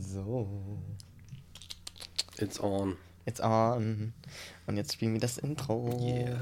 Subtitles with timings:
[0.00, 0.48] So.
[2.38, 2.96] It's on.
[3.24, 4.12] It's on.
[4.66, 5.96] Und jetzt spielen wir das Intro.
[6.00, 6.40] Yeah.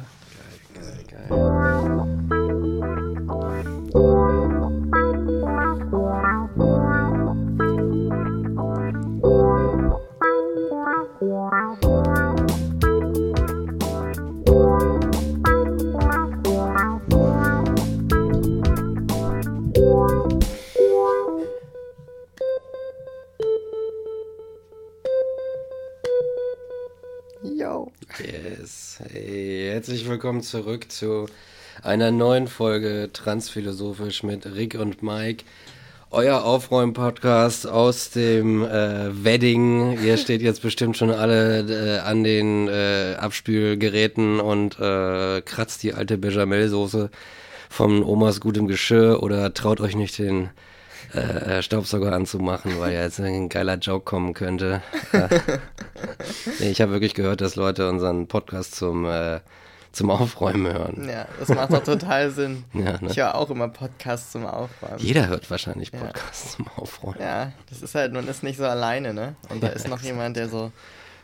[0.74, 3.79] Geil, geil, geil.
[29.80, 31.24] Herzlich willkommen zurück zu
[31.82, 35.46] einer neuen Folge Transphilosophisch mit Rick und Mike.
[36.10, 39.98] Euer Aufräumen-Podcast aus dem äh, Wedding.
[40.04, 45.94] Ihr steht jetzt bestimmt schon alle äh, an den äh, Abspülgeräten und äh, kratzt die
[45.94, 47.08] alte Bechamelsoße
[47.70, 50.50] von Omas gutem Geschirr oder traut euch nicht den
[51.14, 54.82] äh, Staubsauger anzumachen, weil ja jetzt ein geiler Joke kommen könnte.
[55.12, 55.28] Äh,
[56.60, 59.40] nee, ich habe wirklich gehört, dass Leute unseren Podcast zum, äh,
[59.92, 61.08] zum Aufräumen hören.
[61.08, 62.64] Ja, das macht doch total Sinn.
[62.74, 63.08] Ja, ne?
[63.10, 64.98] Ich höre auch immer Podcasts zum Aufräumen.
[64.98, 67.20] Jeder hört wahrscheinlich Podcasts zum Aufräumen.
[67.20, 69.34] Ja, das ist halt, man ist nicht so alleine, ne?
[69.48, 70.70] Und da ist noch jemand, der so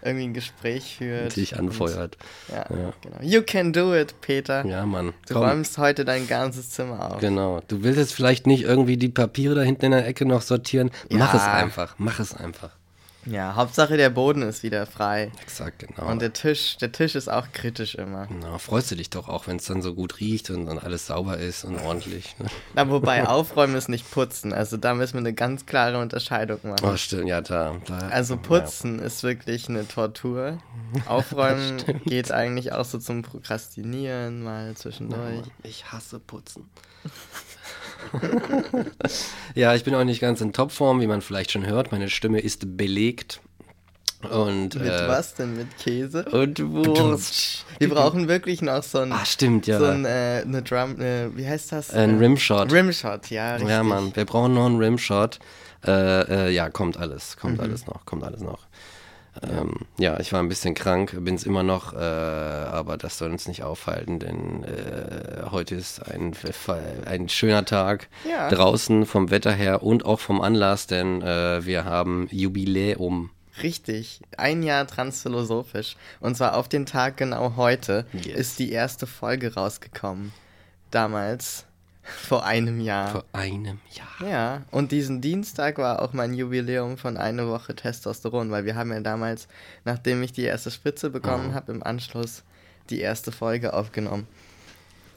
[0.02, 1.34] irgendwie ein Gespräch führt.
[1.36, 2.16] Dich anfeuert.
[2.48, 2.92] Und, ja, Ja.
[3.00, 3.16] genau.
[3.22, 4.64] You can do it, Peter.
[4.64, 5.14] Ja, Mann.
[5.26, 5.44] Du Komm.
[5.44, 7.20] räumst heute dein ganzes Zimmer auf.
[7.20, 7.60] Genau.
[7.66, 10.90] Du willst jetzt vielleicht nicht irgendwie die Papiere da hinten in der Ecke noch sortieren.
[11.10, 11.40] Mach Ja.
[11.40, 11.94] es einfach.
[11.98, 12.70] Mach es einfach.
[13.26, 15.32] Ja, Hauptsache der Boden ist wieder frei.
[15.42, 16.10] Exakt, genau.
[16.10, 18.28] Und der Tisch, der Tisch ist auch kritisch immer.
[18.40, 21.08] Na, freust du dich doch auch, wenn es dann so gut riecht und dann alles
[21.08, 22.38] sauber ist und ordentlich.
[22.38, 22.46] Ne?
[22.74, 24.52] Na, wobei aufräumen ist nicht putzen.
[24.52, 26.84] Also da müssen wir eine ganz klare Unterscheidung machen.
[26.84, 27.76] Oh, stimmt, ja, da.
[27.86, 30.58] da Also putzen ist wirklich eine Tortur.
[31.06, 35.46] Aufräumen geht eigentlich auch so zum Prokrastinieren mal zwischendurch.
[35.46, 36.68] Ja, ich hasse Putzen.
[39.54, 41.92] ja, ich bin auch nicht ganz in Topform, wie man vielleicht schon hört.
[41.92, 43.40] Meine Stimme ist belegt.
[44.30, 45.56] Und, Mit äh, was denn?
[45.56, 46.24] Mit Käse?
[46.24, 47.64] Und Wurst.
[47.78, 49.78] Wir brauchen wirklich noch so ein, Ah, stimmt, ja.
[49.78, 51.90] so ein äh, eine Drum, äh, wie heißt das?
[51.90, 52.72] Ein Äh, Rimshot.
[52.72, 53.70] Rimshot, ja, richtig.
[53.70, 55.38] Ja, Mann, wir brauchen noch einen Rimshot.
[55.86, 55.90] Äh,
[56.46, 57.40] äh, ja, kommt alles, Mhm.
[57.40, 58.65] kommt alles noch, kommt alles noch.
[59.42, 63.30] Ähm, ja, ich war ein bisschen krank, bin es immer noch, äh, aber das soll
[63.30, 66.32] uns nicht aufhalten, denn äh, heute ist ein,
[67.04, 68.48] ein schöner Tag Ja.
[68.48, 73.30] draußen vom Wetter her und auch vom Anlass, denn äh, wir haben Jubiläum.
[73.62, 75.96] Richtig, ein Jahr transphilosophisch.
[76.20, 78.36] Und zwar auf den Tag genau heute Yes.
[78.38, 80.32] ist die erste Folge rausgekommen.
[80.90, 81.65] Damals,
[82.06, 83.10] vor einem Jahr.
[83.10, 84.30] Vor einem Jahr.
[84.30, 88.92] Ja, und diesen Dienstag war auch mein Jubiläum von einer Woche Testosteron, weil wir haben
[88.92, 89.48] ja damals,
[89.84, 92.42] nachdem ich die erste Spritze bekommen habe, im Anschluss
[92.90, 94.26] die erste Folge aufgenommen.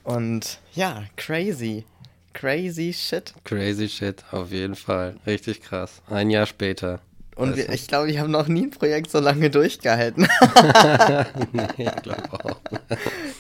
[0.03, 1.85] Und ja, crazy.
[2.33, 3.33] Crazy shit.
[3.44, 5.17] Crazy shit, auf jeden Fall.
[5.25, 6.01] Richtig krass.
[6.09, 7.01] Ein Jahr später.
[7.35, 10.23] Und Weißt wir, ich glaube, ich habe noch nie ein Projekt so lange durchgehalten.
[11.53, 12.59] nee, ich glaube auch.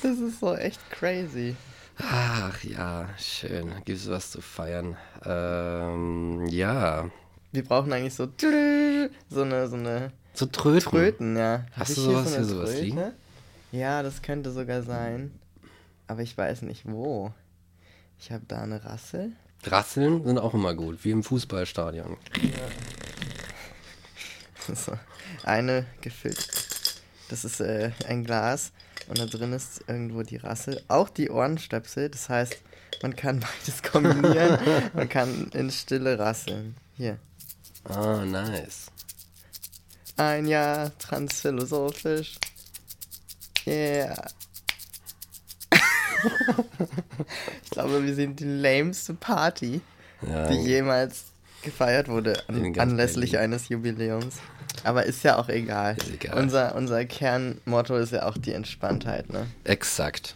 [0.01, 1.55] Das ist so echt crazy.
[2.01, 3.73] Ach ja, schön.
[3.83, 4.95] Gibt es was zu feiern?
[5.25, 7.09] Ähm, ja.
[7.51, 8.27] Wir brauchen eigentlich so
[9.29, 10.89] so eine so eine Zu tröten.
[10.89, 11.65] Tröten, ja.
[11.71, 13.11] Hab Hast du hier sowas so eine hier, sowas liegen?
[13.71, 15.37] Ja, das könnte sogar sein.
[16.07, 17.33] Aber ich weiß nicht wo.
[18.17, 19.33] Ich habe da eine Rassel.
[19.63, 22.17] Rasseln sind auch immer gut, wie im Fußballstadion.
[24.75, 24.91] So,
[25.41, 26.47] eine gefüllt.
[27.29, 28.71] Das ist äh, ein Glas
[29.09, 30.81] und da drin ist irgendwo die Rassel.
[30.87, 32.09] Auch die Ohrenstöpsel.
[32.09, 32.57] Das heißt,
[33.01, 34.59] man kann beides kombinieren.
[34.93, 36.75] man kann in Stille rasseln.
[36.95, 37.17] Hier.
[37.85, 38.87] Ah, nice.
[40.17, 42.37] Ein Jahr transphilosophisch.
[43.65, 44.25] Yeah.
[47.63, 49.81] ich glaube, wir sind die lameste Party,
[50.27, 51.25] Ja, die jemals
[51.61, 53.53] gefeiert wurde an, anlässlich Berlin.
[53.53, 54.35] eines Jubiläums.
[54.83, 55.97] Aber ist ja auch egal.
[55.97, 56.37] Ist egal.
[56.37, 59.47] Unser, unser Kernmotto ist ja auch die Entspanntheit, ne?
[59.63, 60.35] exakt.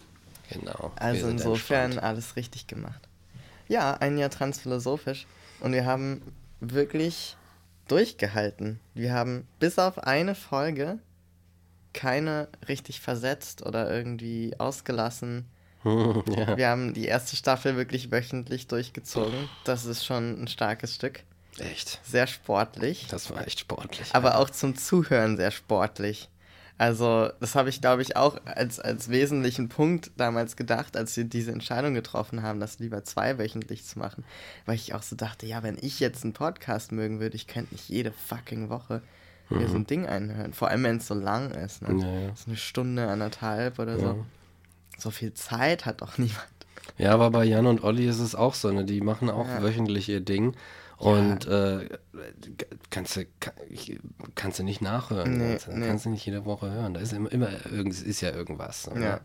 [0.50, 0.92] Genau.
[0.98, 2.06] Also insofern entspannt.
[2.06, 3.08] alles richtig gemacht.
[3.68, 5.26] Ja, ein Jahr transphilosophisch
[5.62, 6.22] und wir haben
[6.60, 7.38] wirklich
[7.88, 8.80] durchgehalten.
[8.94, 11.00] Wir haben bis auf eine Folge
[11.94, 15.46] keine richtig versetzt oder irgendwie ausgelassen.
[15.84, 19.50] ja, Wir haben die erste Staffel wirklich wöchentlich durchgezogen.
[19.64, 21.24] Das ist schon ein starkes Stück.
[21.60, 22.00] Echt.
[22.04, 24.10] Sehr sportlich, Das war echt sportlich.
[24.14, 26.30] aber auch zum Zuhören sehr sportlich.
[26.80, 31.24] Also, das habe ich, glaube ich, auch als, als wesentlichen Punkt damals gedacht, als wir
[31.24, 34.24] diese Entscheidung getroffen haben, das lieber zweiwöchentlich zu machen.
[34.66, 37.76] Weil ich auch so dachte, ja, wenn ich jetzt einen Podcast mögen würde, ich könnte
[37.76, 39.02] nicht jede fucking Woche
[39.50, 40.52] mir so ein Ding einhören.
[40.54, 41.84] Vor allem, wenn es so lang ist.
[41.84, 42.02] Ne?
[42.02, 42.36] Ja, ja.
[42.36, 44.26] So eine Stunde, anderthalb oder so.
[44.98, 46.42] So viel Zeit hat doch niemand.
[46.98, 48.86] Ja, aber bei Jan und Olli ist es auch so, ne?
[48.86, 49.62] Die machen auch Ja.
[49.64, 50.56] wöchentlich ihr Ding.
[50.98, 51.90] Und äh,
[52.90, 53.26] kannst, du,
[54.36, 55.38] kannst du nicht nachhören.
[55.38, 55.88] Nee, kannst, nee.
[55.88, 56.94] kannst du nicht jede Woche hören.
[56.94, 58.88] Da ist immer, immer irgend, ist ja irgendwas.
[58.88, 59.02] Oder?
[59.02, 59.20] Ja.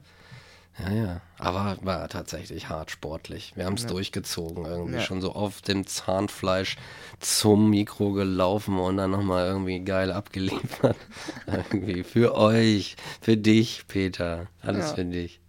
[0.81, 1.21] Ja, ja.
[1.39, 3.53] Aber war tatsächlich hart sportlich.
[3.57, 4.95] Wir haben es durchgezogen irgendwie.
[4.95, 5.01] Ja.
[5.01, 6.77] Schon so auf dem Zahnfleisch
[7.19, 10.97] zum Mikro gelaufen und dann nochmal irgendwie geil abgeliefert.
[11.47, 14.47] irgendwie für euch, für dich, Peter.
[14.63, 14.95] Alles Ja.
[14.95, 15.41] für dich.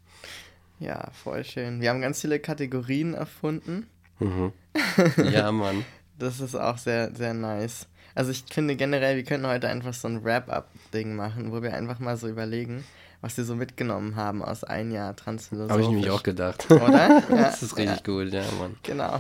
[0.79, 1.81] Ja, voll schön.
[1.81, 3.87] Wir haben ganz viele Kategorien erfunden.
[4.19, 4.53] Mhm.
[5.31, 5.85] Ja, Mann.
[6.17, 7.87] Das ist auch sehr, sehr nice.
[8.15, 11.99] Also ich finde generell, wir können heute einfach so ein Wrap-up-Ding machen, wo wir einfach
[11.99, 12.83] mal so überlegen,
[13.21, 15.71] was wir so mitgenommen haben aus ein Jahr Transphilosophisch.
[15.71, 16.69] Habe ich nämlich auch gedacht.
[16.69, 17.23] Oder?
[17.29, 18.75] Ja, das ist richtig gut, ja, Mann.
[18.83, 19.19] Genau.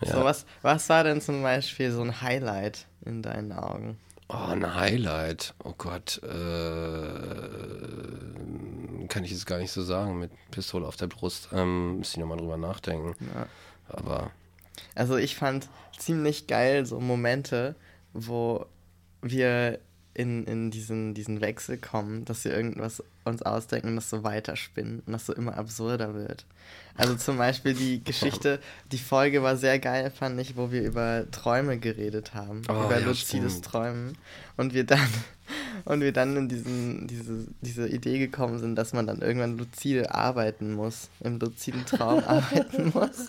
[0.00, 0.12] Ja.
[0.12, 3.98] So, was, was war denn zum Beispiel so ein Highlight in deinen Augen?
[4.28, 5.54] Oh, ein Highlight.
[5.64, 6.20] Oh Gott.
[6.22, 6.28] Äh,
[9.10, 11.50] kann ich jetzt gar nicht so sagen mit Pistole auf der Brust.
[11.52, 13.14] Ähm, müsste ich nochmal drüber nachdenken.
[13.34, 13.46] Ja.
[13.88, 14.30] Aber
[14.94, 15.68] Also ich fand
[15.98, 17.74] ziemlich geil so Momente,
[18.14, 18.64] wo
[19.20, 19.78] wir
[20.14, 25.02] in, in diesen, diesen Wechsel kommen, dass wir irgendwas uns ausdenken und das so weiterspinnen
[25.06, 26.46] und das so immer absurder wird.
[26.96, 28.58] Also zum Beispiel die Geschichte,
[28.90, 32.98] die Folge war sehr geil, fand ich, wo wir über Träume geredet haben, Oh, über
[32.98, 33.64] ja, luzides stimmt.
[33.66, 34.18] Träumen
[34.56, 35.06] und wir dann
[35.84, 40.12] und wir dann in diesen, diese, diese Idee gekommen sind, dass man dann irgendwann luzide
[40.14, 43.28] arbeiten muss, im luziden Traum arbeiten muss.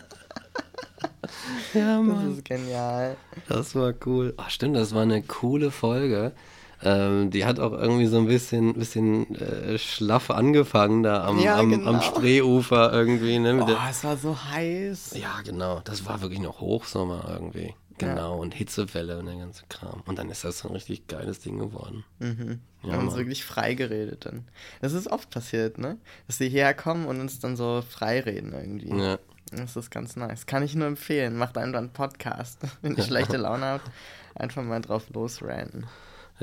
[1.74, 3.16] ja, Das ist genial.
[3.48, 4.33] Das war cool.
[4.38, 6.31] Ach, stimmt, das war eine coole Folge.
[6.83, 11.57] Ähm, die hat auch irgendwie so ein bisschen, bisschen äh, schlaff angefangen da am, Ja,
[11.57, 11.89] am, genau.
[11.92, 13.38] am Spreeufer irgendwie.
[13.39, 13.54] Ne?
[13.54, 15.16] Mit Oh, der- es war so heiß.
[15.19, 15.81] ja, genau.
[15.83, 17.75] Das war wirklich noch Hochsommer irgendwie.
[17.98, 18.39] Genau.
[18.39, 20.01] Und Hitzewelle und der ganze Kram.
[20.07, 22.04] Und dann ist das so ein richtig geiles Ding geworden.
[22.18, 22.60] Mhm.
[22.81, 24.48] Wir Ja, haben uns wirklich frei geredet dann.
[24.81, 25.98] Das ist oft passiert, ne?
[26.25, 28.89] Dass sie hierher kommen und uns dann so frei reden irgendwie.
[29.00, 29.19] Ja.
[29.51, 30.48] Das ist ganz nice.
[30.48, 31.38] Kann ich nur empfehlen.
[31.38, 32.57] Macht einfach einen Podcast.
[32.81, 33.92] Wenn ihr schlechte Laune habt,
[34.33, 35.86] einfach mal drauf losranten.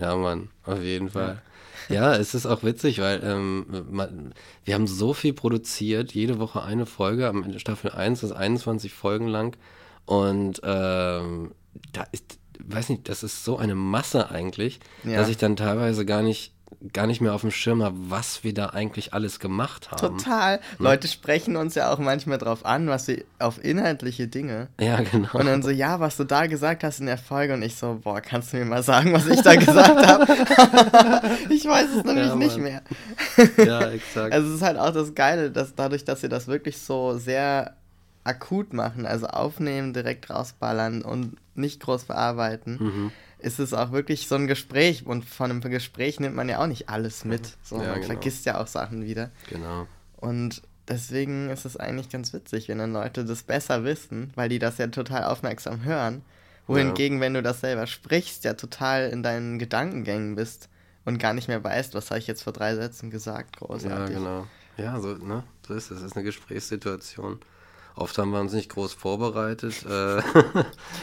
[0.00, 1.42] Ja, Mann, auf jeden Fall.
[1.88, 4.34] Ja, es ist auch witzig, weil ähm, man,
[4.64, 8.92] wir haben so viel produziert, jede Woche eine Folge, am Ende Staffel 1 ist 21
[8.92, 9.56] Folgen lang
[10.04, 11.52] und ähm,
[11.92, 15.16] da ist, weiß nicht, das ist so eine Masse eigentlich, Ja.
[15.16, 16.52] dass ich dann teilweise gar nicht,
[16.92, 19.98] gar nicht mehr auf dem Schirm habe, was wir da eigentlich alles gemacht haben.
[20.18, 20.60] Total.
[20.78, 24.68] Leute sprechen uns ja auch manchmal drauf an, was wir auf inhaltliche Dinge.
[24.80, 25.28] Ja, genau.
[25.32, 27.54] Und dann so, ja, was du da gesagt hast in der Folge.
[27.54, 30.26] Und ich so, boah, kannst du mir mal sagen, was ich da gesagt habe?
[31.50, 32.82] ich weiß es nämlich Ja, nicht mehr.
[33.56, 34.32] ja, exakt.
[34.32, 37.74] Also es ist halt auch das Geile, dass dadurch, dass wir das wirklich so sehr
[38.24, 43.10] akut machen, also aufnehmen, direkt rausballern und nicht groß bearbeiten, Mhm.
[43.38, 45.06] Ist es auch wirklich so ein Gespräch.
[45.06, 47.56] Und von einem Gespräch nimmt man ja auch nicht alles mit.
[47.62, 48.06] So, Ja, man genau.
[48.06, 49.30] vergisst ja auch Sachen wieder.
[49.48, 49.86] genau.
[50.16, 54.58] Und deswegen ist es eigentlich ganz witzig, wenn dann Leute das besser wissen, weil die
[54.58, 56.22] das ja total aufmerksam hören.
[56.66, 60.68] Wohingegen, wenn du das selber sprichst, ja total in deinen Gedankengängen bist
[61.06, 64.16] und gar nicht mehr weißt, was habe ich jetzt vor drei Sätzen gesagt, Ja, großartig.
[64.16, 64.46] genau.
[64.76, 65.44] Ja, so, ne?
[65.66, 65.98] so ist es.
[65.98, 67.38] Es ist eine Gesprächssituation.
[67.98, 69.84] Oft haben wir uns nicht groß vorbereitet.
[69.84, 69.88] Äh,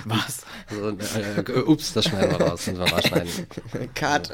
[0.06, 0.46] Was?
[0.70, 3.30] so, äh, äh, ups, das schneiden wir raus, müssen wir rausschneiden.
[3.96, 4.32] Cut.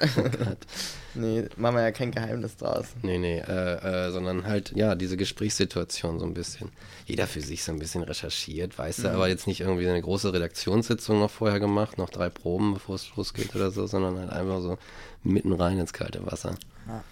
[1.15, 2.87] nee, machen wir ja kein Geheimnis draus.
[3.01, 6.69] Nee, nee, äh, äh, sondern halt, ja, diese Gesprächssituation so ein bisschen.
[7.05, 9.03] Jeder für sich so ein bisschen recherchiert, weißt Mhm.
[9.03, 12.95] du, aber jetzt nicht irgendwie eine große Redaktionssitzung noch vorher gemacht, noch drei Proben, bevor
[12.95, 14.77] es losgeht oder so, sondern halt einfach so
[15.23, 16.55] mitten rein ins kalte Wasser.
[16.87, 17.03] Ja,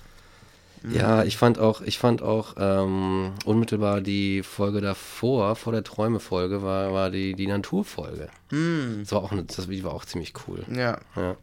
[1.26, 6.94] ich fand auch, ich fand auch ähm, unmittelbar die Folge davor, vor der Träume-Folge, war,
[6.94, 8.30] war die, die Naturfolge.
[8.50, 10.64] Das war auch eine, das war auch ziemlich cool.
[10.74, 11.00] Ja.
[11.16, 11.36] Ja.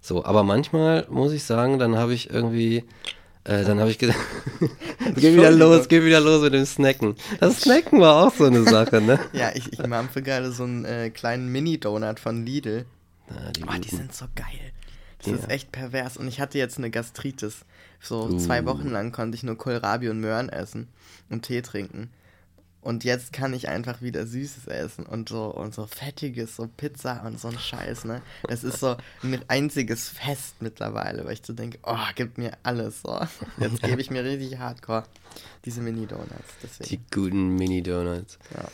[0.00, 2.84] So, aber manchmal muss ich sagen, dann habe ich irgendwie,
[3.44, 4.18] äh, dann habe ich gedacht,
[5.16, 7.14] geh wieder los, geh wieder los mit dem Snacken.
[7.40, 9.18] Das Snacken war auch so eine Sache, ne?
[9.32, 12.84] Ja, ich, ich mampfe gerade so einen äh, kleinen Mini-Donut von Lidl.
[13.30, 14.72] Ja, die Oh, die sind so geil.
[15.18, 15.34] Das Ja.
[15.36, 16.16] ist echt pervers.
[16.16, 17.64] Und ich hatte jetzt eine Gastritis.
[18.02, 18.66] So zwei Uh.
[18.66, 20.88] Wochen lang konnte ich nur Kohlrabi und Möhren essen
[21.30, 22.10] und Tee trinken.
[22.82, 27.22] Und jetzt kann ich einfach wieder Süßes essen und so und so fettiges, so Pizza
[27.24, 28.22] und so ein Scheiß, ne?
[28.48, 33.02] Das ist so ein einziges Fest mittlerweile, weil ich so denke, oh, gib mir alles
[33.02, 33.20] so.
[33.58, 35.04] Jetzt gebe ich mir richtig hardcore
[35.64, 36.32] diese Mini-Donuts.
[36.60, 36.88] Deswegen.
[36.88, 38.38] Die guten Mini-Donuts.
[38.52, 38.68] Ja.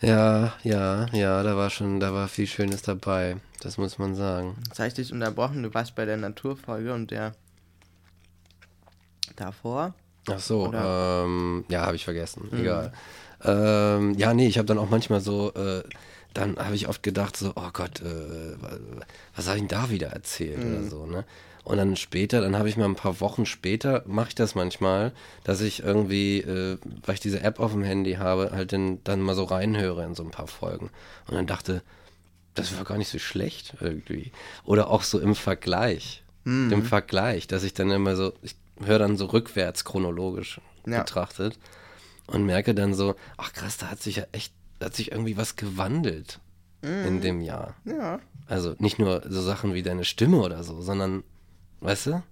[0.00, 3.36] Ja, ja, ja, da war schon, da war viel Schönes dabei.
[3.60, 4.56] Das muss man sagen.
[4.66, 7.34] Jetzt habe ich dich unterbrochen, du warst bei der Naturfolge und der
[9.36, 9.94] davor.
[10.30, 12.48] Ach so, ähm, ja, habe ich vergessen.
[12.50, 12.60] Mhm.
[12.60, 12.92] Egal.
[13.42, 15.82] Ähm, ja, nee, ich habe dann auch manchmal so, äh,
[16.32, 18.78] dann habe ich oft gedacht so, oh Gott, äh, wa-
[19.36, 20.72] was habe ich denn da wieder erzählt Mhm.
[20.74, 21.24] oder so, ne?
[21.62, 25.12] Und dann später, dann habe ich mal ein paar Wochen später, mache ich das manchmal,
[25.44, 26.76] dass ich irgendwie, äh,
[27.06, 30.14] weil ich diese App auf dem Handy habe, halt dann, dann mal so reinhöre in
[30.14, 30.90] so ein paar Folgen.
[31.26, 31.82] Und dann dachte,
[32.54, 34.30] das war gar nicht so schlecht irgendwie.
[34.64, 36.22] Oder auch so im Vergleich.
[36.44, 36.70] Mhm.
[36.72, 41.00] Im Vergleich, dass ich dann immer so, ich höre dann so rückwärts chronologisch ja.
[41.00, 41.58] betrachtet
[42.26, 45.36] und merke dann so, ach krass, da hat sich ja echt, da hat sich irgendwie
[45.36, 46.40] was gewandelt
[46.82, 47.06] mhm.
[47.06, 47.74] in dem Jahr.
[47.84, 48.20] Ja.
[48.46, 51.22] Also nicht nur so Sachen wie deine Stimme oder so, sondern,
[51.80, 52.22] weißt du,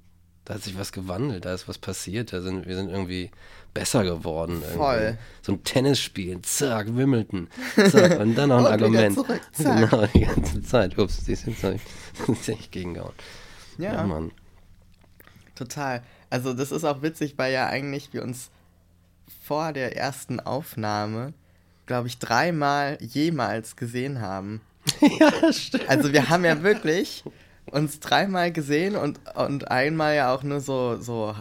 [0.45, 3.31] da hat sich was gewandelt, da ist was passiert, da sind, wir sind irgendwie
[3.73, 4.57] besser geworden.
[4.61, 4.77] Irgendwie.
[4.77, 5.19] Voll.
[5.41, 7.49] So ein Tennisspiel, zack, Wimbledon,
[7.91, 9.15] zack, und dann noch ein Argument.
[9.15, 9.91] Zurück, zack.
[9.91, 10.99] Genau, die ganze Zeit.
[10.99, 11.57] Ups, die sind
[12.49, 13.15] echt gegengehauen.
[13.79, 13.95] Ja.
[13.95, 14.33] ja, Mann.
[15.55, 16.03] Total.
[16.33, 18.51] Also das ist auch witzig, weil ja eigentlich wir uns
[19.45, 21.35] vor der ersten Aufnahme,
[21.85, 24.63] glaube ich, dreimal jemals gesehen haben.
[25.21, 25.91] ja, stimmt.
[25.91, 27.23] Also wir haben ja wirklich
[27.67, 31.35] uns dreimal gesehen und, und einmal ja auch nur so, so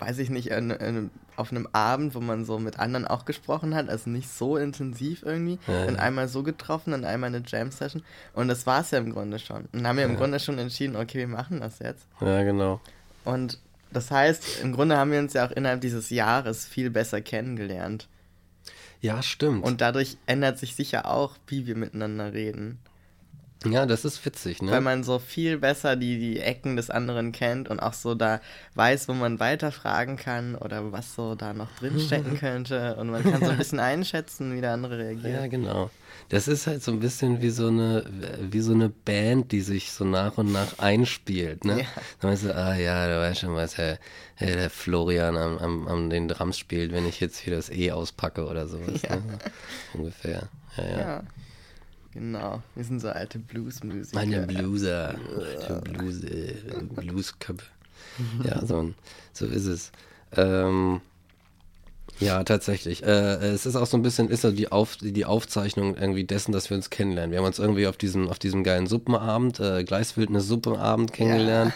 [0.00, 3.76] weiß ich nicht, in, in, auf einem Abend, wo man so mit anderen auch gesprochen
[3.76, 5.60] hat, also nicht so intensiv irgendwie.
[5.68, 8.02] Ja, und einmal so getroffen und einmal eine Jam-Session.
[8.34, 9.68] Und das war es ja im Grunde schon.
[9.72, 10.10] Und haben wir ja.
[10.10, 12.08] im Grunde schon entschieden, okay, wir machen das jetzt.
[12.20, 12.80] Ja, genau.
[13.24, 13.60] Und
[13.92, 18.08] das heißt, im Grunde haben wir uns ja auch innerhalb dieses Jahres viel besser kennengelernt.
[19.00, 19.64] Ja, stimmt.
[19.64, 22.78] Und dadurch ändert sich sicher auch, wie wir miteinander reden.
[23.66, 24.72] Ja, das ist witzig, ne?
[24.72, 28.40] Weil man so viel besser die, die Ecken des anderen kennt und auch so da
[28.74, 32.96] weiß, wo man weiterfragen kann oder was so da noch drinstecken könnte.
[32.96, 35.34] Und man kann so ein bisschen einschätzen, wie der andere reagiert.
[35.34, 35.90] Ja, genau.
[36.28, 38.04] Das ist halt so ein bisschen wie so eine,
[38.40, 41.80] wie so eine Band, die sich so nach und nach einspielt, ne?
[41.80, 41.86] Ja.
[42.20, 43.98] Dann weißt du, ah ja, du weißt schon, was der,
[44.40, 48.46] der Florian am, am, am den Drums spielt, wenn ich jetzt hier das E auspacke
[48.46, 49.02] oder sowas.
[49.02, 49.16] Ja.
[49.16, 49.38] Ne?
[49.94, 50.48] Ungefähr.
[50.76, 50.84] ja.
[50.84, 50.98] ja.
[50.98, 51.22] ja.
[52.12, 54.14] Genau, wir sind so alte Bluesmusiker.
[54.14, 56.54] Meine Blueser, alte Blues, äh,
[56.94, 57.66] Bluesköpfe.
[58.44, 58.92] ja, so,
[59.32, 59.92] so ist es.
[60.36, 61.00] Ähm,
[62.18, 63.02] ja, tatsächlich.
[63.02, 66.68] Äh, es ist auch so ein bisschen, ist die, Auf, die Aufzeichnung irgendwie dessen, dass
[66.68, 67.32] wir uns kennenlernen.
[67.32, 71.72] Wir haben uns irgendwie auf diesem, auf diesem geilen Suppenabend, äh, Gleiswildnis Suppenabend kennengelernt.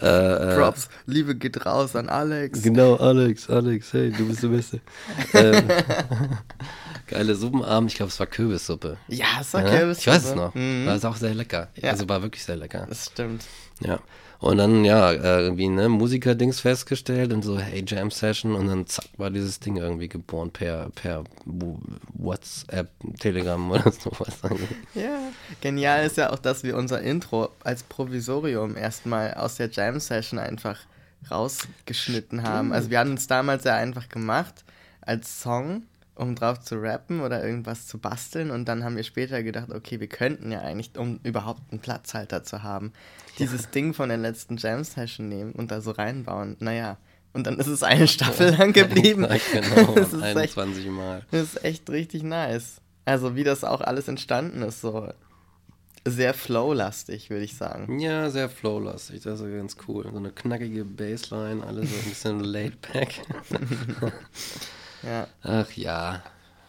[0.00, 0.06] Ja.
[0.06, 2.62] Äh, äh, Props, Liebe geht raus an Alex.
[2.62, 4.80] Genau, Alex, Alex, hey, du bist der Beste.
[5.34, 5.64] ähm,
[7.06, 7.90] geile Suppenabend.
[7.90, 8.96] Ich glaube, es war Kürbissuppe.
[9.08, 9.70] Ja, es war ja?
[9.70, 10.00] Kürbissuppe.
[10.00, 10.54] Ich weiß es noch.
[10.54, 10.86] Mhm.
[10.86, 11.68] War es auch sehr lecker.
[11.76, 11.90] Ja.
[11.90, 12.86] Also war wirklich sehr lecker.
[12.88, 13.44] Das stimmt.
[13.80, 14.00] Ja.
[14.38, 19.30] Und dann, ja, irgendwie, ne, Musiker-Dings festgestellt und so, hey, Jam-Session und dann zack, war
[19.30, 24.36] dieses Ding irgendwie geboren per, per WhatsApp, Telegram oder sowas.
[24.94, 25.18] Ja,
[25.62, 30.80] genial ist ja auch, dass wir unser Intro als Provisorium erstmal aus der Jam-Session einfach
[31.30, 32.46] rausgeschnitten Stimmt.
[32.46, 32.72] haben.
[32.72, 34.64] Also wir haben uns damals ja einfach gemacht
[35.00, 35.82] als Song
[36.16, 38.50] um drauf zu rappen oder irgendwas zu basteln.
[38.50, 42.42] Und dann haben wir später gedacht, okay, wir könnten ja eigentlich, um überhaupt einen Platzhalter
[42.42, 42.92] zu haben,
[43.38, 43.70] dieses ja.
[43.70, 46.56] Ding von der letzten Jam-Session nehmen und da so reinbauen.
[46.58, 46.96] Naja,
[47.32, 49.26] und dann ist es eine Staffel lang geblieben.
[49.28, 51.22] Ja, genau, das ist 21 echt, Mal.
[51.30, 52.80] Das ist echt richtig nice.
[53.04, 55.08] Also wie das auch alles entstanden ist, so
[56.06, 57.98] sehr flow-lastig, würde ich sagen.
[57.98, 60.08] Ja, sehr flow-lastig, das ist ganz cool.
[60.10, 63.20] So eine knackige Bassline, alles so ein bisschen laid back.
[65.06, 65.26] Ja.
[65.42, 66.22] Ach ja.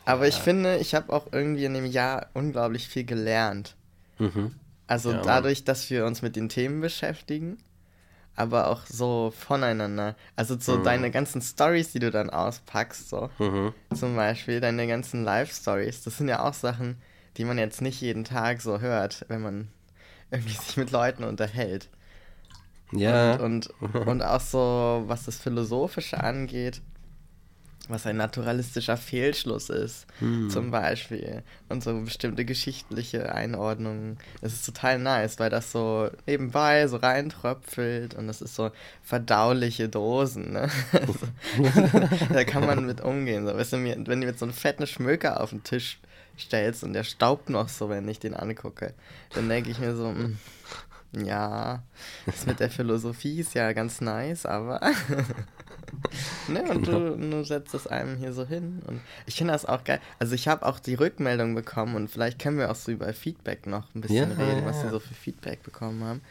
[0.05, 0.29] Aber ja.
[0.29, 3.75] ich finde, ich habe auch irgendwie in dem Jahr unglaublich viel gelernt.
[4.19, 4.55] Mhm.
[4.87, 7.57] Also ja, dadurch, dass wir uns mit den Themen beschäftigen,
[8.35, 10.15] aber auch so voneinander.
[10.35, 10.83] Also so mhm.
[10.83, 13.73] deine ganzen Stories, die du dann auspackst, so mhm.
[13.93, 17.01] zum Beispiel deine ganzen Live-Stories, das sind ja auch Sachen,
[17.35, 19.67] die man jetzt nicht jeden Tag so hört, wenn man
[20.31, 21.89] irgendwie sich mit Leuten unterhält.
[22.93, 23.35] Ja.
[23.35, 26.81] Und, und, und auch so, was das Philosophische angeht,
[27.89, 30.49] was ein naturalistischer Fehlschluss ist, hm.
[30.49, 31.43] zum Beispiel.
[31.69, 34.17] Und so bestimmte geschichtliche Einordnungen.
[34.41, 38.71] Es ist total nice, weil das so nebenbei so reintröpfelt und das ist so
[39.03, 40.53] verdauliche Dosen.
[40.53, 40.69] Ne?
[40.91, 41.27] Also,
[42.33, 43.45] da kann man mit umgehen.
[43.45, 43.53] So.
[43.53, 45.99] Weißt du, wenn du jetzt so einen fetten Schmöker auf den Tisch
[46.39, 48.93] stellst und der staubt noch so, wenn ich den angucke,
[49.33, 50.31] dann denke ich mir so, mh,
[51.13, 51.83] hm, ja,
[52.25, 54.81] das mit der Philosophie ist ja ganz nice, aber
[56.47, 57.15] ne, und genau.
[57.15, 58.81] du, du, setzt es einem hier so hin.
[58.85, 59.99] Und ich finde das auch geil.
[60.19, 63.67] Also ich habe auch die Rückmeldung bekommen und vielleicht können wir auch so über Feedback
[63.67, 66.21] noch ein bisschen ja, reden, was wir so für Feedback bekommen haben.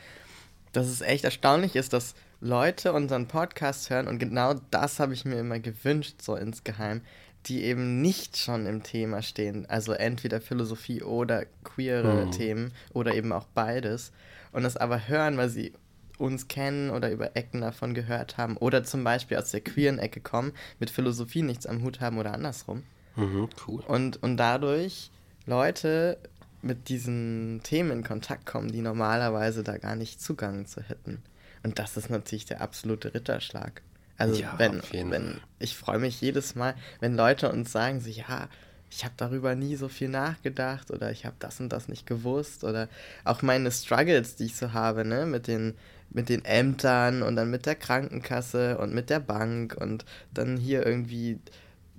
[0.73, 5.25] Dass es echt erstaunlich ist, dass Leute unseren Podcast hören und genau das habe ich
[5.25, 7.01] mir immer gewünscht, so insgeheim,
[7.47, 9.67] die eben nicht schon im Thema stehen.
[9.67, 12.31] Also entweder Philosophie oder queere mhm.
[12.33, 14.13] Themen oder eben auch beides.
[14.53, 15.73] Und das aber hören, weil sie
[16.19, 20.21] uns kennen oder über Ecken davon gehört haben oder zum Beispiel aus der queeren Ecke
[20.21, 22.83] kommen, mit Philosophie nichts am Hut haben oder andersrum.
[23.17, 23.83] Mhm, cool.
[23.87, 25.11] Und, und dadurch
[25.47, 26.19] Leute
[26.63, 31.23] mit diesen Themen in Kontakt kommen, die normalerweise da gar nicht Zugang zu hätten.
[31.63, 33.83] Und das ist natürlich der absolute Ritterschlag.
[34.19, 38.49] Also ja, wenn, wenn ich freue mich jedes Mal, wenn Leute uns sagen, so ja,
[38.91, 42.65] ich habe darüber nie so viel nachgedacht oder ich habe das und das nicht gewusst
[42.65, 42.89] oder
[43.25, 45.75] auch meine Struggles, die ich so habe, ne, mit den
[46.11, 50.87] mit den Ämtern und dann mit der Krankenkasse und mit der Bank und dann hier
[50.87, 51.39] irgendwie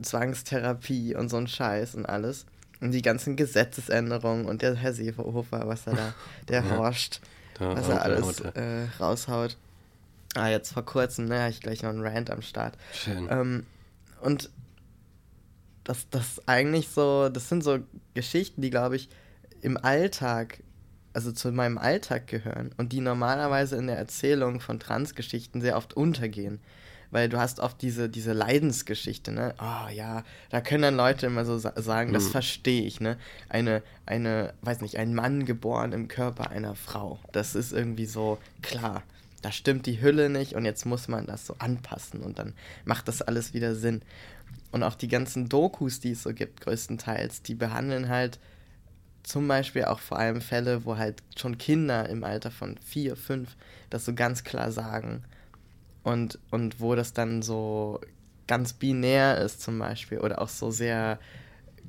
[0.02, 2.46] Zwangstherapie und so ein Scheiß und alles.
[2.80, 6.14] Und die ganzen Gesetzesänderungen und der Herr Seehofer, was er da,
[6.48, 7.22] der ja, forscht,
[7.60, 9.58] was er alles äh, raushaut.
[10.36, 12.78] Ah, jetzt vor kurzem, ne, habe ich gleich noch einen Rant am Start.
[12.94, 13.28] Schön.
[13.32, 13.66] Ähm,
[14.22, 14.52] und
[15.84, 17.80] das, das eigentlich so, das sind so
[18.14, 19.10] Geschichten, die, glaube ich,
[19.62, 20.60] im Alltag,
[21.18, 25.96] also zu meinem Alltag gehören und die normalerweise in der Erzählung von Transgeschichten sehr oft
[25.96, 26.60] untergehen.
[27.10, 29.56] Weil du hast oft diese, diese Leidensgeschichte, ne?
[29.60, 32.32] Oh ja, da können dann Leute immer so sa sagen, das hm.
[32.34, 33.18] verstehe ich, ne?
[33.50, 37.18] Eine, eine, weiß nicht, ein Mann geboren im Körper einer Frau.
[37.32, 39.02] Das ist irgendwie so klar
[39.42, 42.54] da stimmt die Hülle nicht und jetzt muss man das so anpassen und dann
[42.86, 44.02] macht das alles wieder Sinn.
[44.72, 48.40] Und auch die ganzen Dokus, die es so gibt, größtenteils, die behandeln halt
[49.28, 53.58] zum Beispiel auch vor allem Fälle, wo halt schon Kinder im Alter von vier, fünf
[53.90, 55.24] das so ganz klar sagen.
[56.02, 58.00] Und, und wo das dann so
[58.48, 61.20] ganz binär ist zum Beispiel oder auch so sehr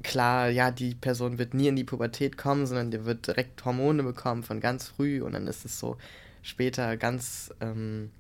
[0.02, 4.02] klar, ja, die Person wird nie in die Pubertät kommen, sondern die wird direkt Hormone
[4.02, 5.96] bekommen von ganz früh und dann ist es so
[6.42, 8.10] später ganz ähm,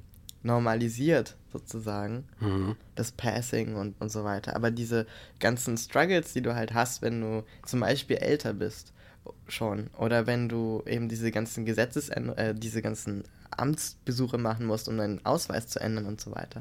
[0.44, 2.24] normalisiert, sozusagen.
[2.38, 2.76] Mhm.
[2.94, 4.54] Das Passing und, und so weiter.
[4.54, 5.06] Aber diese
[5.40, 8.92] ganzen Struggles, die du halt hast, wenn du zum Beispiel älter bist,
[9.46, 9.88] schon.
[9.98, 15.24] Oder wenn du eben diese ganzen Gesetzes, äh, diese ganzen Amtsbesuche machen musst, um deinen
[15.24, 16.60] Ausweis zu ändern und so weiter.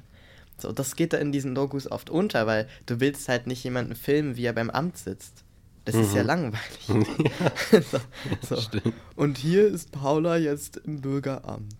[0.57, 3.95] So, das geht da in diesen Dokus oft unter, weil du willst halt nicht jemanden
[3.95, 5.43] filmen, wie er beim Amt sitzt.
[5.85, 6.01] Das mhm.
[6.01, 6.27] ist ja mhm.
[6.27, 6.87] langweilig.
[6.89, 7.79] Ja.
[8.41, 8.69] so, so.
[9.15, 11.73] Und hier ist Paula jetzt im Bürgeramt.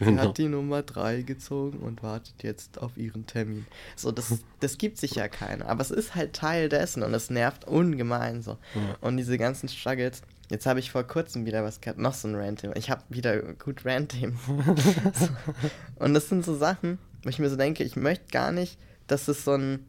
[0.00, 0.22] Sie genau.
[0.22, 3.66] hat die Nummer 3 gezogen und wartet jetzt auf ihren Termin.
[3.96, 5.66] So, das, das gibt sich ja keiner.
[5.66, 8.52] Aber es ist halt Teil dessen und es nervt ungemein so.
[8.74, 8.96] Ja.
[9.02, 10.22] Und diese ganzen Struggles.
[10.48, 12.74] Jetzt habe ich vor kurzem wieder was gehabt, noch so ein Rant-Thema.
[12.76, 14.38] Ich habe wieder gut Rant-Themen.
[15.14, 15.28] so.
[16.02, 19.28] Und das sind so Sachen, wo ich mir so denke, ich möchte gar nicht, dass
[19.28, 19.84] es so ein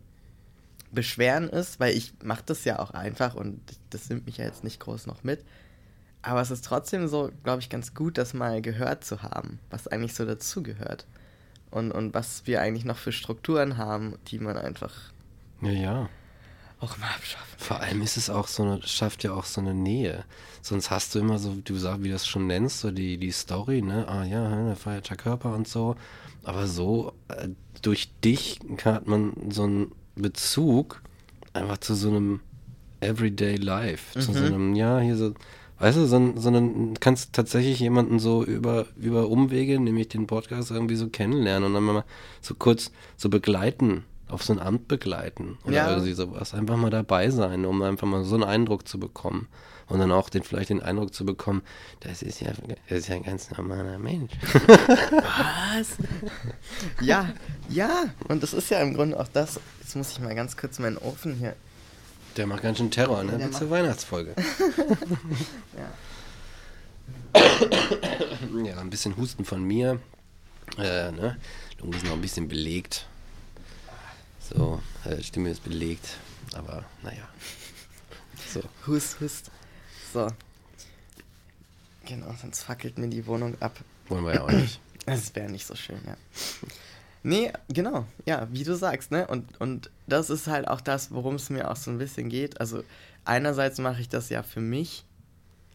[0.92, 4.66] Beschweren ist, weil ich mache das ja auch einfach und das nimmt mich ja jetzt
[4.66, 5.46] nicht groß noch mit.
[6.24, 9.88] Aber es ist trotzdem so, glaube ich, ganz gut, das mal gehört zu haben, was
[9.88, 11.06] eigentlich so dazugehört.
[11.72, 14.94] Und, und was wir eigentlich noch für Strukturen haben, die man einfach
[15.62, 16.10] ja, ja.
[16.80, 17.56] auch mal abschaffen.
[17.58, 20.26] Vor allem ist es auch so eine, schafft ja auch so eine Nähe.
[20.62, 23.32] Sonst hast du immer so, du sagst, wie du das schon nennst, so die, die
[23.32, 24.08] Story, ne?
[24.08, 25.96] Ah ja, der feiert der Körper und so.
[26.44, 27.50] Aber so, äh,
[27.82, 31.02] durch dich hat man so einen Bezug
[31.54, 32.42] einfach zu so einem
[33.00, 34.20] Everyday Life.
[34.20, 34.24] Mhm.
[34.24, 35.34] Zu so einem, ja, hier so
[35.82, 40.96] Weißt du, sondern, sondern kannst tatsächlich jemanden so über, über Umwege, nämlich den Podcast, irgendwie
[40.96, 42.04] so kennenlernen und dann mal
[42.40, 45.90] so kurz so begleiten, auf so ein Amt begleiten oder ja.
[45.90, 46.54] irgendwie sowas.
[46.54, 49.48] Einfach mal dabei sein, um einfach mal so einen Eindruck zu bekommen.
[49.88, 51.64] Und dann auch den, vielleicht den Eindruck zu bekommen,
[52.02, 52.52] das ist ja,
[52.88, 54.34] das ist ja ein ganz normaler Mensch.
[54.44, 55.98] Was?
[57.02, 57.28] ja,
[57.70, 58.04] ja.
[58.28, 59.60] Und das ist ja im Grunde auch das.
[59.82, 61.56] Jetzt muss ich mal ganz kurz meinen Ofen hier
[62.38, 63.38] der macht ganz schön Terror, ne?
[63.38, 64.36] Bis zur Weihnachtsfolge.
[65.76, 67.42] ja.
[68.64, 70.00] ja, ein bisschen Husten von mir.
[70.78, 71.38] Äh, ne?
[71.80, 73.06] Lunge ist noch ein bisschen belegt.
[74.40, 76.18] So, äh, Stimme ist belegt.
[76.54, 77.28] Aber naja.
[78.54, 78.62] So.
[78.88, 79.52] Hust, hust.
[80.14, 80.28] So.
[82.06, 83.80] Genau, sonst fackelt mir die Wohnung ab.
[84.10, 84.80] Wollen wir ja auch nicht.
[85.06, 86.16] Das wäre nicht so schön, ja.
[87.24, 89.28] Nee, genau, ja, wie du sagst, ne?
[89.28, 92.60] Und, und das ist halt auch das, worum es mir auch so ein bisschen geht.
[92.60, 92.84] Also
[93.26, 95.06] einerseits mache ich das ja für mich,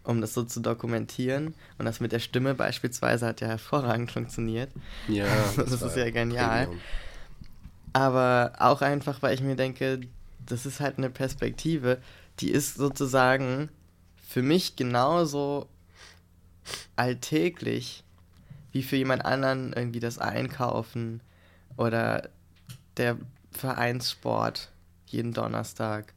[0.03, 1.55] um das so zu dokumentieren.
[1.79, 4.71] Und das mit der Stimme beispielsweise hat ja hervorragend funktioniert.
[5.09, 5.27] Ja.
[5.57, 6.65] das, das ist ja genial.
[6.65, 6.81] Premium.
[7.93, 10.01] Aber auch einfach, weil ich mir denke,
[10.45, 11.99] das ist halt eine Perspektive,
[12.41, 13.71] die ist sozusagen
[14.29, 15.69] für mich genauso
[16.97, 18.05] alltäglich
[18.73, 21.21] wie für jemand anderen irgendwie das Einkaufen,
[21.77, 22.29] oder
[22.97, 23.17] der
[23.53, 24.71] Vereinssport
[25.07, 26.12] jeden Donnerstag.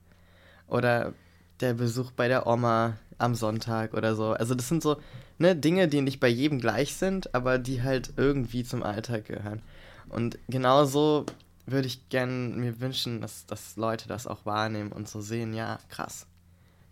[0.68, 1.14] Oder
[1.60, 4.32] der Besuch bei der Oma am Sonntag oder so.
[4.32, 4.98] Also das sind so
[5.38, 9.62] ne, Dinge, die nicht bei jedem gleich sind, aber die halt irgendwie zum Alltag gehören.
[10.08, 11.26] Und genauso
[11.66, 15.80] würde ich gerne mir wünschen, dass, dass Leute das auch wahrnehmen und so sehen, ja,
[15.90, 16.26] krass.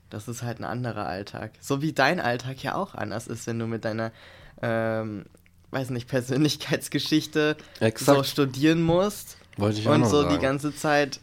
[0.10, 1.52] Das ist halt ein anderer Alltag.
[1.60, 4.12] So wie dein Alltag ja auch anders ist, wenn du mit deiner
[4.62, 5.26] ähm,
[5.72, 8.18] weiß nicht, Persönlichkeitsgeschichte Exakt.
[8.18, 9.38] so studieren musst.
[9.58, 10.36] Wollte ich auch Und so sagen.
[10.36, 11.20] die ganze Zeit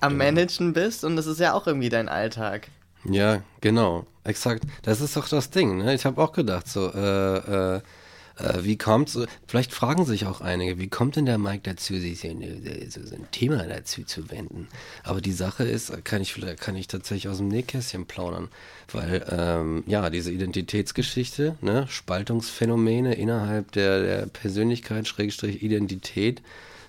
[0.00, 0.18] am ja.
[0.18, 2.68] Managen bist und das ist ja auch irgendwie dein Alltag.
[3.04, 4.06] Ja, genau.
[4.24, 4.64] Exakt.
[4.82, 5.94] Das ist doch das Ding, ne?
[5.94, 7.80] Ich habe auch gedacht, so, äh, äh,
[8.40, 11.94] Äh, wie kommt so, vielleicht fragen sich auch einige, wie kommt denn der Mike dazu,
[11.98, 14.68] sich so, ein Thema dazu zu wenden?
[15.02, 18.48] Aber die Sache ist, kann ich vielleicht, kann ich tatsächlich aus dem Nähkästchen plaudern,
[18.92, 26.42] weil, ähm, ja, diese Identitätsgeschichte, ne, Spaltungsphänomene innerhalb der, der Persönlichkeit, Schrägstrich Identität,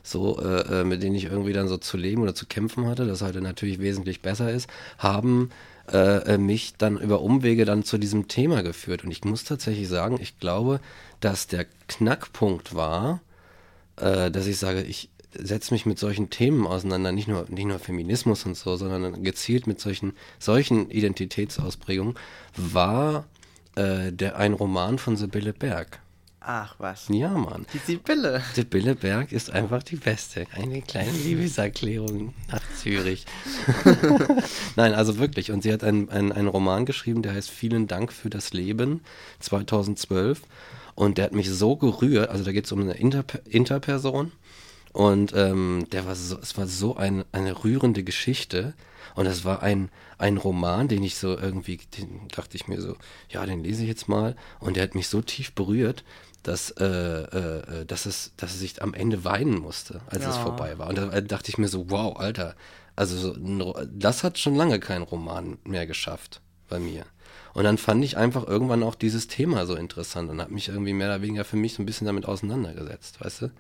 [0.03, 3.05] so, äh, äh, mit denen ich irgendwie dann so zu leben oder zu kämpfen hatte,
[3.05, 5.51] das heute natürlich wesentlich besser ist, haben
[5.91, 9.03] äh, äh, mich dann über Umwege dann zu diesem Thema geführt.
[9.03, 10.79] Und ich muss tatsächlich sagen, ich glaube,
[11.19, 13.21] dass der Knackpunkt war,
[13.97, 17.79] äh, dass ich sage, ich setze mich mit solchen Themen auseinander, nicht nur, nicht nur
[17.79, 22.15] Feminismus und so, sondern gezielt mit solchen, solchen Identitätsausprägungen,
[22.55, 23.25] war
[23.75, 25.99] äh, der, ein Roman von Sibylle Berg.
[26.43, 27.07] Ach was.
[27.09, 27.67] Ja, Mann.
[27.71, 28.41] Die Sibylle.
[28.55, 30.47] Sibylle Berg ist einfach die Beste.
[30.53, 33.27] Eine kleine Liebeserklärung nach Zürich.
[34.75, 35.51] Nein, also wirklich.
[35.51, 39.01] Und sie hat einen, einen, einen Roman geschrieben, der heißt Vielen Dank für das Leben
[39.39, 40.41] 2012.
[40.95, 42.31] Und der hat mich so gerührt.
[42.31, 44.31] Also da geht es um eine Inter Interperson.
[44.93, 48.73] Und ähm, der war so, es war so ein, eine rührende Geschichte.
[49.13, 52.95] Und es war ein, ein Roman, den ich so irgendwie, den dachte ich mir so,
[53.29, 54.35] ja, den lese ich jetzt mal.
[54.59, 56.03] Und der hat mich so tief berührt,
[56.43, 60.29] dass, äh, äh, dass, es, dass es sich am Ende weinen musste, als ja.
[60.31, 60.89] es vorbei war.
[60.89, 62.55] Und da dachte ich mir so, wow, Alter,
[62.95, 63.35] also
[63.91, 67.05] das hat schon lange kein Roman mehr geschafft bei mir.
[67.53, 70.93] Und dann fand ich einfach irgendwann auch dieses Thema so interessant und habe mich irgendwie
[70.93, 73.51] mehr oder weniger für mich so ein bisschen damit auseinandergesetzt, weißt du?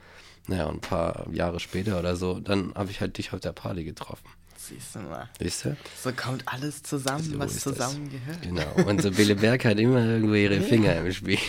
[0.47, 3.51] Naja, und ein paar Jahre später oder so, dann habe ich halt dich auf der
[3.51, 4.27] Party getroffen.
[4.67, 5.27] Siehst du mal.
[5.39, 5.75] Siehst du?
[6.01, 8.41] So kommt alles zusammen, so was zusammengehört.
[8.43, 8.87] Genau.
[8.87, 11.39] Und Sibylle Berg hat immer irgendwo ihre Finger im Spiel.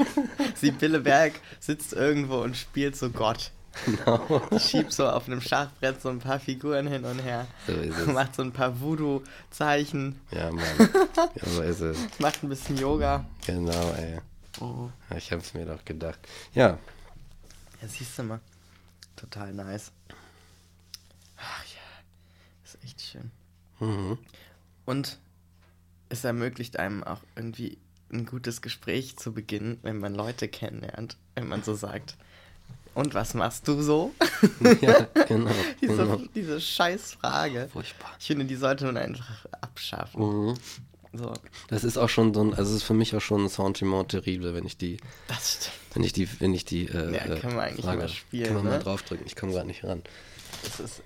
[0.54, 3.50] Sibylle Berg sitzt irgendwo und spielt so Gott.
[3.84, 4.40] Genau.
[4.58, 7.46] Schiebt so auf einem Schachbrett so ein paar Figuren hin und her.
[7.66, 8.06] So ist es.
[8.06, 10.18] Macht so ein paar Voodoo-Zeichen.
[10.30, 10.64] Ja, Mann.
[11.16, 11.98] Ja, so ist es.
[12.18, 13.26] Macht ein bisschen Yoga.
[13.46, 14.18] Genau, ey.
[14.60, 14.88] Oh.
[15.16, 16.18] Ich hab's mir doch gedacht.
[16.54, 16.78] Ja.
[17.82, 18.40] Ja, siehst du mal.
[19.16, 19.92] Total nice.
[22.84, 23.30] Echt schön.
[23.80, 24.18] Mhm.
[24.84, 25.18] Und
[26.08, 27.78] es ermöglicht einem auch irgendwie
[28.12, 32.16] ein gutes Gespräch zu beginnen, wenn man Leute kennenlernt, wenn man so sagt.
[32.94, 34.14] Und was machst du so?
[34.80, 35.50] Ja, genau.
[35.80, 36.20] diese, genau.
[36.34, 37.68] diese Scheißfrage.
[37.72, 38.12] Furchtbar.
[38.20, 40.48] Ich finde, die sollte man einfach abschaffen.
[40.50, 40.54] Mhm.
[41.12, 41.32] So.
[41.68, 44.10] Das ist auch schon so ein, also es ist für mich auch schon ein Sentiment
[44.10, 44.98] terrible, wenn ich die.
[45.28, 45.72] Das stimmt.
[45.94, 46.86] Wenn ich die, wenn ich die.
[46.86, 48.46] Äh, ja, können wir eigentlich Frage, mal spielen.
[48.46, 48.70] Kann man ne?
[48.70, 50.02] mal draufdrücken, ich komme gerade nicht ran.
[50.62, 51.02] Das ist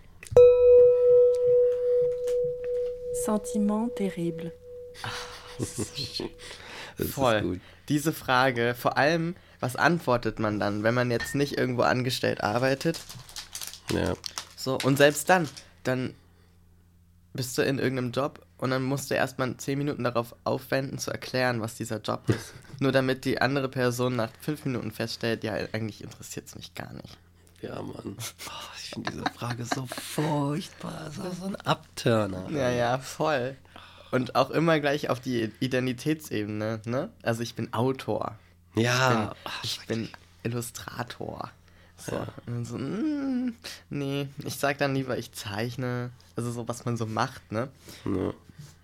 [3.24, 4.52] Sentiment terrible.
[7.10, 7.60] Voll.
[7.88, 13.00] Diese Frage, vor allem, was antwortet man dann, wenn man jetzt nicht irgendwo angestellt arbeitet?
[13.92, 14.14] Ja.
[14.56, 15.48] So, und selbst dann,
[15.84, 16.14] dann
[17.32, 21.10] bist du in irgendeinem Job und dann musst du erstmal zehn Minuten darauf aufwenden, zu
[21.10, 22.52] erklären, was dieser Job ist.
[22.80, 26.92] Nur damit die andere Person nach fünf Minuten feststellt, ja, eigentlich interessiert es mich gar
[26.92, 27.16] nicht.
[27.60, 28.16] Ja, Mann.
[28.16, 31.10] Oh, ich finde diese Frage so furchtbar.
[31.10, 32.48] So, so ein Abturner.
[32.50, 33.56] Ja, ja, voll.
[34.10, 37.10] Und auch immer gleich auf die Identitätsebene, ne?
[37.22, 38.38] Also ich bin Autor.
[38.74, 39.34] Ja.
[39.62, 41.50] Ich bin, ich bin Illustrator.
[41.96, 42.12] So.
[42.12, 42.28] Ja.
[42.46, 43.54] Und so, mm,
[43.90, 46.10] nee, ich sag dann lieber, ich zeichne.
[46.36, 47.68] Also so, was man so macht, ne?
[48.04, 48.32] Ja.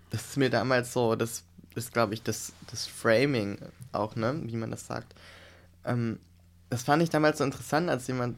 [0.09, 1.43] Das ist mir damals so, das
[1.75, 3.57] ist, glaube ich, das, das Framing
[3.93, 4.39] auch, ne?
[4.43, 5.15] Wie man das sagt.
[5.85, 6.19] Ähm,
[6.69, 8.37] das fand ich damals so interessant, als jemand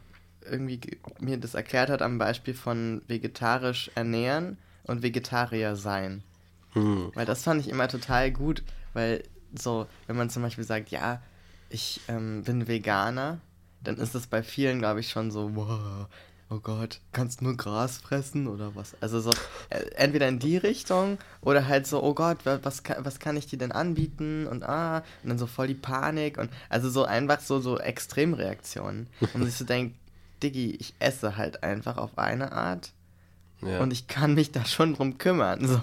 [0.50, 0.80] irgendwie
[1.20, 6.24] mir das erklärt hat am Beispiel von vegetarisch ernähren und Vegetarier sein.
[6.74, 7.12] Hm.
[7.14, 9.24] Weil das fand ich immer total gut, weil
[9.56, 11.22] so, wenn man zum Beispiel sagt, ja,
[11.70, 13.40] ich ähm, bin Veganer,
[13.84, 16.08] dann ist das bei vielen, glaube ich, schon so, wow,
[16.50, 18.96] oh Gott, kannst nur Gras fressen oder was?
[19.02, 19.32] Also so,
[19.70, 23.60] äh, entweder in die Richtung oder halt so, oh Gott, was, was kann ich dir
[23.60, 24.48] denn anbieten?
[24.48, 29.08] Und ah, und dann so voll die Panik und also so einfach so, so Extremreaktionen.
[29.20, 29.96] Und man sich so denkt,
[30.42, 32.92] Diggi, ich esse halt einfach auf eine Art.
[33.62, 33.80] Ja.
[33.80, 35.82] Und ich kann mich da schon drum kümmern, so.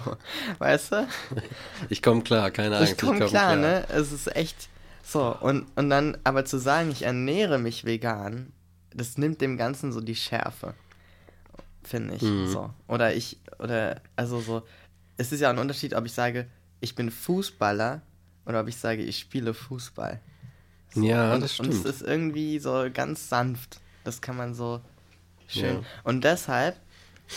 [0.59, 1.07] Weißt du?
[1.89, 2.93] Ich komme klar, keine Angst.
[2.93, 3.85] Ich komme komm klar, klar, ne?
[3.89, 4.69] Es ist echt
[5.03, 5.35] so.
[5.35, 8.53] Und, und dann aber zu sagen, ich ernähre mich vegan,
[8.93, 10.73] das nimmt dem Ganzen so die Schärfe.
[11.83, 12.21] Finde ich.
[12.21, 12.47] Mhm.
[12.47, 12.73] So.
[12.87, 14.63] Oder ich, oder, also so.
[15.17, 16.47] Es ist ja ein Unterschied, ob ich sage,
[16.79, 18.01] ich bin Fußballer
[18.45, 20.19] oder ob ich sage, ich spiele Fußball.
[20.93, 21.03] So.
[21.03, 21.69] Ja, und, das stimmt.
[21.69, 23.81] Und es ist irgendwie so ganz sanft.
[24.05, 24.79] Das kann man so
[25.47, 25.81] schön.
[25.81, 25.83] Ja.
[26.03, 26.79] Und deshalb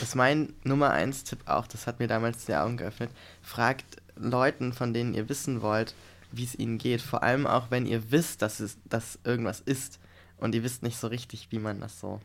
[0.00, 3.10] ist mein Nummer 1 Tipp auch, das hat mir damals die Augen geöffnet.
[3.42, 5.94] Fragt Leuten, von denen ihr wissen wollt,
[6.30, 7.00] wie es ihnen geht.
[7.00, 9.98] Vor allem auch, wenn ihr wisst, dass es dass irgendwas ist
[10.36, 12.20] und ihr wisst nicht so richtig, wie man das so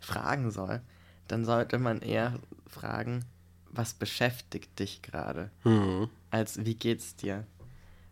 [0.00, 0.80] fragen soll.
[1.28, 3.24] Dann sollte man eher fragen,
[3.70, 5.50] was beschäftigt dich gerade?
[5.64, 6.10] Mhm.
[6.30, 7.46] Als wie geht's dir?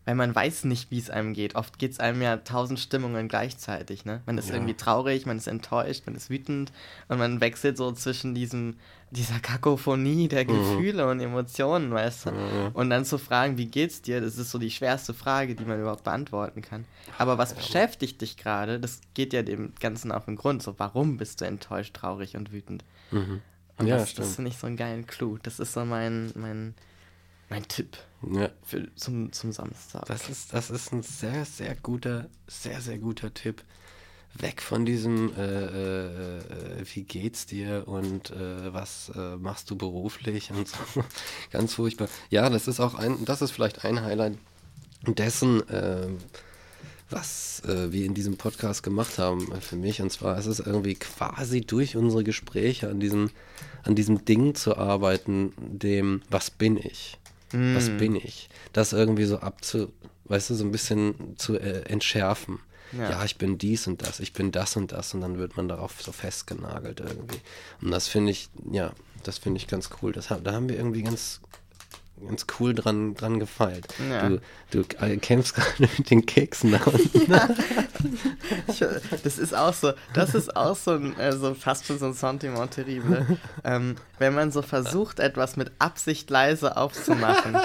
[0.09, 1.55] Weil man weiß nicht, wie es einem geht.
[1.55, 4.23] Oft geht es einem ja tausend Stimmungen gleichzeitig, ne?
[4.25, 4.55] Man ist Ja.
[4.55, 6.73] irgendwie traurig, man ist enttäuscht, man ist wütend
[7.09, 8.77] und man wechselt so zwischen diesem,
[9.11, 12.71] dieser Kakophonie der Gefühle und Emotionen, weißt du?
[12.73, 15.79] Und dann zu fragen, wie geht's dir, das ist so die schwerste Frage, die man
[15.79, 16.87] überhaupt beantworten kann.
[17.19, 20.63] Aber was beschäftigt dich gerade, das geht ja dem Ganzen auf den Grund.
[20.63, 22.83] So, warum bist du enttäuscht, traurig und wütend?
[23.13, 24.27] Und Ja, das, stimmt.
[24.27, 25.37] das finde ich so einen geilen Clou.
[25.43, 26.75] Das ist so mein, mein,
[27.49, 27.97] mein Tipp
[28.31, 30.05] Ja, für, zum, zum Samstag.
[30.07, 33.63] das ist, das ist ein sehr, sehr guter, sehr, sehr guter Tipp.
[34.35, 39.77] Weg von diesem, äh, äh, äh, wie geht's dir und äh, was äh, machst du
[39.77, 40.77] beruflich und so.
[41.51, 42.09] Ganz furchtbar.
[42.29, 44.37] Ja, das ist auch ein, das ist vielleicht ein Highlight
[45.07, 46.09] dessen, äh,
[47.11, 50.03] was äh, wir in diesem Podcast gemacht haben äh, für mich.
[50.03, 53.31] Und zwar ist es irgendwie quasi durch unsere Gespräche an diesem,
[53.83, 57.18] an diesem Ding zu arbeiten, dem, was bin ich?
[57.53, 58.49] Was bin ich?
[58.73, 59.93] Das irgendwie so abzu,
[60.25, 62.59] weißt du, so ein bisschen zu äh, entschärfen.
[62.93, 63.11] Ja.
[63.11, 63.25] Ja.
[63.25, 66.01] ich bin dies und das, ich bin das und das und dann wird man darauf
[66.01, 67.41] so festgenagelt irgendwie.
[67.83, 68.93] Und das finde ich, ja,
[69.25, 70.13] das finde ich ganz cool.
[70.13, 71.41] Das, da haben wir irgendwie ganz,
[72.27, 73.87] ganz cool dran, dran gefeilt.
[74.11, 74.29] Ja.
[74.29, 77.33] Du, du äh, kämpfst gerade mit den Keksen da unten.
[78.69, 78.79] Ich,
[79.25, 82.71] das ist auch so, das ist auch so, ein, also fast schon so ein Sentiment
[82.71, 83.39] terrible.
[83.65, 87.57] Ähm, wenn man so versucht, etwas mit Absicht leise aufzumachen,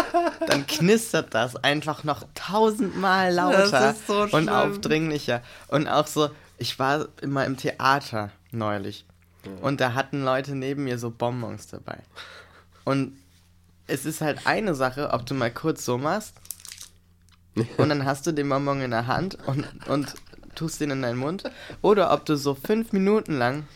[0.47, 5.43] dann knistert das einfach noch tausendmal lauter so und aufdringlicher.
[5.67, 9.05] Und auch so, ich war immer im Theater neulich
[9.61, 11.99] und da hatten Leute neben mir so Bonbons dabei.
[12.85, 13.17] Und
[13.87, 16.33] es ist halt eine Sache, ob du mal kurz so machst
[17.77, 20.15] und dann hast du den Bonbon in der Hand und, und
[20.55, 21.43] tust den in deinen Mund.
[21.81, 23.67] Oder ob du so fünf Minuten lang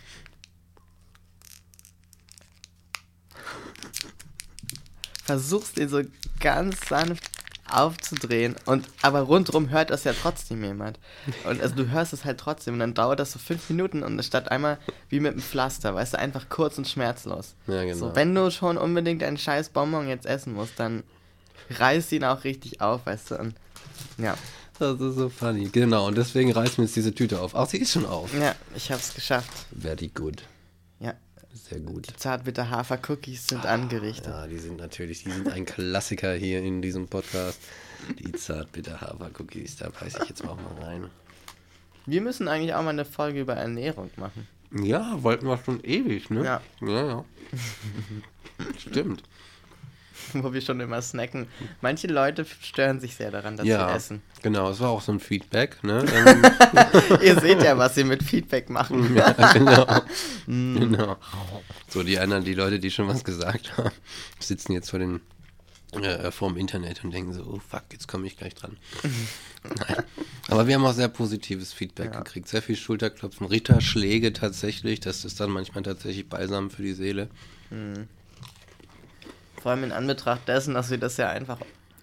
[5.24, 6.02] versuchst, den so
[6.40, 7.37] ganz sanft
[7.72, 11.00] aufzudrehen und aber rundrum hört das ja trotzdem jemand.
[11.44, 14.24] Und also du hörst es halt trotzdem und dann dauert das so fünf Minuten und
[14.24, 14.78] statt einmal
[15.10, 17.56] wie mit einem Pflaster, weißt du, einfach kurz und schmerzlos.
[17.68, 17.98] Ja, genau.
[17.98, 21.04] So, wenn du schon unbedingt einen scheiß Bonbon jetzt essen musst, dann
[21.70, 23.36] reiß ihn auch richtig auf, weißt du.
[23.36, 23.56] Und,
[24.18, 24.36] ja.
[24.80, 25.70] Das ist so funny.
[25.70, 27.56] Genau, und deswegen reißt mir jetzt diese Tüte auf.
[27.56, 28.32] Ach, sie ist schon auf.
[28.40, 29.52] Ja, ich hab's geschafft.
[29.80, 30.44] Very good.
[31.70, 32.08] Sehr gut.
[32.18, 34.28] zartbitter Hafer-Cookies sind angerichtet.
[34.28, 37.60] Ja, die sind natürlich, die sind ein Klassiker hier in diesem Podcast.
[38.20, 41.10] Die zartbitter Hafer-Cookies, da beiß ich jetzt auch mal rein.
[42.06, 44.48] Wir müssen eigentlich auch mal eine Folge über Ernährung machen.
[44.72, 46.44] Ja, wollten wir schon ewig, ne?
[46.46, 46.62] Ja.
[46.82, 47.26] Ja, ja.
[48.78, 49.24] Stimmt.
[50.34, 51.48] Wo wir schon immer snacken.
[51.82, 54.22] Manche Leute stören sich sehr daran, dass ja, sie essen.
[54.42, 56.04] genau, es war auch so ein Feedback, ne?
[56.14, 56.44] Ähm,
[57.22, 59.16] Ihr seht ja, was sie mit Feedback machen.
[59.16, 59.86] ja, genau.
[60.46, 61.18] genau.
[61.88, 63.92] So, die anderen, die Leute, die schon was gesagt haben,
[64.40, 65.22] sitzen jetzt vor den
[65.94, 68.78] äh, vorm Internet und denken so, oh fuck, jetzt komme ich gleich dran.
[69.64, 70.04] Nein.
[70.50, 72.20] Aber wir haben auch sehr positives Feedback Ja.
[72.22, 72.48] gekriegt.
[72.48, 75.00] Sehr viel Schulterklopfen, Ritterschläge tatsächlich.
[75.00, 77.30] Das ist dann manchmal tatsächlich Balsam für die Seele.
[79.62, 81.58] Vor allem in Anbetracht dessen, dass wir das ja einfach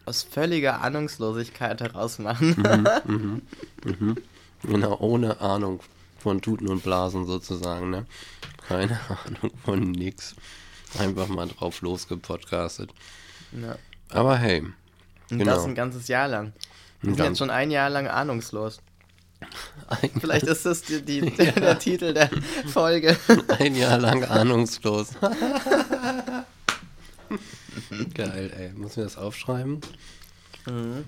[0.07, 3.43] aus völliger Ahnungslosigkeit heraus machen.
[4.63, 5.81] Genau, ohne Ahnung
[6.19, 8.07] von Tuten und Blasen sozusagen, ne?
[8.67, 10.35] Keine Ahnung von nix.
[10.99, 12.91] Einfach mal drauf losgepodcastet.
[13.53, 13.77] ja.
[14.09, 14.61] Aber hey,
[15.31, 15.55] Und Genau.
[15.55, 16.53] das ein ganzes Jahr lang.
[17.03, 18.81] Wir sind jetzt schon ein Jahr lang ahnungslos.
[19.89, 22.31] ein, Vielleicht ist das die, die, der, der Titel der
[22.73, 23.19] Folge.
[23.59, 25.09] ein Jahr lang ahnungslos.
[28.15, 28.71] Geil, ey.
[28.75, 29.81] Muss mir das aufschreiben?
[30.67, 31.05] Mhm.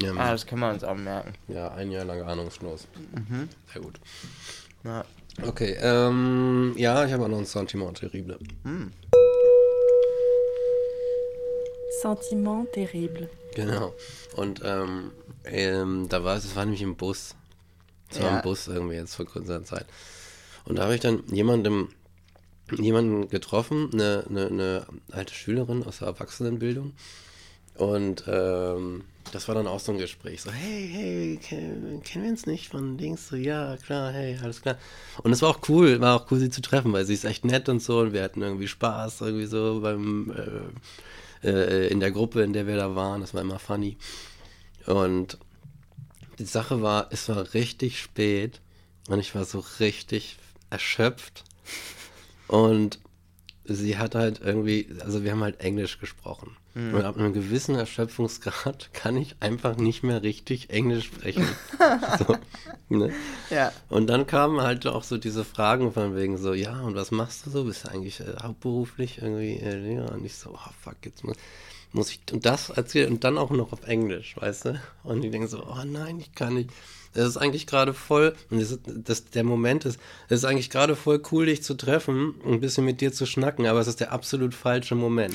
[0.00, 1.32] Ja, Ah, das können wir uns auch merken.
[1.48, 2.86] ja, ein Jahr lang ahnungslos.
[3.72, 4.00] Sehr gut.
[4.82, 5.04] Ja.
[5.42, 8.38] Okay, ähm, ja, ich habe auch noch ein Sentiment terrible.
[12.02, 13.28] Sentiment terrible.
[13.54, 13.94] Genau.
[14.36, 15.12] Und ähm,
[15.44, 17.34] ähm, da war es, es war nämlich im Bus.
[18.10, 18.36] Es war Ja.
[18.36, 19.86] im Bus irgendwie jetzt vor kurzer Zeit.
[20.64, 21.88] Und da habe ich dann jemandem,
[22.70, 26.94] jemanden getroffen, eine, eine, eine alte Schülerin aus der Erwachsenenbildung.
[27.76, 30.42] Und ähm, das war dann auch so ein Gespräch.
[30.42, 33.28] So, hey, hey, kennen, wir uns nicht von Dings?
[33.28, 34.78] So, ja, klar, hey, alles klar.
[35.22, 37.44] Und es war auch cool, war auch cool, sie zu treffen, weil sie ist echt
[37.44, 38.00] nett und so.
[38.00, 40.32] Und wir hatten irgendwie Spaß, irgendwie so beim,
[41.42, 43.20] äh, äh, in der Gruppe, in der wir da waren.
[43.20, 43.96] Das war immer funny.
[44.86, 45.38] Und
[46.38, 48.60] die Sache war, es war richtig spät
[49.08, 50.36] und ich war so richtig
[50.70, 51.44] erschöpft.
[52.48, 52.98] Und
[53.64, 56.56] sie hat halt irgendwie, also wir haben halt Englisch gesprochen.
[56.76, 61.46] Und ab einem gewissen Erschöpfungsgrad kann ich einfach nicht mehr richtig Englisch sprechen.
[62.18, 62.36] so,
[62.88, 63.12] ne?
[63.48, 63.72] Ja.
[63.88, 67.46] Und dann kamen halt auch so diese Fragen von wegen so, ja, und was machst
[67.46, 67.62] du so?
[67.62, 70.10] Bist du eigentlich äh, hauptberuflich irgendwie äh, Lehrer?
[70.10, 71.36] Und ich so, oh fuck, jetzt muss.
[71.92, 74.82] muss ich und das erzählen und dann auch noch auf Englisch, weißt du?
[75.04, 76.70] Und ich denke so, oh nein, ich kann nicht.
[77.14, 80.96] Das ist eigentlich gerade voll, und das, das, der Moment ist, es ist eigentlich gerade
[80.96, 84.00] voll cool, dich zu treffen und ein bisschen mit dir zu schnacken, aber es ist
[84.00, 85.34] der absolut falsche Moment.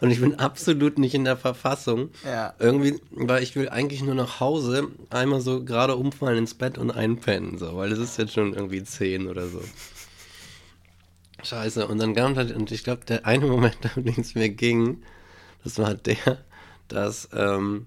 [0.00, 2.10] Und ich bin absolut nicht in der Verfassung.
[2.24, 2.54] Ja.
[2.58, 6.90] Irgendwie, weil ich will eigentlich nur nach Hause, einmal so gerade umfallen ins Bett und
[6.90, 9.62] einpennen, so, weil es ist jetzt schon irgendwie zehn oder so.
[11.42, 11.86] Scheiße.
[11.86, 15.02] Und dann kam halt, und ich glaube, der eine Moment, um den es mir ging,
[15.64, 16.38] das war der,
[16.88, 17.86] dass ähm,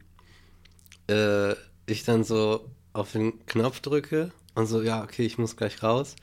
[1.10, 1.54] äh,
[1.86, 6.16] ich dann so auf den Knopf drücke und so, ja, okay, ich muss gleich raus.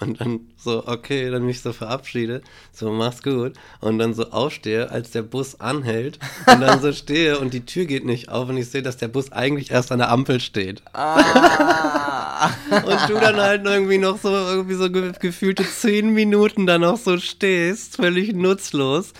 [0.00, 3.52] Und dann so, okay, dann mich so verabschiede, so mach's gut.
[3.80, 6.18] Und dann so aufstehe, als der Bus anhält.
[6.46, 9.08] Und dann so stehe und die Tür geht nicht auf und ich sehe, dass der
[9.08, 10.82] Bus eigentlich erst an der Ampel steht.
[10.92, 12.50] Ah.
[12.70, 16.98] Und du dann halt irgendwie noch so, irgendwie so ge gefühlte zehn Minuten dann noch
[16.98, 19.12] so stehst, völlig nutzlos.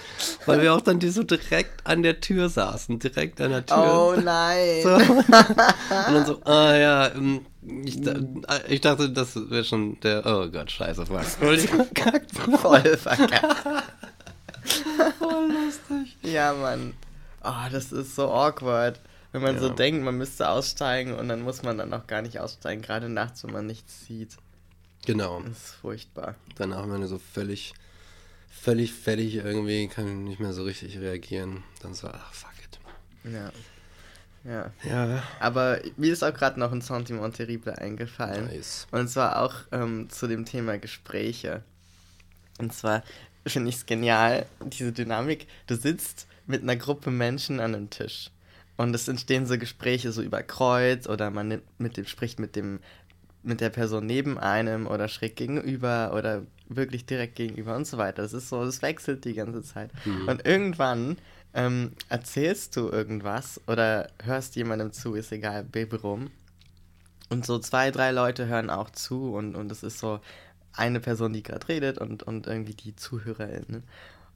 [0.47, 3.77] Weil wir auch dann die so direkt an der Tür saßen, direkt an der Tür.
[3.77, 4.83] oh nein.
[4.83, 4.95] So.
[4.95, 7.47] Und dann so, ah ja, ähm,
[7.85, 8.21] ich, da-
[8.69, 11.37] ich dachte, das wäre schon der, oh Gott, scheiße, was?
[11.37, 12.33] Voll verkackt.
[12.33, 13.85] Voll verkackt.
[15.19, 16.17] Voll lustig.
[16.23, 16.95] Ja, Mann.
[17.43, 19.01] Oh, das ist so awkward.
[19.33, 19.75] Wenn man so Ja.
[19.75, 23.45] denkt, man müsste aussteigen und dann muss man dann auch gar nicht aussteigen, gerade nachts,
[23.45, 24.37] wenn man nichts sieht.
[25.07, 25.41] Genau.
[25.43, 26.37] Das ist furchtbar.
[26.57, 27.75] Danach, wenn du so völlig,
[28.49, 31.63] völlig fertig irgendwie, kann nicht mehr so richtig reagieren.
[31.83, 32.79] Dann so, ach, fuck it.
[33.33, 33.51] Ja.
[34.45, 34.71] Ja.
[34.89, 35.23] Ja.
[35.41, 38.47] Aber mir ist auch gerade noch ein Sentiment terrible eingefallen.
[38.47, 38.87] Nice.
[38.91, 41.63] Und zwar auch ähm, zu dem Thema Gespräche.
[42.59, 43.03] Und zwar
[43.47, 45.47] finde ich es genial, diese Dynamik.
[45.67, 48.31] Du sitzt mit einer Gruppe Menschen an einem Tisch.
[48.77, 52.81] Und es entstehen so Gespräche so über Kreuz oder man mit dem, spricht mit dem,
[53.43, 58.23] mit der Person neben einem oder schräg gegenüber oder wirklich direkt gegenüber und so weiter.
[58.23, 59.91] Das ist so, das wechselt die ganze Zeit.
[60.27, 61.17] Und irgendwann
[61.55, 66.31] ähm, erzählst du irgendwas oder hörst jemandem zu, ist egal, Baby rum.
[67.31, 70.21] Und so zwei, drei Leute hören auch zu und, und es ist so
[70.73, 73.85] eine Person, die gerade redet und, und irgendwie die ZuhörerInnen.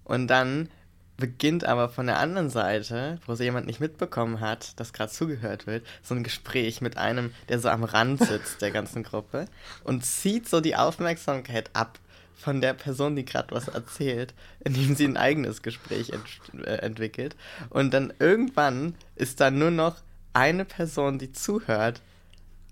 [0.04, 0.68] Und dann
[1.16, 5.66] beginnt aber von der anderen Seite, wo so jemand nicht mitbekommen hat, dass gerade zugehört
[5.66, 9.46] wird, so ein Gespräch mit einem, der so am Rand sitzt der ganzen Gruppe
[9.82, 11.98] und zieht so die Aufmerksamkeit ab
[12.38, 17.36] von der Person, die gerade was erzählt, indem sie ein eigenes Gespräch ent äh, entwickelt.
[17.70, 19.96] Und dann irgendwann ist da nur noch
[20.32, 22.00] eine Person, die zuhört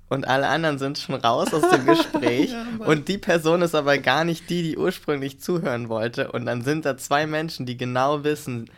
[0.08, 2.54] und alle anderen sind schon raus aus dem Gespräch.
[2.78, 6.30] Und die Person ist aber gar nicht die, die ursprünglich zuhören wollte.
[6.30, 8.70] Und dann sind da zwei Menschen, die genau wissen,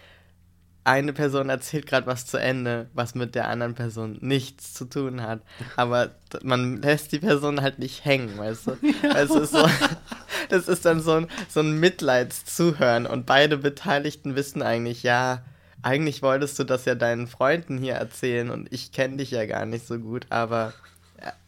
[0.89, 5.21] eine Person erzählt gerade was zu Ende, was mit der anderen Person nichts zu tun
[5.21, 5.43] hat,
[5.77, 8.77] aber man lässt die Person halt nicht hängen, weißt du?
[9.15, 9.69] Es ist so,
[10.49, 15.43] das ist dann so ein, so ein Mitleidszuhören und beide Beteiligten wissen eigentlich, ja,
[15.83, 19.65] eigentlich wolltest du das ja deinen Freunden hier erzählen und ich kenne dich ja gar
[19.65, 20.73] nicht so gut, aber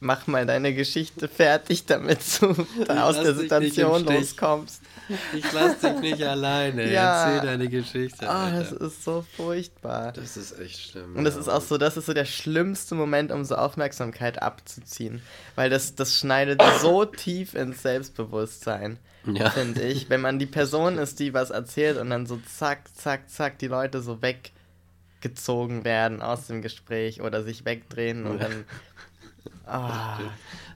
[0.01, 2.55] mach mal deine Geschichte fertig, damit du
[2.87, 4.83] da aus der Situation loskommst.
[5.35, 6.81] Ich lass dich nicht alleine.
[6.91, 7.31] Ja.
[7.35, 8.29] Erzähl deine Geschichte.
[8.29, 10.13] Ah, das ist so furchtbar.
[10.13, 11.17] das ist echt schlimm.
[11.17, 11.41] Und das ja.
[11.41, 15.23] ist auch so, das ist so der schlimmste Moment, um so Aufmerksamkeit abzuziehen.
[15.57, 19.51] Weil das, das schneidet so tief ins Selbstbewusstsein, Ja.
[19.51, 20.11] finde ich.
[20.11, 23.69] Wenn man die Person ist, die was erzählt und dann so zack, zack, zack, die
[23.69, 28.65] Leute so weggezogen werden aus dem Gespräch oder sich wegdrehen und dann.
[29.71, 30.19] Ah,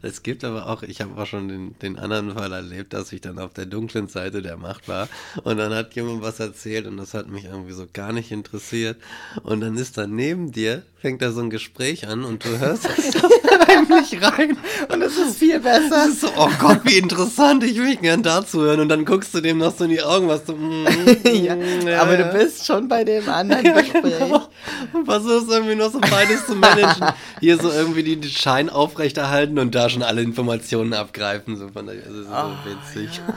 [0.03, 3.23] Es gibt aber auch, ich habe auch schon den, den anderen Fall erlebt, dass ich
[3.23, 5.09] dann auf der dunklen Seite der Macht war
[5.45, 8.99] und dann hat jemand was erzählt und das hat mich irgendwie so gar nicht interessiert
[9.43, 12.87] und dann ist da neben dir, fängt da so ein Gespräch an und du hörst
[13.69, 14.57] heimlich rein
[14.93, 16.07] und es ist viel besser.
[16.09, 19.41] Ist so, oh Gott, wie interessant, ich will gern dazu hören und dann guckst du
[19.41, 20.87] dem noch so in die Augen, was du, mm,
[21.33, 22.25] ja, mm, aber ja.
[22.31, 24.19] du bist schon bei dem anderen Gespräch.
[24.19, 24.49] Genau.
[24.93, 27.09] Und versuchst irgendwie noch so beides zu managen.
[27.41, 31.57] Hier so irgendwie die, den Schein aufrechterhalten und da schon alle Informationen abgreifen.
[31.57, 33.21] So von der, das ist so Ah, witzig.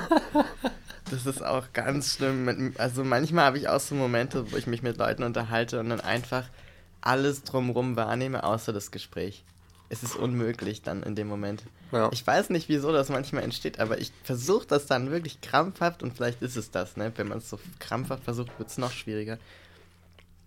[1.09, 2.73] Das ist auch ganz schlimm.
[2.77, 6.01] Also manchmal habe ich auch so Momente, wo ich mich mit Leuten unterhalte und dann
[6.01, 6.43] einfach
[6.99, 9.45] alles drumrum wahrnehme, außer das Gespräch.
[9.87, 11.63] Es ist unmöglich dann in dem Moment.
[11.93, 12.09] Ja.
[12.11, 16.13] Ich weiß nicht, wieso das manchmal entsteht, aber ich versuche das dann wirklich krampfhaft und
[16.13, 17.13] vielleicht ist es das, ne?
[17.15, 19.37] Wenn man es so krampfhaft versucht, wird es noch schwieriger.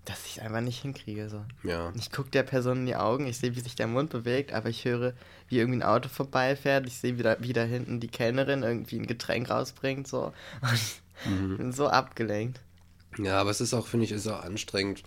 [0.05, 1.29] Dass ich es einfach nicht hinkriege.
[1.29, 1.45] So.
[1.63, 1.93] Ja.
[1.97, 4.69] Ich gucke der Person in die Augen, ich sehe, wie sich der Mund bewegt, aber
[4.71, 5.13] ich höre,
[5.49, 6.87] wie irgendwie ein Auto vorbeifährt.
[6.87, 10.09] Ich sehe, wie da, wie da hinten die Kellnerin irgendwie ein Getränk rausbringt.
[10.09, 10.33] So.
[11.27, 12.61] Und ich bin so abgelenkt.
[13.19, 15.03] ja, aber es ist auch, finde ich, ist auch anstrengend.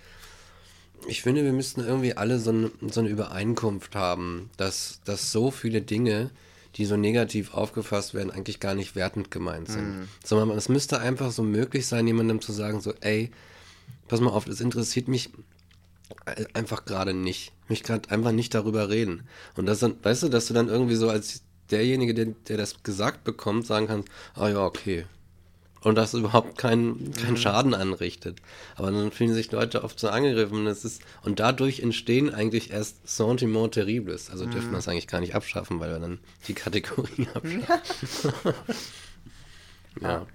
[1.07, 5.51] Ich finde, wir müssten irgendwie alle so eine, so eine Übereinkunft haben, dass, dass so
[5.51, 6.29] viele Dinge,
[6.75, 10.07] die so negativ aufgefasst werden, eigentlich gar nicht wertend gemeint sind.
[10.23, 13.31] Sondern es müsste einfach so möglich sein, jemandem zu sagen, so, ey,
[14.07, 15.29] pass mal auf, das interessiert mich
[16.25, 17.51] äh, einfach gerade nicht.
[17.67, 19.23] Mich gerade einfach nicht darüber reden.
[19.55, 22.83] Und das dann, weißt du, dass du dann irgendwie so als derjenige, der, der das
[22.83, 25.05] gesagt bekommt, sagen kannst, ah ja, okay.
[25.81, 28.37] Und das überhaupt keinen keinen Schaden anrichtet.
[28.75, 32.71] Aber dann fühlen sich Leute oft so angegriffen und, es ist, und dadurch entstehen eigentlich
[32.71, 34.29] erst Sentiment Terribles.
[34.29, 38.53] Also dürfen wir es eigentlich gar nicht abschaffen, weil wir dann die Kategorie abschaffen.
[40.01, 40.25] ja.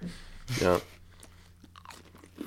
[0.61, 0.81] ja.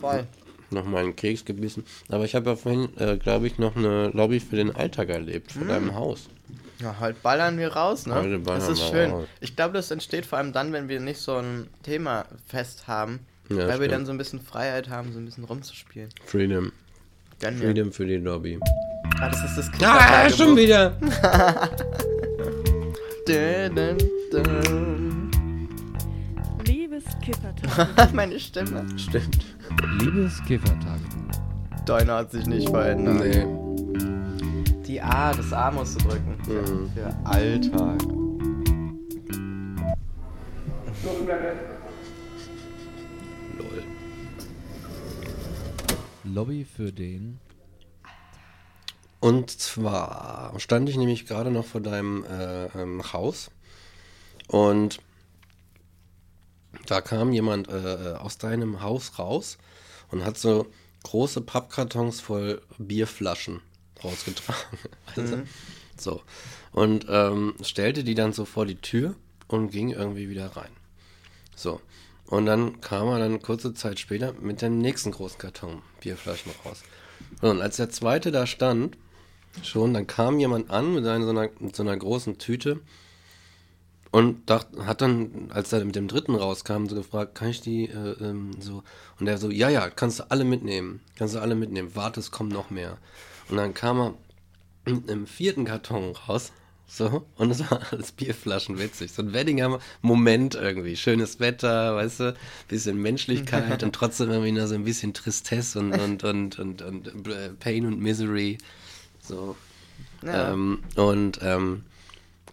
[0.00, 0.26] Voll.
[0.72, 1.84] Nochmal einen Keks gebissen.
[2.08, 5.52] Aber ich habe ja vorhin, äh, glaube ich, noch eine Lobby für den Alltag erlebt,
[5.52, 6.28] vor deinem Haus.
[6.80, 8.14] Ja, heute ballern wir raus, ne?
[8.14, 9.10] Heute ballern das ist wir schön.
[9.12, 9.28] raus.
[9.40, 13.20] Ich glaube, das entsteht vor allem dann, wenn wir nicht so ein Thema fest haben,
[13.48, 13.92] Ja, weil wir stimmt.
[13.92, 16.08] dann so ein bisschen Freiheit haben, so ein bisschen rumzuspielen.
[16.24, 16.72] Freedom.
[17.40, 17.56] Gönn.
[17.58, 18.58] Freedom für die Lobby.
[19.20, 20.36] Ah, das ist das Ah, Kiffertagebuch.
[20.38, 20.90] schon wieder!
[23.26, 23.98] Dun, dun,
[24.32, 25.30] dun.
[26.66, 28.12] Liebes Kiffertag.
[28.14, 28.84] Meine Stimme.
[28.98, 29.51] Stimmt.
[30.00, 31.40] Liebes Kiffertagebuch.
[31.86, 33.20] Deine hat sich nicht verändert.
[33.20, 34.82] Nee.
[34.86, 36.36] Die A, das A musst du drücken.
[36.44, 36.90] Für, Mhm.
[36.94, 38.02] für Alltag.
[43.58, 43.82] Lol.
[46.24, 47.38] Lobby für den.
[49.20, 53.50] Und zwar stand ich nämlich gerade noch vor deinem äh, ähm, Haus
[54.48, 54.98] und
[56.86, 59.58] da kam jemand äh, aus deinem Haus raus
[60.10, 60.66] und hat so
[61.04, 63.60] große Pappkartons voll Bierflaschen
[64.02, 64.78] rausgetragen.
[65.16, 65.42] Also,
[65.96, 66.22] So.
[66.72, 69.14] Und ähm, stellte die dann so vor die Tür
[69.46, 70.70] und ging irgendwie wieder rein.
[71.54, 71.80] So.
[72.26, 76.82] Und dann kam er dann kurze Zeit später mit dem nächsten großen Karton Bierflaschen raus.
[77.42, 78.96] Und als der zweite da stand,
[79.62, 82.80] schon, dann kam jemand an mit, einer, so, einer, mit so einer großen Tüte
[84.12, 87.86] und dacht, hat dann, als er mit dem dritten rauskam, so gefragt, kann ich die
[87.86, 88.82] äh, ähm, so?
[89.18, 91.00] Und er so, ja, ja, kannst du alle mitnehmen.
[91.16, 91.92] Kannst du alle mitnehmen.
[91.94, 92.98] Warte, es kommt noch mehr.
[93.48, 94.14] Und dann kam er
[94.84, 96.52] mit einem vierten Karton raus.
[96.86, 99.12] So, und es war alles Bierflaschen witzig.
[99.12, 100.94] So ein Weddinger Moment irgendwie.
[100.94, 102.36] Schönes Wetter, weißt du,
[102.68, 107.28] bisschen Menschlichkeit und trotzdem irgendwie noch so ein bisschen Tristesse und, und, und, und, und
[107.28, 108.58] äh, Pain und Misery.
[109.22, 109.56] So.
[110.22, 110.52] Ja.
[110.52, 111.84] Ähm, und ähm,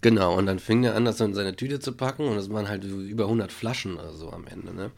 [0.02, 2.68] genau, und dann fing er an, das in seine Tüte zu packen und es waren
[2.68, 4.92] halt über 100 Flaschen oder so am Ende, ne?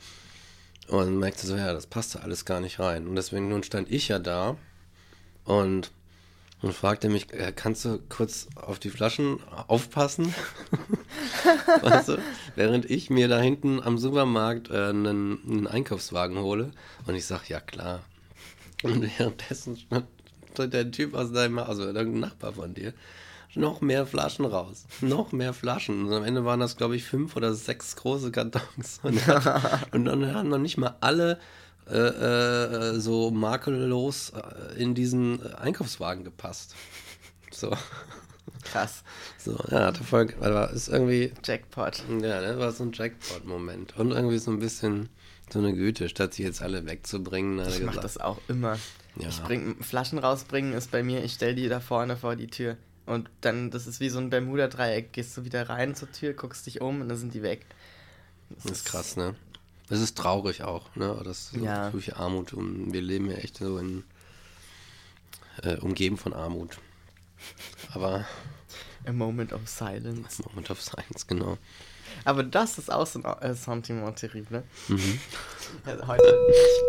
[0.87, 3.07] Und merkte so, ja, das passte alles gar nicht rein.
[3.07, 4.57] Und deswegen nun stand ich ja da
[5.45, 5.91] und,
[6.61, 10.33] und fragte mich, äh, kannst du kurz auf die Flaschen aufpassen?
[11.81, 12.17] weißt du,
[12.55, 16.71] während ich mir da hinten am Supermarkt äh, einen, einen Einkaufswagen hole
[17.05, 18.01] und ich sag, ja klar.
[18.83, 22.93] Und währenddessen stand der Typ aus deinem, also irgendein Nachbar von dir,
[23.55, 24.85] noch mehr Flaschen raus.
[25.01, 26.05] Noch mehr Flaschen.
[26.07, 28.99] Und am Ende waren das, glaube ich, fünf oder sechs große Kartons.
[29.03, 29.19] Und,
[29.91, 31.39] und dann haben noch nicht mal alle
[31.89, 36.75] äh, äh, so makellos äh, in diesen äh, Einkaufswagen gepasst.
[37.51, 37.75] So.
[38.63, 39.03] Krass.
[39.37, 42.03] So, ja, hatte voll, aber ist irgendwie, Jackpot.
[42.21, 43.97] ja, das war so ein Jackpot-Moment.
[43.97, 45.09] Und irgendwie so ein bisschen
[45.51, 47.59] so eine Güte, statt sie jetzt alle wegzubringen.
[47.59, 48.77] hat Ich mach gesagt, das auch immer.
[49.17, 49.27] Ja.
[49.27, 52.77] Ich bring, Flaschen rausbringen ist bei mir, ich stell die da vorne vor die Tür.
[53.11, 55.13] Und dann, das ist wie so ein Bermuda-Dreieck.
[55.13, 57.65] Gehst du wieder rein zur Tür, guckst dich um und dann sind die weg.
[58.63, 59.35] Das ist krass, ne?
[59.89, 61.19] Das ist traurig auch, ne?
[61.23, 61.89] Das ist so Ja.
[61.89, 62.53] durch Armut.
[62.53, 64.03] Und wir leben ja echt so in
[65.63, 66.77] äh, umgeben von Armut.
[67.93, 68.25] Aber
[69.05, 70.41] A moment of silence.
[70.47, 71.57] Moment of Science, genau.
[72.23, 74.63] Aber das ist auch so ein äh, Sentiment terrible.
[74.87, 75.19] Mhm.
[75.85, 76.37] Also heute,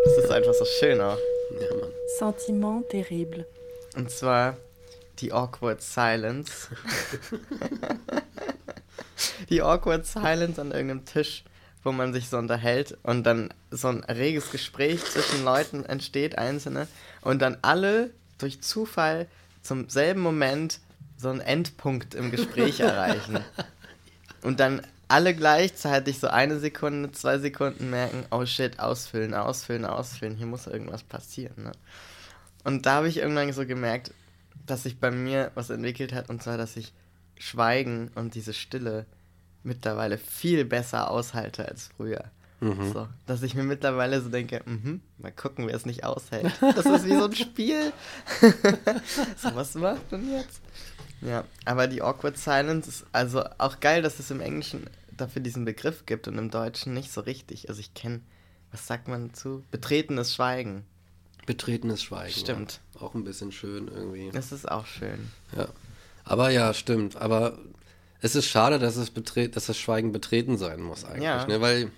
[0.04, 1.16] das ist einfach so schön auch.
[1.60, 1.90] Ja, Mann.
[2.18, 3.46] Sentiment terrible.
[3.96, 4.56] Und zwar
[5.22, 6.68] die Awkward Silence.
[9.48, 11.44] die Awkward Silence an irgendeinem Tisch,
[11.84, 16.88] wo man sich so unterhält und dann so ein reges Gespräch zwischen Leuten entsteht, einzelne,
[17.22, 19.28] und dann alle durch Zufall
[19.62, 20.80] zum selben Moment
[21.16, 23.38] so einen Endpunkt im Gespräch erreichen.
[24.42, 30.36] Und dann alle gleichzeitig so eine Sekunde, zwei Sekunden merken, oh shit, ausfüllen, ausfüllen, ausfüllen,
[30.36, 31.64] hier muss irgendwas passieren.
[31.64, 31.72] Ne?
[32.64, 34.12] Und da habe ich irgendwann so gemerkt,
[34.66, 36.92] dass sich bei mir was entwickelt hat, und zwar, dass ich
[37.38, 39.06] Schweigen und diese Stille
[39.62, 42.30] mittlerweile viel besser aushalte als früher.
[42.92, 46.52] So, dass ich mir mittlerweile so denke, mhm, mal gucken, wer es nicht aushält.
[46.60, 47.92] Das ist wie so ein Spiel.
[49.36, 50.60] so, was macht man jetzt?
[51.22, 55.64] Ja, aber die Awkward Silence ist also auch geil, dass es im Englischen dafür diesen
[55.64, 57.68] Begriff gibt und im Deutschen nicht so richtig.
[57.68, 58.20] Also ich kenne,
[58.70, 59.64] was sagt man dazu?
[59.72, 60.84] Betretenes Schweigen.
[61.46, 62.32] Betretenes Schweigen.
[62.32, 62.80] Stimmt.
[62.94, 63.02] Ja.
[63.02, 64.30] Auch ein bisschen schön irgendwie.
[64.32, 65.30] Das ist auch schön.
[65.56, 65.68] Ja.
[66.24, 67.16] Aber ja, stimmt.
[67.16, 67.58] Aber
[68.20, 71.24] es ist schade, dass, es betret, dass das Schweigen betreten sein muss eigentlich.
[71.24, 71.46] Ja.
[71.46, 71.60] Ne?
[71.60, 71.90] Weil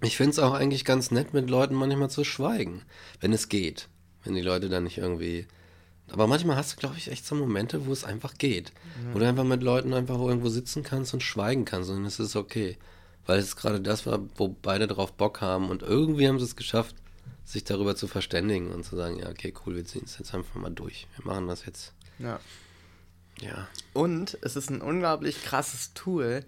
[0.00, 2.82] ich finde es auch eigentlich ganz nett, mit Leuten manchmal zu schweigen,
[3.20, 3.88] wenn es geht.
[4.24, 5.46] Wenn die Leute dann nicht irgendwie.
[6.10, 8.72] Aber manchmal hast du, glaube ich, echt so Momente, wo es einfach geht.
[9.12, 12.34] Wo du einfach mit Leuten einfach irgendwo sitzen kannst und schweigen kannst und es ist
[12.34, 12.78] okay.
[13.26, 16.56] Weil es gerade das war, wo beide drauf Bock haben und irgendwie haben sie es
[16.56, 16.96] geschafft,
[17.48, 20.54] sich darüber zu verständigen und zu sagen, ja, okay, cool, wir ziehen es jetzt einfach
[20.56, 21.06] mal durch.
[21.16, 21.94] Wir machen das jetzt.
[22.18, 22.40] Ja.
[23.40, 23.68] Ja.
[23.94, 26.44] Und es ist ein unglaublich krasses Tool,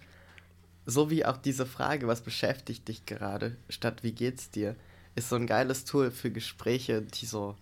[0.85, 4.77] so wie auch diese Frage, was beschäftigt dich gerade, statt wie geht's dir,
[5.15, 7.57] ist so ein geiles Tool für Gespräche, die so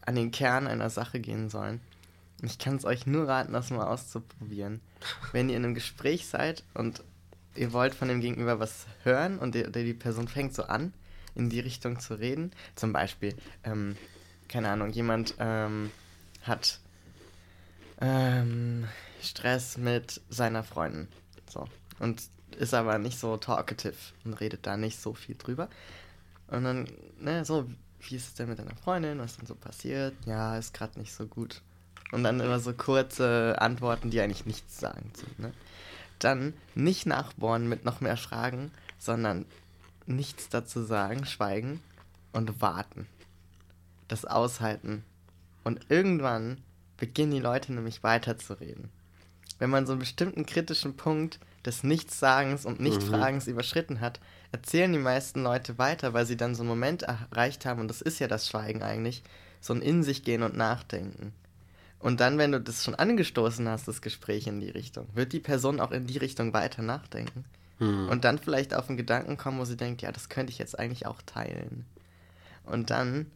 [0.00, 1.80] an den Kern einer Sache gehen sollen.
[2.42, 4.80] Ich kann es euch nur raten, das mal auszuprobieren.
[5.32, 7.02] Wenn ihr in einem Gespräch seid und
[7.54, 10.94] ihr wollt von dem Gegenüber was hören und die, die Person fängt so an,
[11.34, 13.96] in die Richtung zu reden, zum Beispiel, ähm,
[14.48, 15.90] keine Ahnung, jemand ähm,
[16.42, 16.80] hat
[18.00, 18.86] ähm,
[19.22, 21.08] Stress mit seiner Freundin.
[21.48, 21.66] So.
[21.98, 22.22] Und
[22.58, 25.68] ist aber nicht so talkative und redet da nicht so viel drüber.
[26.48, 26.88] Und dann,
[27.20, 27.68] ne, so,
[28.00, 29.18] wie ist es denn mit deiner Freundin?
[29.18, 30.14] Was ist denn so passiert?
[30.26, 31.62] Ja, ist gerade nicht so gut.
[32.12, 35.12] Und dann immer so kurze Antworten, die eigentlich nichts sagen.
[35.38, 35.52] Ne?
[36.18, 39.46] Dann nicht nachbohren mit noch mehr Fragen, sondern
[40.10, 41.80] nichts dazu sagen, schweigen
[42.32, 43.06] und warten.
[44.08, 45.04] Das aushalten.
[45.64, 46.58] Und irgendwann
[46.96, 48.90] beginnen die Leute nämlich weiterzureden.
[49.58, 54.20] Wenn man so einen bestimmten kritischen Punkt des Nichtsagens und Nichtfragens überschritten hat,
[54.52, 58.00] erzählen die meisten Leute weiter, weil sie dann so einen Moment erreicht haben, und das
[58.00, 59.22] ist ja das Schweigen eigentlich,
[59.60, 61.32] so ein in sich gehen und nachdenken.
[61.98, 65.40] Und dann, wenn du das schon angestoßen hast, das Gespräch in die Richtung, wird die
[65.40, 67.44] Person auch in die Richtung weiter nachdenken.
[67.80, 70.78] Und dann vielleicht auf einen Gedanken kommen, wo sie denkt, ja, das könnte ich jetzt
[70.78, 71.86] eigentlich auch teilen.
[72.64, 73.26] Und dann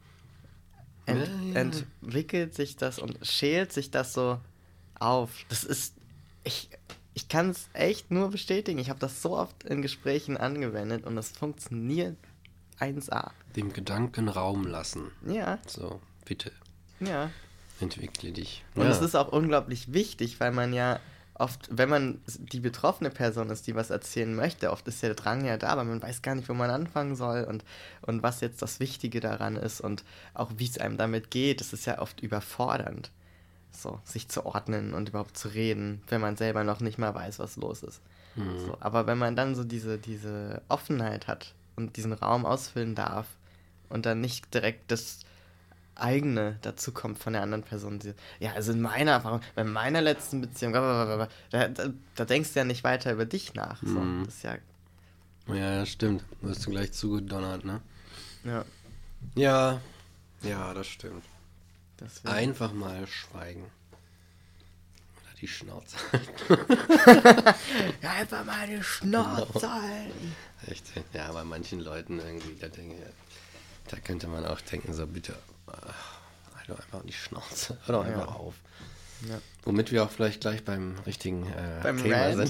[1.06, 1.60] ent Ja, ja.
[1.60, 4.38] entwickelt sich das und schält sich das so
[4.98, 5.30] auf.
[5.48, 5.94] Das ist,
[6.44, 6.68] ich,
[7.14, 8.78] ich kann es echt nur bestätigen.
[8.78, 12.16] Ich habe das so oft in Gesprächen angewendet und es funktioniert
[12.80, 13.30] 1A.
[13.56, 15.10] Dem Gedanken Raum lassen.
[15.26, 16.52] Ja, So, bitte,
[17.00, 17.30] ja.
[17.80, 18.62] entwickle dich.
[18.74, 18.90] Und ja.
[18.90, 21.00] es ist auch unglaublich wichtig, weil man ja
[21.34, 25.44] oft, wenn man die betroffene Person ist, die was erzählen möchte, oft ist der Drang
[25.44, 27.64] ja da, aber man weiß gar nicht, wo man anfangen soll und,
[28.02, 31.60] und was jetzt das Wichtige daran ist und auch wie es einem damit geht.
[31.60, 33.10] Es ist ja oft überfordernd,
[33.72, 37.40] so sich zu ordnen und überhaupt zu reden, wenn man selber noch nicht mal weiß,
[37.40, 38.00] was los ist.
[38.66, 43.26] So, aber wenn man dann so diese, diese Offenheit hat und diesen Raum ausfüllen darf
[43.88, 45.20] und dann nicht direkt das
[45.96, 48.00] eigene dazu kommt von der anderen Person.
[48.40, 51.68] Ja, also in meiner Erfahrung, bei meiner letzten Beziehung, da, da,
[52.14, 53.80] da denkst du ja nicht weiter über dich nach.
[53.82, 54.00] So.
[54.00, 54.24] Mhm.
[54.24, 54.56] Das ist ja,
[55.48, 56.24] ja, das stimmt.
[56.40, 57.80] Wirst du gleich zugedonnert, ne?
[58.44, 58.64] ja,
[59.34, 59.80] Ja,
[60.42, 61.24] ja, das stimmt.
[62.00, 62.28] deswegen.
[62.34, 63.64] Einfach mal schweigen.
[65.22, 65.96] Oder die Schnauze.
[68.02, 70.34] Ja, einfach mal die Schnauze halten.
[70.66, 70.84] Echt?
[71.12, 75.34] Ja, bei manchen Leuten irgendwie, da denke ich, da könnte man auch denken, so bitte,
[76.56, 77.76] halt doch einfach die Schnauze.
[77.86, 78.12] Hör doch Ja.
[78.12, 78.54] einfach auf.
[79.28, 79.38] Ja.
[79.62, 82.48] Womit wir auch vielleicht gleich beim richtigen äh, Beim Thema Rant.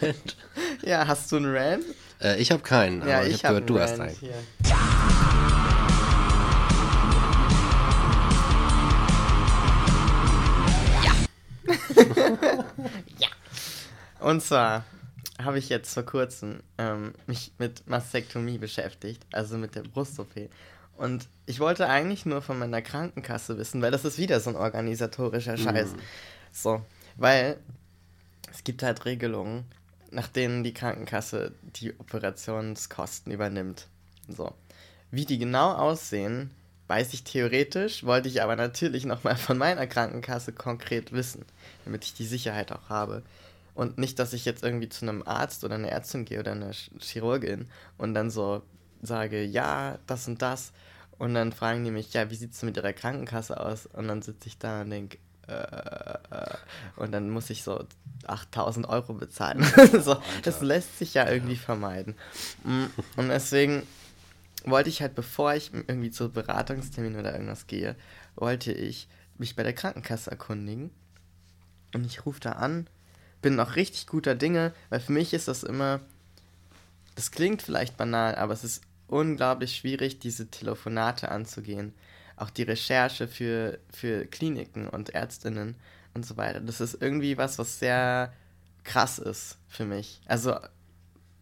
[0.00, 0.36] sind.
[0.84, 1.84] Ja, hast du einen Rant?
[2.20, 4.16] äh, ich habe keinen, ja, aber ich, ich habe gehört, du hast Rant einen.
[4.18, 4.34] Hier.
[4.64, 4.72] ja.
[14.20, 14.84] Und zwar
[15.42, 20.48] habe ich jetzt vor kurzem ähm, mich mit Mastektomie beschäftigt, also mit der Brust-OP.
[20.96, 24.56] Und ich wollte eigentlich nur von meiner Krankenkasse wissen, weil das ist wieder so ein
[24.56, 25.94] organisatorischer Scheiß.
[26.52, 26.82] So,
[27.16, 27.56] weil
[28.50, 29.64] es gibt halt Regelungen,
[30.10, 33.86] nach denen die Krankenkasse die Operationskosten übernimmt.
[34.28, 34.52] So.
[35.10, 36.50] Wie die genau aussehen,
[36.88, 41.46] weiß ich theoretisch, wollte ich aber natürlich nochmal von meiner Krankenkasse konkret wissen,
[41.84, 43.22] damit ich die Sicherheit auch habe.
[43.74, 46.72] Und nicht, dass ich jetzt irgendwie zu einem Arzt oder einer Ärztin gehe oder einer
[46.72, 48.62] Ch- Chirurgin und dann so
[49.02, 50.72] sage, ja, das und das.
[51.18, 53.86] Und dann fragen die mich, ja, wie sieht es mit ihrer Krankenkasse aus?
[53.86, 56.56] Und dann sitze ich da und denke, äh, äh,
[56.96, 57.84] und dann muss ich so
[58.26, 59.64] 8000 Euro bezahlen.
[60.00, 62.14] so, das lässt sich ja irgendwie vermeiden.
[62.64, 62.86] Mm,
[63.16, 63.82] Und deswegen
[64.64, 67.96] wollte ich halt, bevor ich irgendwie zu Beratungstermin oder irgendwas gehe,
[68.36, 70.90] wollte ich mich bei der Krankenkasse erkundigen.
[71.94, 72.86] Und ich rufe da an,
[73.42, 76.00] bin auch richtig guter Dinge, weil für mich ist das immer,
[77.16, 78.82] das klingt vielleicht banal, aber es ist
[79.12, 81.94] unglaublich schwierig, diese Telefonate anzugehen.
[82.36, 85.76] Auch die Recherche für, für Kliniken und Ärztinnen
[86.14, 86.60] und so weiter.
[86.60, 88.32] Das ist irgendwie was, was sehr
[88.84, 90.20] krass ist für mich.
[90.26, 90.56] Also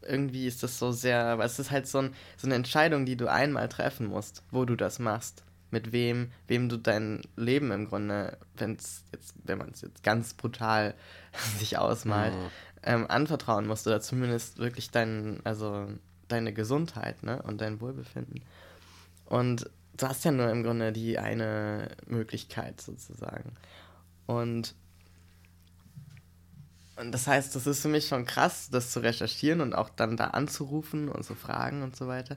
[0.02, 3.16] irgendwie ist das so sehr, weil es ist halt so, ein, so eine Entscheidung, die
[3.16, 5.44] du einmal treffen musst, wo du das machst.
[5.70, 10.34] Mit wem, wem du dein Leben im Grunde, wenn's jetzt, wenn man es jetzt ganz
[10.34, 10.94] brutal
[11.58, 12.50] sich ausmalt, Mhm.
[12.82, 15.86] ähm, anvertrauen musst oder zumindest wirklich dein, also
[16.32, 17.42] deine Gesundheit, ne?
[17.42, 18.42] Und dein Wohlbefinden.
[19.26, 23.52] Und du hast ja nur im Grunde die eine Möglichkeit sozusagen.
[24.26, 24.74] Und,
[26.96, 30.16] und das heißt, das ist für mich schon krass, das zu recherchieren und auch dann
[30.16, 32.36] da anzurufen und zu fragen und so weiter.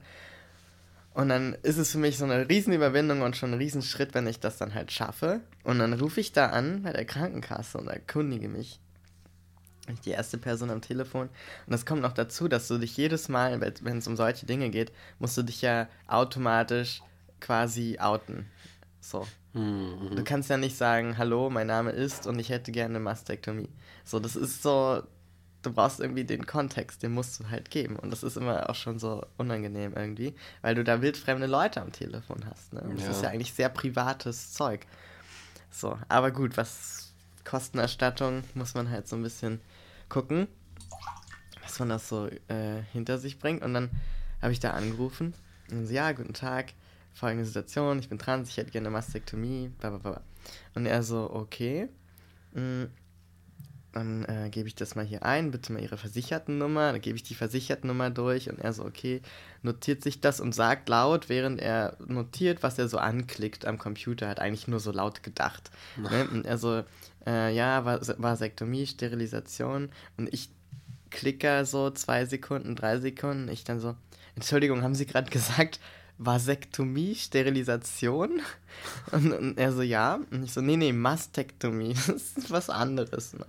[1.13, 4.39] Und dann ist es für mich so eine Riesenüberwindung und schon ein Riesenschritt, wenn ich
[4.39, 5.41] das dann halt schaffe.
[5.63, 8.79] Und dann rufe ich da an bei der Krankenkasse und erkundige mich.
[10.05, 11.27] Die erste Person am Telefon.
[11.27, 14.69] Und das kommt noch dazu, dass du dich jedes Mal, wenn es um solche Dinge
[14.69, 17.01] geht, musst du dich ja automatisch
[17.41, 18.45] quasi outen.
[19.01, 19.27] So.
[19.53, 20.15] Mhm.
[20.15, 23.69] Du kannst ja nicht sagen, hallo, mein Name ist und ich hätte gerne eine Mastektomie.
[24.05, 25.03] So, das ist so,
[25.63, 27.97] du brauchst irgendwie den Kontext, den musst du halt geben.
[27.97, 31.91] Und das ist immer auch schon so unangenehm irgendwie, weil du da wildfremde Leute am
[31.91, 32.71] Telefon hast.
[32.71, 32.81] Ne?
[32.81, 33.11] Und das Ja.
[33.11, 34.85] ist ja eigentlich sehr privates Zeug.
[35.71, 37.11] So, aber gut, was
[37.43, 39.59] Kostenerstattung muss man halt so ein bisschen
[40.13, 40.47] gucken,
[41.63, 43.63] dass man das so äh, hinter sich bringt.
[43.63, 43.89] Und dann
[44.41, 45.33] habe ich da angerufen
[45.71, 46.73] und so, ja, guten Tag,
[47.13, 50.21] folgende Situation, ich bin trans, ich hätte gerne eine Mastektomie, bla bla bla.
[50.75, 51.89] Und er so, okay,
[52.53, 52.83] mm,
[53.93, 57.23] dann äh, gebe ich das mal hier ein, bitte mal Ihre Versichertennummer, dann gebe ich
[57.23, 59.21] die Versichertennummer durch und er so, okay,
[59.61, 64.27] notiert sich das und sagt laut, während er notiert, was er so anklickt am Computer,
[64.27, 65.71] hat eigentlich nur so laut gedacht.
[65.97, 66.27] Ne?
[66.31, 66.83] Und er so,
[67.25, 70.49] äh, ja, Vas Vasektomie, Sterilisation und ich
[71.09, 73.95] klicke so zwei Sekunden, drei Sekunden, ich dann so,
[74.35, 75.79] Entschuldigung, haben Sie gerade gesagt,
[76.17, 78.41] Vasektomie, Sterilisation?
[79.11, 80.19] Und, und er so, ja.
[80.31, 83.33] Und ich so, nee, nee, Mastektomie, das ist was anderes.
[83.33, 83.45] Ne?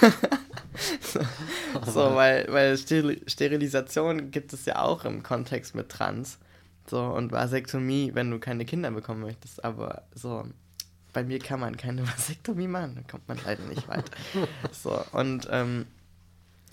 [1.00, 1.20] so,
[1.86, 6.38] so, weil, weil Steril Sterilisation gibt es ja auch im Kontext mit Trans.
[6.88, 9.64] So, und Vasektomie, wenn du keine Kinder bekommen möchtest.
[9.64, 10.44] Aber so,
[11.12, 14.12] bei mir kann man keine Vasektomie machen, da kommt man leider nicht weiter.
[14.72, 15.86] so, und, ähm,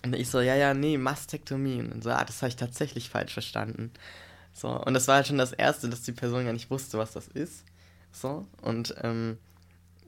[0.03, 1.81] und ich so, ja, ja, nee, Mastektomie.
[1.81, 3.91] Und so, ah, das habe ich tatsächlich falsch verstanden.
[4.53, 7.11] So, und das war halt schon das Erste, dass die Person gar nicht wusste, was
[7.13, 7.63] das ist.
[8.11, 9.37] So, und ähm,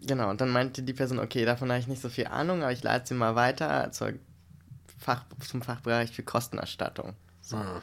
[0.05, 2.71] genau, und dann meinte die Person, okay, davon habe ich nicht so viel Ahnung, aber
[2.71, 4.13] ich leite sie mal weiter zur
[4.97, 7.13] Fach, zum Fachbereich für Kostenerstattung.
[7.41, 7.81] So, Ah.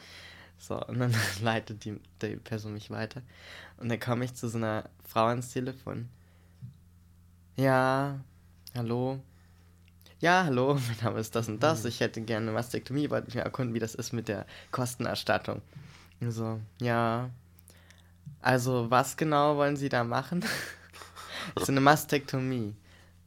[0.57, 3.21] so und dann leitet die, die Person mich weiter.
[3.77, 6.09] Und dann komme ich zu so einer Frau ans Telefon.
[7.59, 8.17] Ja,
[8.73, 9.19] hallo.
[10.21, 11.83] Ja, hallo, mein Name ist das und das.
[11.83, 15.61] Ich hätte gerne eine Mastektomie, wollte mich mal erkunden, wie das ist mit der Kostenerstattung.
[16.25, 17.29] So, ja.
[18.41, 20.45] Also, was genau wollen Sie da machen?
[21.59, 22.75] so eine Mastektomie.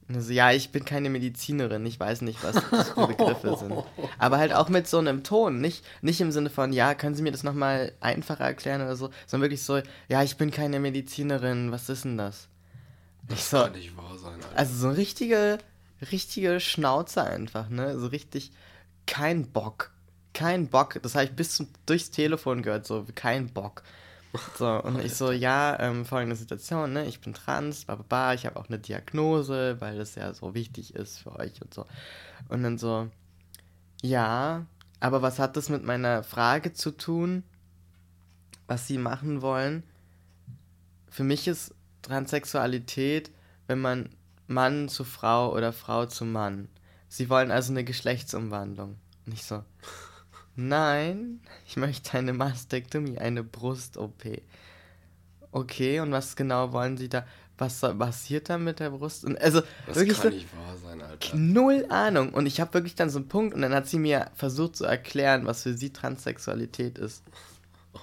[0.08, 3.84] Und so, ja, ich bin keine Medizinerin, ich weiß nicht, was das für Begriffe sind.
[4.18, 7.22] Aber halt auch mit so einem Ton, nicht, nicht im Sinne von, ja, können Sie
[7.22, 11.70] mir das nochmal einfacher erklären oder so, sondern wirklich so, ja, ich bin keine Medizinerin,
[11.70, 12.48] was ist denn das?
[13.28, 14.58] Das so, kann nicht wahr sein, Alter.
[14.58, 15.58] also so eine richtige,
[16.10, 17.98] richtige Schnauze einfach, ne?
[17.98, 18.52] So richtig
[19.06, 19.92] kein Bock.
[20.34, 20.98] Kein Bock.
[21.02, 23.82] Das habe ich bis zum, durchs Telefon gehört, so kein Bock.
[24.58, 27.06] So, und ich so, ja, ähm, folgende Situation, ne?
[27.06, 30.54] Ich bin trans, bla, bla, bla, ich habe auch eine Diagnose, weil das ja so
[30.54, 31.86] wichtig ist für euch und so.
[32.48, 33.08] Und dann so,
[34.02, 34.66] ja,
[35.00, 37.44] aber was hat das mit meiner Frage zu tun,
[38.66, 39.82] was sie machen wollen?
[41.08, 43.30] Für mich ist Transsexualität,
[43.66, 44.10] wenn man
[44.46, 46.68] Mann zu Frau oder Frau zu Mann.
[47.08, 48.96] Sie wollen also eine Geschlechtsumwandlung.
[49.26, 49.62] Nicht so.
[50.56, 54.42] Nein, ich möchte eine Mastektomie, eine Brust-OP.
[55.50, 57.26] Okay, und was genau wollen Sie da?
[57.58, 59.24] Was passiert da mit der Brust?
[59.24, 61.36] Und also Das wirklich kann so, nicht wahr sein, Alter.
[61.36, 62.34] Null Ahnung.
[62.34, 64.84] Und ich habe wirklich dann so einen Punkt und dann hat sie mir versucht zu
[64.84, 67.22] erklären, was für sie Transsexualität ist.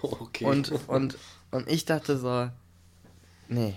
[0.01, 0.45] Okay.
[0.45, 1.17] Und, und,
[1.49, 2.49] und ich dachte so,
[3.47, 3.73] nee,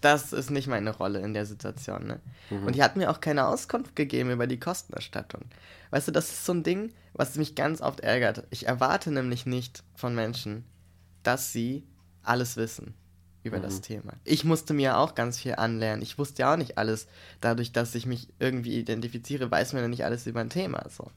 [0.00, 2.06] das ist nicht meine Rolle in der Situation.
[2.06, 2.20] Ne?
[2.50, 5.42] Und die hat mir auch keine Auskunft gegeben über die Kostenerstattung.
[5.90, 8.46] Weißt du, das ist so ein Ding, was mich ganz oft ärgert.
[8.50, 10.64] Ich erwarte nämlich nicht von Menschen,
[11.22, 11.84] dass sie
[12.22, 12.94] alles wissen
[13.42, 14.12] über das Thema.
[14.24, 16.02] Ich musste mir auch ganz viel anlernen.
[16.02, 17.06] Ich wusste ja auch nicht alles.
[17.40, 20.84] Dadurch, dass ich mich irgendwie identifiziere, weiß man ja nicht alles über ein Thema.
[20.90, 21.10] So.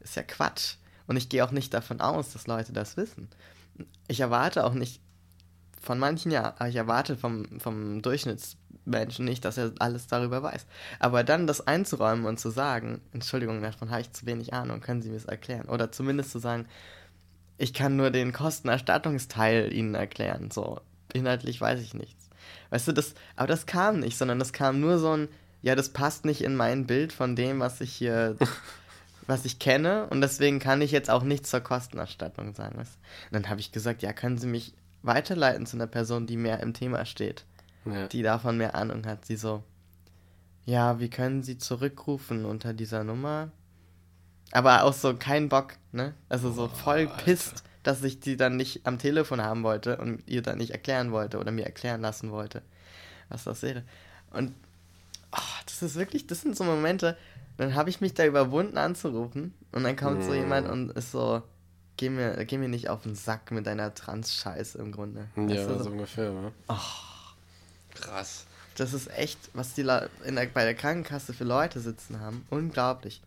[0.00, 0.76] Ist ja Quatsch.
[1.06, 3.28] Und ich gehe auch nicht davon aus, dass Leute das wissen.
[4.08, 5.00] Ich erwarte auch nicht,
[5.86, 10.66] von manchen ja, aber ich erwarte vom, vom Durchschnittsmenschen nicht, dass er alles darüber weiß.
[10.98, 15.00] Aber dann das einzuräumen und zu sagen, Entschuldigung, davon habe ich zu wenig Ahnung, können
[15.00, 15.68] Sie mir das erklären?
[15.68, 16.66] Oder zumindest zu sagen,
[17.56, 20.50] ich kann nur den Kostenerstattungsteil Ihnen erklären.
[20.50, 20.80] So,
[21.14, 22.28] inhaltlich weiß ich nichts.
[22.70, 25.28] Weißt du, das, aber das kam nicht, sondern das kam nur so ein,
[25.62, 28.36] ja, das passt nicht in mein Bild von dem, was ich hier,
[29.28, 32.76] was ich kenne und deswegen kann ich jetzt auch nichts zur Kostenerstattung sagen.
[32.76, 32.98] Weißt?
[33.30, 34.74] Und dann habe ich gesagt, ja, können Sie mich
[35.06, 37.44] weiterleiten zu einer Person, die mehr im Thema steht,
[37.84, 38.08] ja.
[38.08, 39.24] die davon mehr Ahnung hat.
[39.24, 39.62] Sie so,
[40.64, 43.50] ja, wie können Sie zurückrufen unter dieser Nummer?
[44.52, 46.14] Aber auch so kein Bock, ne?
[46.28, 50.42] Also so voll pisst, dass ich die dann nicht am Telefon haben wollte und ihr
[50.42, 52.62] dann nicht erklären wollte oder mir erklären lassen wollte,
[53.28, 53.82] was das wäre.
[54.30, 54.52] Und
[55.32, 57.16] oh, das ist wirklich, das sind so Momente,
[57.56, 61.42] dann habe ich mich da überwunden anzurufen und dann kommt so jemand und ist so,
[61.96, 65.28] geh mir, geh mir nicht auf den Sack mit deiner Trans-Scheiße im Grunde.
[65.36, 66.52] Ja, Weißt du, so ungefähr, ne?
[67.94, 68.46] Krass.
[68.76, 69.82] Das ist echt, was die
[70.24, 72.46] in der, bei der Krankenkasse für Leute sitzen haben.
[72.50, 73.22] Unglaublich.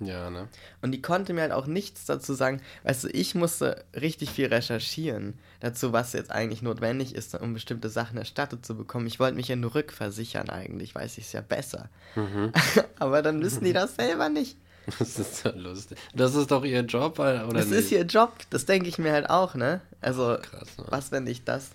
[0.00, 0.48] Ja, ne?
[0.80, 2.60] Und die konnte mir halt auch nichts dazu sagen.
[2.84, 7.90] Weißt du, ich musste richtig viel recherchieren dazu, was jetzt eigentlich notwendig ist, um bestimmte
[7.90, 9.06] Sachen erstattet zu bekommen.
[9.06, 11.90] Ich wollte mich ja nur rückversichern eigentlich, weiß ich es ja besser.
[12.98, 14.56] Aber dann wissen die das selber nicht.
[14.98, 15.98] Das ist so lustig.
[16.14, 17.78] Das ist doch ihr Job, oder Das nicht?
[17.78, 19.80] ist ihr Job, das denke ich mir halt auch, ne?
[20.00, 20.84] Also, Krass, ne?
[20.88, 21.70] was, wenn ich das.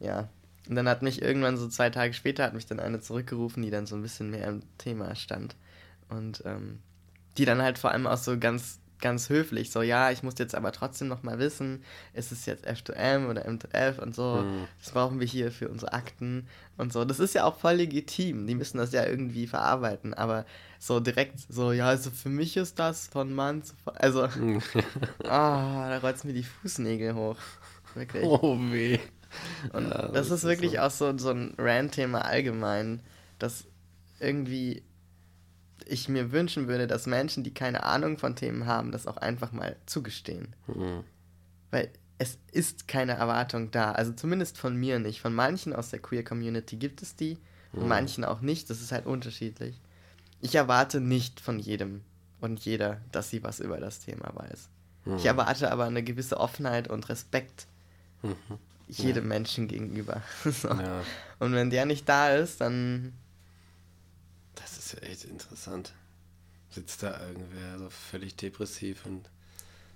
[0.00, 0.28] Ja.
[0.68, 3.70] Und dann hat mich irgendwann so zwei Tage später hat mich dann eine zurückgerufen, die
[3.70, 5.54] dann so ein bisschen mehr im Thema stand.
[6.08, 6.80] Und ähm,
[7.38, 10.54] die dann halt vor allem auch so ganz, ganz höflich, so, ja, ich muss jetzt
[10.54, 11.82] aber trotzdem noch mal wissen,
[12.14, 14.66] ist es jetzt F2M oder M2F und so, Mhm.
[14.82, 17.04] das brauchen wir hier für unsere Akten und so.
[17.04, 20.46] Das ist ja auch voll legitim, die müssen das ja irgendwie verarbeiten, aber
[20.78, 23.74] so direkt so, ja, also für mich ist das von Mann zu...
[23.84, 24.28] Also,
[25.24, 27.36] Ah, da rollt's mir die Fußnägel hoch.
[27.94, 28.24] Wirklich.
[28.24, 28.98] oh weh.
[29.72, 30.78] Und Ja, das, das ist ist wirklich so.
[30.78, 33.00] auch so, so ein Rant-Thema allgemein,
[33.38, 33.64] dass
[34.20, 34.82] irgendwie
[35.84, 39.52] ich mir wünschen würde, dass Menschen, die keine Ahnung von Themen haben, das auch einfach
[39.52, 40.54] mal zugestehen.
[40.66, 41.04] Mhm.
[41.70, 43.92] Weil es ist keine Erwartung da.
[43.92, 45.20] Also zumindest von mir nicht.
[45.20, 47.38] Von manchen aus der Queer-Community gibt es die,
[47.74, 48.70] von manchen auch nicht.
[48.70, 49.78] Das ist halt unterschiedlich.
[50.40, 52.02] Ich erwarte nicht von jedem
[52.40, 54.70] und jeder, dass sie was über das Thema weiß.
[55.18, 57.66] Ich erwarte aber eine gewisse Offenheit und Respekt
[58.88, 60.22] jedem Menschen gegenüber.
[60.44, 60.68] so.
[60.68, 61.02] Ja,
[61.38, 63.12] Und wenn der nicht da ist, dann
[64.86, 65.92] das ist ja echt interessant.
[66.70, 69.28] Sitzt da irgendwer so völlig depressiv und.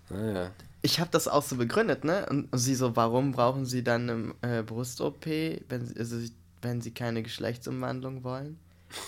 [0.09, 0.51] Naja.
[0.83, 2.27] ich habe das auch so begründet, ne?
[2.29, 6.17] Und sie so, warum brauchen sie dann eine äh, Brust-OP, wenn sie, also,
[6.63, 8.59] wenn sie keine Geschlechtsumwandlung wollen?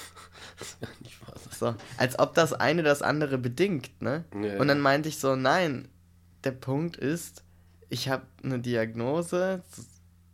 [0.58, 1.52] Das kann nicht wahr sein.
[1.58, 4.24] So, als ob das eine das andere bedingt, ne?
[4.32, 4.82] Ja, Und dann ja.
[4.82, 5.88] meinte ich so, nein,
[6.44, 7.42] der Punkt ist,
[7.88, 9.62] ich habe eine Diagnose,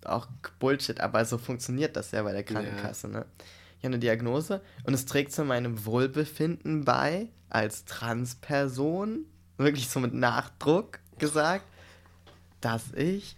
[0.04, 0.26] auch
[0.58, 3.26] Bullshit, aber so funktioniert das ja bei der Krankenkasse, ne?
[3.78, 9.24] Ich habe eine Diagnose und es trägt zu meinem Wohlbefinden bei, als Transperson,
[9.56, 11.64] wirklich so mit Nachdruck gesagt,
[12.60, 13.36] dass ich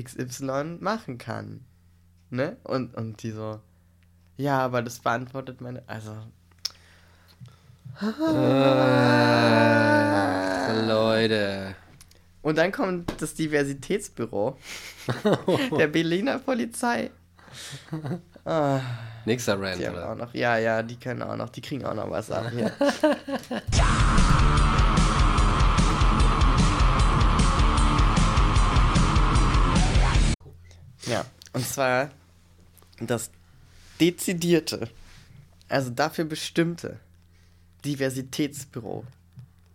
[0.00, 1.64] XY machen kann.
[2.30, 2.56] Ne?
[2.64, 3.60] Und, und die so,
[4.36, 6.16] ja, aber das beantwortet meine, also,
[8.00, 8.18] Ach,
[10.86, 11.76] Leute.
[12.40, 14.56] Und dann kommt das Diversitätsbüro
[15.78, 17.10] der Berliner Polizei.
[18.44, 18.80] Ah,
[19.24, 20.26] Nächster Rant, die haben auch oder?
[20.26, 22.72] noch, ja, ja, die können auch noch, die kriegen auch noch was ab hier.
[31.06, 32.10] ja, und zwar
[32.98, 33.30] das
[34.00, 34.88] dezidierte,
[35.68, 36.98] also dafür bestimmte
[37.84, 39.04] Diversitätsbüro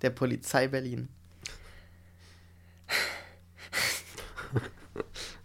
[0.01, 1.07] der Polizei Berlin.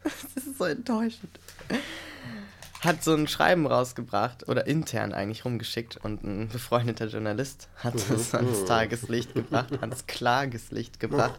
[0.02, 1.38] Das ist so enttäuschend.
[2.85, 8.35] Hat so ein Schreiben rausgebracht oder intern eigentlich rumgeschickt und ein befreundeter Journalist hat es
[8.35, 11.39] ans Tageslicht gebracht, ans Klageslicht gebracht.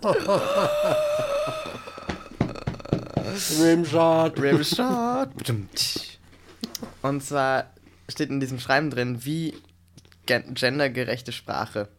[3.59, 4.39] Rimshot.
[4.39, 5.29] Rimshot.
[7.01, 7.65] Und zwar
[8.09, 9.53] steht in diesem Schreiben drin, wie
[10.25, 11.89] gen- gendergerechte Sprache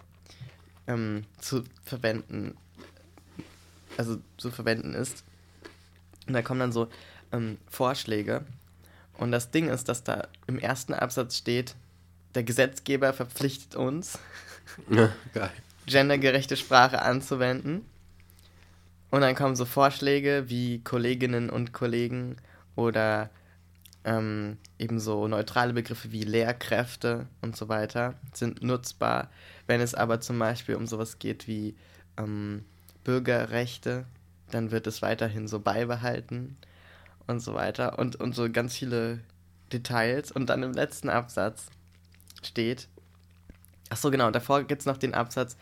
[0.86, 2.56] ähm, zu verwenden,
[3.96, 5.24] also zu verwenden ist.
[6.26, 6.88] Und da kommen dann so
[7.32, 8.44] ähm, Vorschläge.
[9.18, 11.74] Und das Ding ist, dass da im ersten Absatz steht,
[12.34, 14.18] der Gesetzgeber verpflichtet uns,
[15.34, 15.50] Ja,
[15.86, 17.84] gendergerechte Sprache anzuwenden.
[19.10, 22.36] Und dann kommen so Vorschläge wie Kolleginnen und Kollegen
[22.74, 23.30] oder
[24.04, 29.30] ähm, ebenso neutrale Begriffe wie Lehrkräfte und so weiter sind nutzbar.
[29.66, 31.76] Wenn es aber zum Beispiel um sowas geht wie
[32.16, 32.64] ähm,
[33.04, 34.04] Bürgerrechte,
[34.50, 36.56] dann wird es weiterhin so beibehalten
[37.26, 37.98] und so weiter.
[37.98, 39.20] Und, und so ganz viele
[39.72, 40.32] Details.
[40.32, 41.66] Und dann im letzten Absatz
[42.42, 42.88] steht,
[43.90, 45.56] ach so genau, davor gibt es noch den Absatz,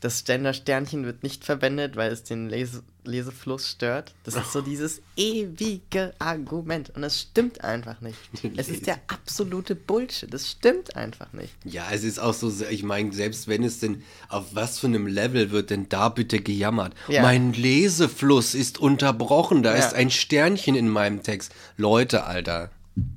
[0.00, 4.14] das Gender-Sternchen wird nicht verwendet, weil es den Lese Lesefluss stört.
[4.24, 6.90] Das ist so dieses ewige Argument.
[6.90, 8.18] Und das stimmt einfach nicht.
[8.56, 10.32] Es ist der absolute Bullshit.
[10.32, 11.54] Das stimmt einfach nicht.
[11.64, 15.06] Ja, es ist auch so, ich meine, selbst wenn es denn, auf was für einem
[15.06, 16.92] Level wird denn da bitte gejammert?
[17.08, 17.22] Ja.
[17.22, 19.78] Mein Lesefluss ist unterbrochen, da Ja.
[19.86, 21.54] ist ein Sternchen in meinem Text.
[21.78, 22.70] Leute, Alter,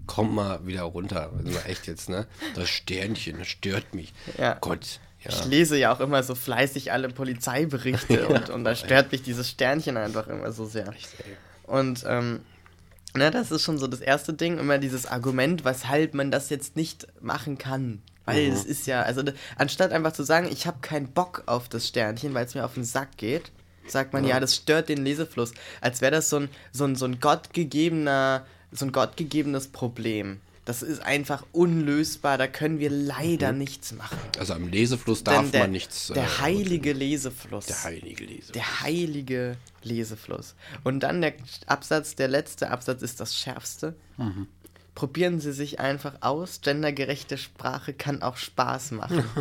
[0.08, 1.32] kommt mal wieder runter.
[1.38, 2.28] Also echt jetzt, ne?
[2.56, 4.14] Das Sternchen, das stört mich.
[4.38, 4.58] Ja.
[4.62, 9.22] Gott, Ich lese ja auch immer so fleißig alle Polizeiberichte und, und da stört mich
[9.22, 10.94] dieses Sternchen einfach immer so sehr.
[11.68, 12.42] Und ähm,
[13.14, 16.76] na, das ist schon so das erste Ding, immer dieses Argument, weshalb man das jetzt
[16.76, 18.02] nicht machen kann.
[18.26, 19.24] Weil es ist ja, also
[19.58, 22.76] anstatt einfach zu sagen, ich habe keinen Bock auf das Sternchen, weil es mir auf
[22.76, 23.52] den Sack geht,
[23.88, 25.54] sagt man, ja, das stört den Lesefluss.
[25.82, 30.40] Als wäre das so ein, so ein, so ein gottgegebener, so ein gottgegebenes Problem.
[30.64, 34.18] Das ist einfach unlösbar, da können wir leider nichts machen.
[34.38, 36.12] Also am Lesefluss darf der, man nichts.
[36.14, 37.66] Der äh, heilige Lesefluss.
[37.66, 38.52] Der heilige Lesefluss.
[38.52, 40.56] Der heilige Lesefluss.
[40.84, 41.34] Und dann der
[41.66, 43.96] Absatz, der letzte Absatz ist das schärfste.
[44.18, 44.48] Mhm.
[44.94, 46.62] Probieren Sie sich einfach aus.
[46.62, 49.24] Gendergerechte Sprache kann auch Spaß machen.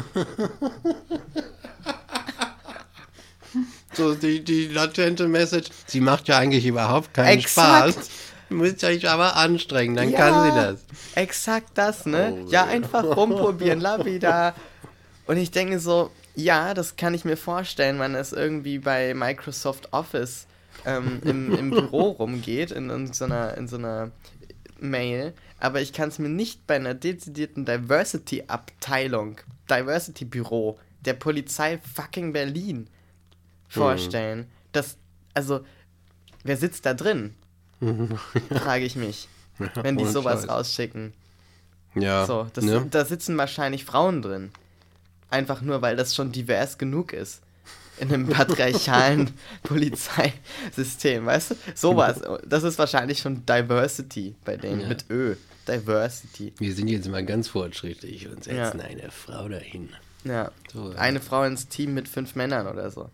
[3.93, 5.69] So, die, die latente Message.
[5.87, 7.95] Sie macht ja eigentlich überhaupt keinen Exakt.
[7.95, 8.11] Spaß.
[8.51, 10.81] Müsst ihr euch aber anstrengen, dann Ja, kann sie das.
[11.15, 12.37] Exakt das, ne?
[12.45, 14.55] Oh, ja, einfach rumprobieren, la vida.
[15.27, 19.93] Und ich denke so, ja, das kann ich mir vorstellen, wenn es irgendwie bei Microsoft
[19.93, 20.47] Office
[20.85, 24.11] ähm, im, im Büro rumgeht, in, in, so einer, in so einer
[24.79, 25.33] Mail.
[25.59, 32.89] Aber ich kann es mir nicht bei einer dezidierten Diversity-Abteilung, Diversity-Büro der Polizei fucking Berlin
[33.69, 34.51] vorstellen.
[34.73, 34.97] Das,
[35.35, 35.65] also,
[36.45, 37.35] wer sitzt da drin?
[38.51, 39.29] Frage ich mich.
[39.75, 40.49] Wenn die sowas Scheiß.
[40.51, 41.13] rausschicken.
[41.95, 42.87] Ja, So, das, ne?
[42.91, 44.51] da sitzen wahrscheinlich Frauen drin.
[45.29, 47.41] Einfach nur, weil das schon divers genug ist.
[47.99, 49.31] In einem patriarchalen
[49.63, 51.55] Polizeisystem, weißt du?
[51.75, 52.21] Sowas.
[52.47, 54.89] Das ist wahrscheinlich schon Diversity bei denen Ja.
[54.89, 55.35] mit Ö.
[55.69, 56.55] Diversity.
[56.59, 58.85] Wir sind jetzt mal ganz fortschrittlich und setzen Ja.
[58.87, 59.91] eine Frau dahin.
[60.25, 60.51] Ja.
[60.73, 60.99] So, ja.
[60.99, 63.11] Eine Frau ins Team mit fünf Männern oder so.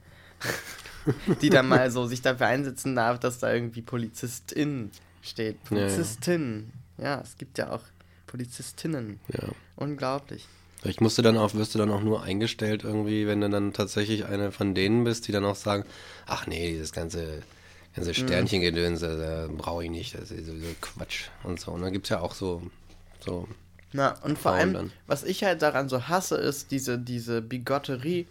[1.42, 4.90] Die dann mal so sich dafür einsetzen darf, dass da irgendwie Polizistin
[5.22, 5.57] steht.
[5.70, 5.82] Ja, ja.
[5.84, 6.72] Polizistin.
[6.98, 7.82] Ja, es gibt ja auch
[8.26, 9.20] Polizistinnen.
[9.32, 9.48] Ja.
[9.76, 10.46] Unglaublich.
[10.80, 13.72] Vielleicht musst du dann auch, wirst du dann auch nur eingestellt irgendwie, wenn du dann
[13.72, 15.84] tatsächlich eine von denen bist, die dann auch sagen,
[16.26, 17.42] ach nee, dieses ganze,
[17.94, 21.72] ganze Sternchengedöns, da brauche ich nicht, das ist sowieso Quatsch und so.
[21.72, 22.62] Und dann gibt es ja auch so,
[23.20, 23.48] so,
[23.92, 24.92] Na, und vor allem, dann.
[25.07, 28.26] was ich halt daran so hasse, ist diese, diese Bigotterie,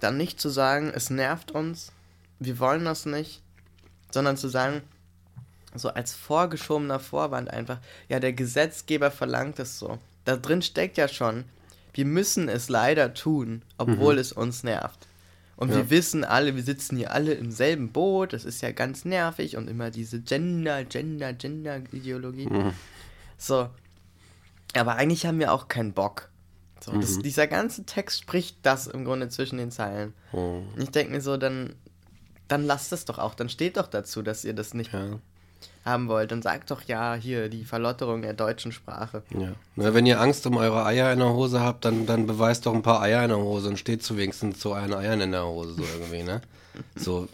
[0.00, 1.92] dann nicht zu sagen, es nervt uns,
[2.38, 3.42] wir wollen das nicht,
[4.10, 4.82] sondern zu sagen,
[5.74, 7.78] so als vorgeschobener Vorwand einfach,
[8.08, 9.98] ja, der Gesetzgeber verlangt es so.
[10.24, 11.44] Da drin steckt ja schon,
[11.92, 15.06] wir müssen es leider tun, obwohl es uns nervt.
[15.56, 15.90] Und wir Ja.
[15.90, 19.68] wissen alle, wir sitzen hier alle im selben Boot, das ist ja ganz nervig und
[19.68, 22.48] immer diese Gender, Gender, Gender-Ideologie.
[23.36, 23.68] So.
[24.74, 26.28] Aber eigentlich haben wir auch keinen Bock.
[26.80, 30.14] So, das, dieser ganze Text spricht das im Grunde zwischen den Zeilen.
[30.76, 31.74] Und ich denke mir so, dann,
[32.48, 33.34] dann lasst es doch auch.
[33.34, 35.18] Dann steht doch dazu, dass ihr das nicht ja,
[35.84, 36.32] haben wollt.
[36.32, 39.22] Und sagt doch ja, hier, die Verlotterung der deutschen Sprache.
[39.30, 39.52] ja.
[39.76, 42.74] Na, wenn ihr Angst um eure Eier in der Hose habt, dann, dann beweist doch
[42.74, 45.44] ein paar Eier in der Hose und steht zu wenigstens zu euren Eiern in der
[45.44, 46.40] Hose, so irgendwie, ne?
[46.94, 47.28] So,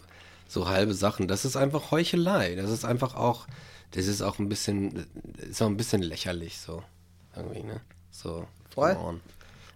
[0.49, 1.29] so halbe Sachen.
[1.29, 2.55] Das ist einfach Heuchelei.
[2.55, 3.47] Das ist einfach auch,
[3.91, 5.07] das ist auch ein bisschen,
[5.37, 6.83] ist auch ein bisschen lächerlich, so.
[7.37, 7.81] Irgendwie, ne?
[8.11, 8.47] So.
[8.71, 8.97] Voll.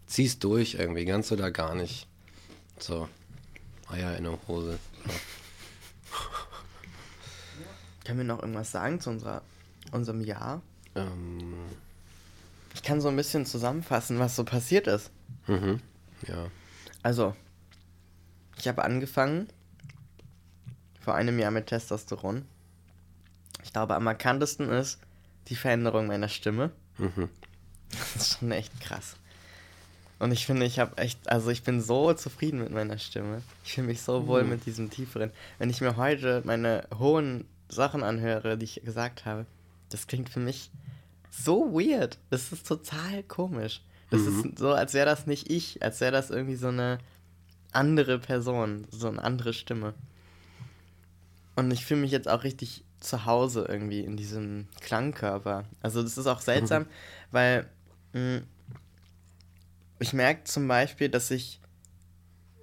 [0.06, 2.06] Zieh's durch irgendwie, ganz oder gar nicht.
[2.78, 3.08] So.
[3.90, 4.78] Eier in der Hose.
[8.04, 9.42] Können wir noch irgendwas sagen zu unserer,
[9.92, 10.62] unserem Jahr?
[10.94, 11.54] Ähm,
[12.74, 15.10] Ich kann so ein bisschen zusammenfassen, was so passiert ist.
[15.46, 15.80] mhm.
[16.26, 16.46] Ja.
[17.02, 17.36] Also,
[18.56, 19.48] ich habe angefangen
[21.00, 22.44] vor einem Jahr mit Testosteron.
[23.62, 24.98] Ich glaube, am markantesten ist
[25.48, 26.70] die Veränderung meiner Stimme.
[26.98, 27.28] Mhm.
[27.90, 29.16] Das ist schon echt krass.
[30.18, 33.42] Und ich finde, ich habe echt, also ich bin so zufrieden mit meiner Stimme.
[33.64, 35.30] Ich fühle mich so wohl mit diesem tieferen.
[35.58, 39.46] Wenn ich mir heute meine hohen Sachen anhöre, die ich gesagt habe,
[39.90, 40.70] das klingt für mich
[41.30, 42.18] so weird.
[42.30, 43.82] Das ist total komisch.
[44.10, 46.98] Das ist so, als wäre das nicht ich, als wäre das irgendwie so eine
[47.72, 49.94] andere Person, so eine andere Stimme.
[51.56, 55.64] Und ich fühle mich jetzt auch richtig zu Hause irgendwie in diesem Klangkörper.
[55.82, 56.86] Also das ist auch seltsam,
[57.30, 57.66] weil
[58.14, 58.40] mh,
[59.98, 61.60] ich merke zum Beispiel, dass ich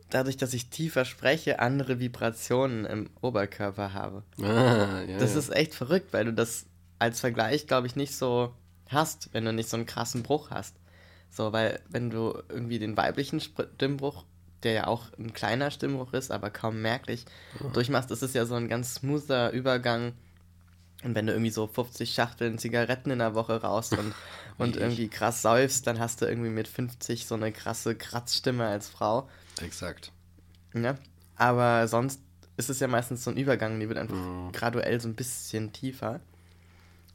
[0.09, 4.23] dadurch, dass ich tiefer spreche, andere Vibrationen im Oberkörper habe.
[4.41, 5.39] Ah, ja, Das ja.
[5.39, 6.65] ist echt verrückt, weil du das
[6.99, 8.53] als Vergleich, glaube ich, nicht so
[8.89, 10.75] hast, wenn du nicht so einen krassen Bruch hast.
[11.29, 14.25] So, weil wenn du irgendwie den weiblichen Stimmbruch,
[14.63, 17.25] der ja auch ein kleiner Stimmbruch ist, aber kaum merklich,
[17.73, 20.13] durchmachst, ist es ja so ein ganz smoother Übergang.
[21.03, 24.13] Und wenn du irgendwie so 50 Schachteln Zigaretten in der Woche raus und,
[24.57, 28.89] und irgendwie krass säufst, dann hast du irgendwie mit 50 so eine krasse Kratzstimme als
[28.89, 29.29] Frau.
[29.61, 30.11] Exakt.
[30.73, 30.97] Ja.
[31.35, 32.21] Aber sonst
[32.57, 34.51] ist es ja meistens so ein Übergang, die wird einfach Mhm.
[34.51, 36.21] graduell so ein bisschen tiefer.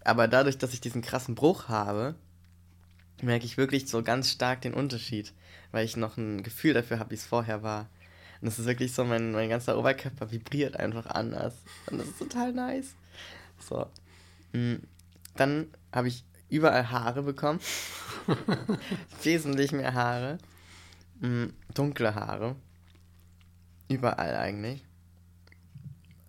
[0.05, 2.14] Aber dadurch, dass ich diesen krassen Bruch habe,
[3.22, 5.33] merke ich wirklich so ganz stark den Unterschied,
[5.72, 7.89] weil ich noch ein Gefühl dafür habe, wie es vorher war.
[8.41, 11.55] Und es ist wirklich so, mein, mein ganzer Oberkörper vibriert einfach anders.
[11.91, 12.95] Und das ist total nice.
[13.61, 13.87] So.
[14.53, 14.77] Mm,
[15.37, 17.61] Dann habe ich überall Haare bekommen.
[19.23, 20.39] Wesentlich mehr Haare.
[21.21, 22.57] Mm, Dunkle Haare.
[23.89, 24.85] Überall eigentlich.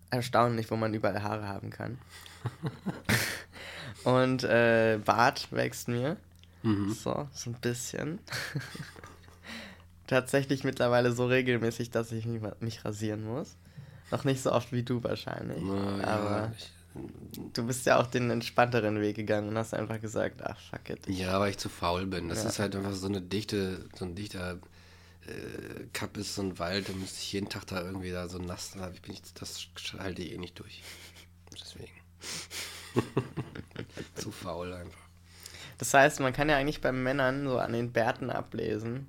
[0.10, 1.98] Erstaunlich, wo man überall Haare haben kann.
[4.04, 6.18] Und äh, Bart wächst mir.
[6.64, 6.92] Mhm.
[6.92, 8.20] So, so ein bisschen.
[10.08, 13.56] Tatsächlich mittlerweile so regelmäßig, dass ich mich, mich rasieren muss.
[14.12, 15.64] Noch nicht so oft wie du wahrscheinlich.
[15.64, 16.70] Na, ja, aber ich,
[17.54, 21.08] du bist ja auch den entspannteren Weg gegangen und hast einfach gesagt, ach fuck it.
[21.08, 22.30] Ja, weil ich zu faul bin.
[22.30, 22.50] Das Ja.
[22.50, 24.60] ist halt einfach so eine dichte, so ein dichter
[25.28, 28.39] äh, Kapp ist so ein Wald, da müsste ich jeden Tag da irgendwie da so
[28.39, 29.68] nass, da bin ich, das
[30.00, 30.82] halte ich eh nicht durch.
[31.54, 31.92] Deswegen.
[34.16, 35.00] zu faul einfach.
[35.78, 39.08] Das heißt, man kann ja eigentlich bei Männern so an den Bärten ablesen,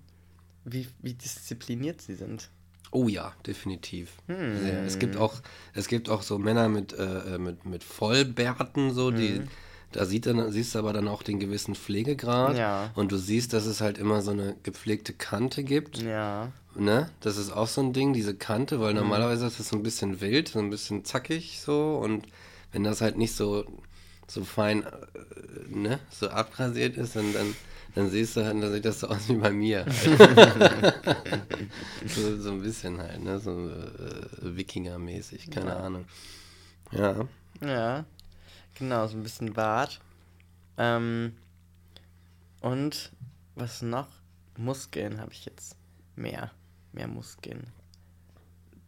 [0.64, 2.48] wie, wie diszipliniert sie sind.
[2.92, 4.12] Oh ja, definitiv.
[4.26, 4.58] Hm.
[4.62, 4.82] Sehr.
[4.84, 5.34] Es gibt auch,
[5.74, 9.48] es gibt auch so Männer mit, äh, mit, mit Vollbärten, so, die, Mhm.
[9.92, 12.56] da sieht dann, siehst du aber dann auch den gewissen Pflegegrad.
[12.56, 12.90] Ja.
[12.94, 16.02] Und du siehst, dass es halt immer so eine gepflegte Kante gibt.
[16.02, 16.52] Ja.
[16.74, 17.08] Ne?
[17.20, 20.20] Das ist auch so ein Ding, diese Kante, weil normalerweise ist das so ein bisschen
[20.20, 21.96] wild, so ein bisschen zackig so.
[22.02, 22.26] Und
[22.72, 23.64] wenn das halt nicht so,
[24.26, 24.88] so fein, äh,
[25.68, 27.54] ne, so abrasiert ist, dann, dann,
[27.94, 29.84] dann siehst du halt, dann sieht das so aus wie bei mir.
[32.06, 33.38] so, so ein bisschen halt, ne?
[33.38, 36.06] So äh, Wikinger-mäßig, keine Ahnung.
[36.90, 37.26] Ja.
[37.60, 38.04] Ja,
[38.74, 40.00] genau, so ein bisschen Bart.
[40.78, 41.36] Ähm,
[42.60, 43.12] und
[43.54, 44.08] was noch?
[44.56, 45.76] Muskeln habe ich jetzt
[46.16, 46.50] mehr.
[46.92, 47.66] Mehr Muskeln.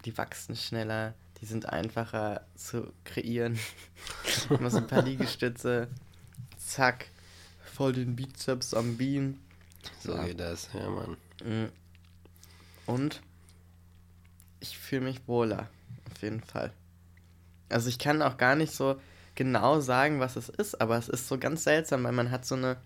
[0.04, 3.58] Die wachsen schneller, die sind einfacher zu kreieren.
[4.50, 5.88] Immer so ein paar Liegestütze.
[6.56, 7.10] Zack.
[7.74, 9.40] Voll den Bizeps am Beam.
[9.98, 10.24] So Ja.
[10.24, 11.16] geht das, ja, Mann.
[11.44, 11.72] Mm.
[12.86, 13.20] Und
[14.60, 15.68] ich fühle mich wohler,
[16.12, 16.72] auf jeden Fall.
[17.68, 19.00] Also ich kann auch gar nicht so
[19.34, 22.54] genau sagen, was es ist, aber es ist so ganz seltsam, weil man hat so
[22.54, 22.76] eine,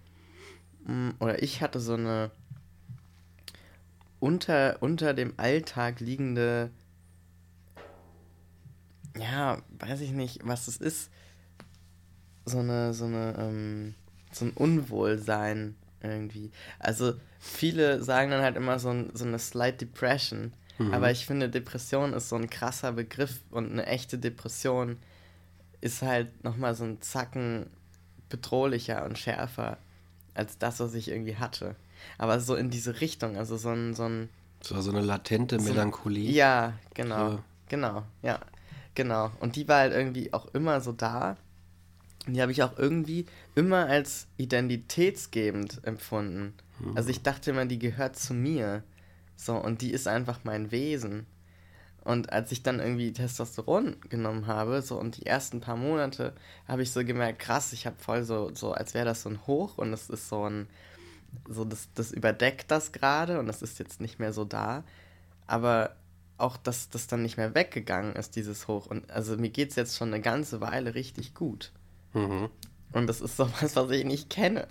[0.87, 2.31] mm, oder ich hatte so eine
[4.21, 6.71] unter, unter dem Alltag liegende,
[9.19, 11.11] ja, weiß ich nicht, was es ist,
[12.47, 13.95] so eine, so eine, ähm,
[14.39, 16.51] so ein Unwohlsein irgendwie.
[16.79, 20.53] Also viele sagen dann halt immer so, ein, so eine Slight Depression,
[20.93, 24.97] aber ich finde Depression ist so ein krasser Begriff und eine echte Depression
[25.81, 27.67] ist halt nochmal so ein Zacken
[28.29, 29.79] bedrohlicher und schärfer
[30.35, 31.75] als das, was ich irgendwie hatte.
[32.17, 34.29] Aber so in diese Richtung, also so ein, so ein
[34.61, 36.31] So, so eine latente so- Melancholie.
[36.31, 37.31] ja, genau.
[37.33, 37.39] So.
[37.71, 38.39] Genau, ja.
[38.95, 39.31] Genau.
[39.41, 41.37] Und die war halt irgendwie auch immer so da.
[42.29, 43.25] Und die habe ich auch irgendwie
[43.55, 46.53] immer als identitätsgebend empfunden.
[46.95, 48.83] Also ich dachte immer, die gehört zu mir.
[49.35, 51.25] So, und die ist einfach mein Wesen.
[52.05, 56.35] Und als ich dann irgendwie Testosteron genommen habe, so und die ersten paar Monate,
[56.67, 59.47] habe ich so gemerkt, krass, ich habe voll so, so, als wäre das so ein
[59.47, 60.69] Hoch und es ist so ein,
[61.49, 64.85] so das, das überdeckt das gerade und das ist jetzt nicht mehr so da.
[65.47, 65.97] Aber
[66.37, 68.85] auch, dass das dann nicht mehr weggegangen ist, dieses Hoch.
[68.85, 71.73] Und also mir geht es jetzt schon eine ganze Weile richtig gut.
[72.19, 72.51] Mhm.
[72.93, 74.67] Und das ist sowas, was ich nicht kenne.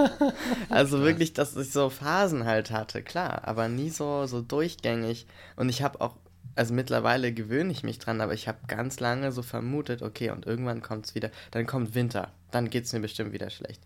[0.68, 5.26] also wirklich, dass ich so Phasen halt hatte, klar, aber nie so, so durchgängig.
[5.56, 6.16] Und ich habe auch,
[6.56, 10.44] also mittlerweile gewöhne ich mich dran, aber ich habe ganz lange so vermutet, okay, und
[10.44, 13.80] irgendwann kommt es wieder, dann kommt Winter, dann geht es mir bestimmt wieder schlecht.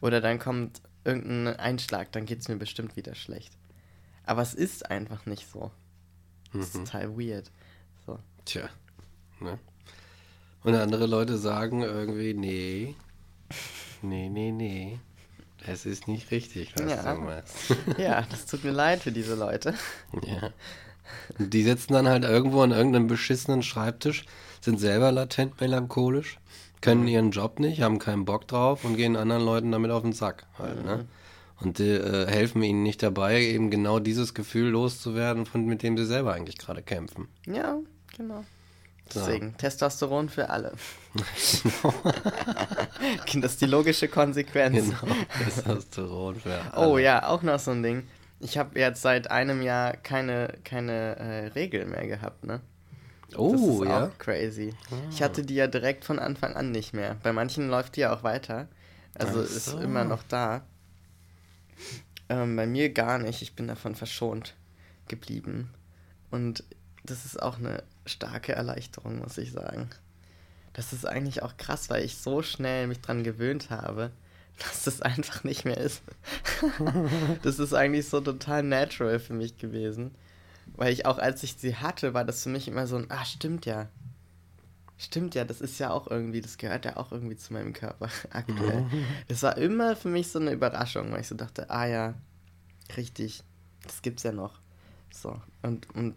[0.00, 3.52] Oder dann kommt irgendein Einschlag, dann geht es mir bestimmt wieder schlecht.
[4.24, 5.70] Aber es ist einfach nicht so.
[6.52, 7.50] Das ist total weird.
[8.06, 8.18] So.
[8.44, 8.68] Tja.
[9.40, 9.58] Ne?
[10.68, 12.94] Und andere Leute sagen irgendwie, nee,
[14.02, 14.98] nee, nee, nee.
[15.66, 17.14] Das ist nicht richtig, was Ja.
[17.14, 17.54] du machst.
[17.98, 19.74] Ja, das tut mir leid für diese Leute.
[20.24, 20.50] ja.
[21.38, 24.26] Die sitzen dann halt irgendwo an irgendeinem beschissenen Schreibtisch,
[24.60, 26.38] sind selber latent melancholisch,
[26.82, 30.12] können ihren Job nicht, haben keinen Bock drauf und gehen anderen Leuten damit auf den
[30.12, 31.06] Sack halt, ne?
[31.60, 35.96] Und die äh, helfen ihnen nicht dabei, eben genau dieses Gefühl loszuwerden, von, mit dem
[35.96, 37.26] sie selber eigentlich gerade kämpfen.
[37.46, 37.78] Ja,
[38.16, 38.44] genau.
[39.12, 39.20] So.
[39.20, 40.72] Deswegen, Testosteron für alle.
[43.34, 44.76] das ist die logische Konsequenz.
[44.76, 46.88] Genau, Testosteron für alle.
[46.88, 48.06] Oh ja, auch noch so ein Ding.
[48.40, 52.60] Ich habe jetzt seit einem Jahr keine, keine äh, Regel mehr gehabt, ne?
[53.36, 54.06] Oh, das ist ja.
[54.06, 54.74] auch crazy.
[55.10, 57.16] Ich hatte die ja direkt von Anfang an nicht mehr.
[57.22, 58.68] Bei manchen läuft die ja auch weiter.
[59.14, 59.78] Also Ach ist so.
[59.78, 60.62] immer noch da.
[62.28, 63.42] Ähm, bei mir gar nicht.
[63.42, 64.54] Ich bin davon verschont
[65.08, 65.70] geblieben.
[66.30, 66.64] Und
[67.10, 69.88] das ist auch eine starke Erleichterung, muss ich sagen.
[70.72, 74.12] Das ist eigentlich auch krass, weil ich so schnell mich dran gewöhnt habe,
[74.58, 76.02] dass das einfach nicht mehr ist.
[77.42, 80.14] das ist eigentlich so total natural für mich gewesen.
[80.76, 83.24] Weil ich auch, als ich sie hatte, war das für mich immer so ein, ah,
[83.24, 83.88] stimmt ja.
[84.98, 88.08] Stimmt ja, das ist ja auch irgendwie, das gehört ja auch irgendwie zu meinem Körper
[88.30, 88.86] aktuell.
[89.28, 92.14] Das war immer für mich so eine Überraschung, weil ich so dachte, ah ja,
[92.96, 93.42] richtig,
[93.84, 94.60] das gibt's ja noch.
[95.10, 96.14] So, und, und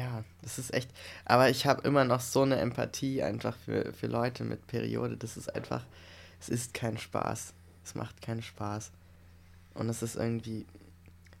[0.00, 0.90] ja, das ist echt.
[1.26, 5.16] Aber ich habe immer noch so eine Empathie einfach für, für Leute mit Periode.
[5.18, 5.84] Das ist einfach,
[6.40, 7.52] es ist kein Spaß.
[7.84, 8.92] Es macht keinen Spaß.
[9.74, 10.64] Und es ist irgendwie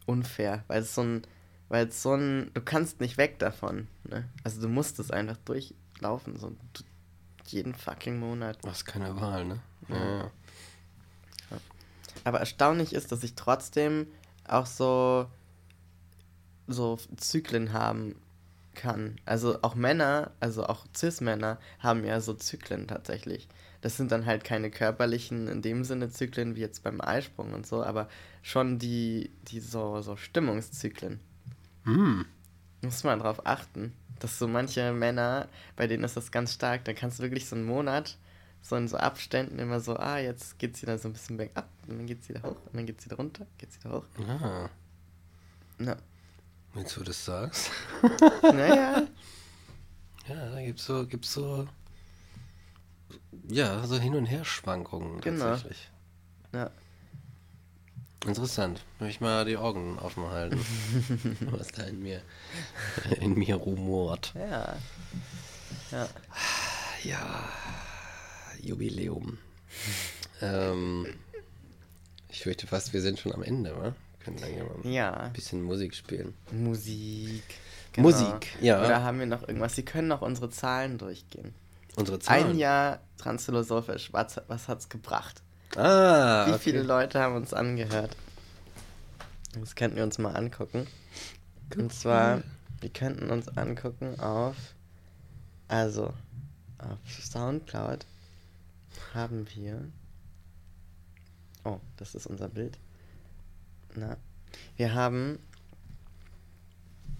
[0.04, 1.22] unfair, weil es so ein,
[1.70, 3.88] weil es so ein, du kannst nicht weg davon.
[4.04, 4.28] Ne?
[4.44, 6.54] Also du musst es einfach durchlaufen, so
[7.46, 8.62] jeden fucking Monat.
[8.62, 9.60] Du hast keine Wahl, ne?
[9.88, 10.18] Ja.
[10.18, 10.30] ja.
[12.24, 14.06] Aber erstaunlich ist, dass ich trotzdem
[14.46, 15.26] auch so
[16.66, 18.14] so Zyklen haben
[18.74, 19.16] kann.
[19.24, 23.48] Also auch Männer, also auch Cis-Männer haben ja so Zyklen tatsächlich.
[23.80, 27.66] Das sind dann halt keine körperlichen in dem Sinne Zyklen wie jetzt beim Eisprung und
[27.66, 28.08] so, aber
[28.42, 31.20] schon die, die so, so Stimmungszyklen.
[31.84, 32.22] Mm.
[32.82, 36.92] Muss man darauf achten, dass so manche Männer, bei denen ist das ganz stark, da
[36.92, 38.18] kannst du wirklich so einen Monat,
[38.62, 41.68] so in so Abständen immer so, ah, jetzt geht es wieder so ein bisschen bergab,
[41.88, 43.96] und dann geht es wieder hoch, und dann geht es wieder runter, geht es wieder
[43.96, 44.04] hoch.
[44.26, 44.68] Ah.
[45.78, 45.96] Ja.
[46.74, 47.70] Jetzt, wo du das sagst.
[48.42, 49.06] Naja.
[50.28, 51.66] ja, da gibt's so, gibt's so,
[53.48, 55.44] ja, so Hin- und Her-Schwankungen Genau.
[55.46, 55.90] tatsächlich.
[56.52, 56.70] Ja.
[58.26, 58.84] Interessant.
[58.98, 60.60] Will ich mal die Augen offen halten,
[61.50, 62.20] was da in mir,
[63.20, 64.32] in mir rumort.
[64.34, 64.76] Ja.
[65.90, 66.08] Ja.
[67.02, 67.48] Ja,
[68.60, 69.38] Jubiläum.
[70.42, 71.06] ähm,
[72.28, 73.94] ich fürchte fast, wir sind schon am Ende, wa?
[74.36, 75.28] Können ja mal ein Ja.
[75.28, 76.34] bisschen Musik spielen.
[76.52, 77.42] Musik.
[77.96, 78.84] Musik, ja.
[78.84, 79.74] Oder haben wir noch irgendwas?
[79.74, 81.54] Sie können noch unsere Zahlen durchgehen.
[81.96, 82.50] Unsere Zahlen.
[82.50, 85.42] Ein Jahr Transphilosophisch, was, was hat's gebracht?
[85.76, 86.58] Ah, Wie okay.
[86.60, 88.16] viele Leute haben uns angehört?
[89.58, 90.86] Das könnten wir uns mal angucken.
[91.76, 92.42] Und zwar,
[92.80, 94.56] wir könnten uns angucken auf,
[95.68, 96.12] also,
[96.78, 98.06] auf Soundcloud
[99.14, 99.84] haben wir,
[101.64, 102.78] oh, das ist unser Bild.
[103.94, 104.16] Na,
[104.76, 105.38] wir haben,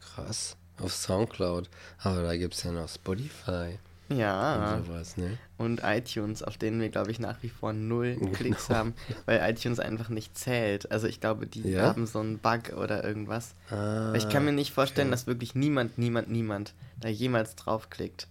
[0.00, 0.56] Krass.
[0.80, 1.68] Auf Soundcloud.
[2.02, 4.74] Aber da gibt es ja noch Spotify Ja.
[4.76, 5.38] und sowas, ne?
[5.58, 8.32] Und iTunes, auf denen wir, glaube ich, nach wie vor null Genau.
[8.32, 8.94] Klicks haben,
[9.26, 10.90] weil iTunes einfach nicht zählt.
[10.90, 11.82] Also ich glaube, die Ja?
[11.88, 13.54] haben so einen Bug oder irgendwas.
[13.70, 15.12] Ah, ich kann mir nicht vorstellen, okay.
[15.12, 18.26] dass wirklich niemand, niemand, niemand da jemals draufklickt.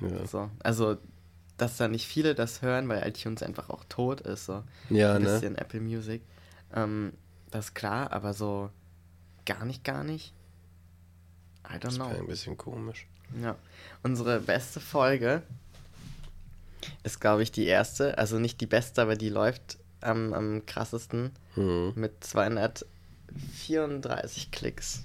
[0.00, 0.50] Ja, So.
[0.62, 0.96] Also,
[1.58, 4.46] dass da nicht viele das hören, weil iTunes einfach auch tot ist.
[4.46, 4.64] So.
[4.90, 5.28] ja ein ne?
[5.28, 6.22] bisschen Apple Music.
[6.74, 7.12] Ähm,
[7.52, 8.70] das ist klar, aber so
[9.46, 10.32] gar nicht, gar nicht.
[11.68, 12.06] I don't Das know.
[12.06, 13.06] ein bisschen komisch.
[13.40, 13.56] Ja.
[14.02, 15.42] Unsere beste Folge
[17.04, 18.16] ist, glaube ich, die erste.
[18.18, 21.92] Also nicht die beste, aber die läuft am, am krassesten Hm.
[21.94, 25.04] mit 234 Klicks.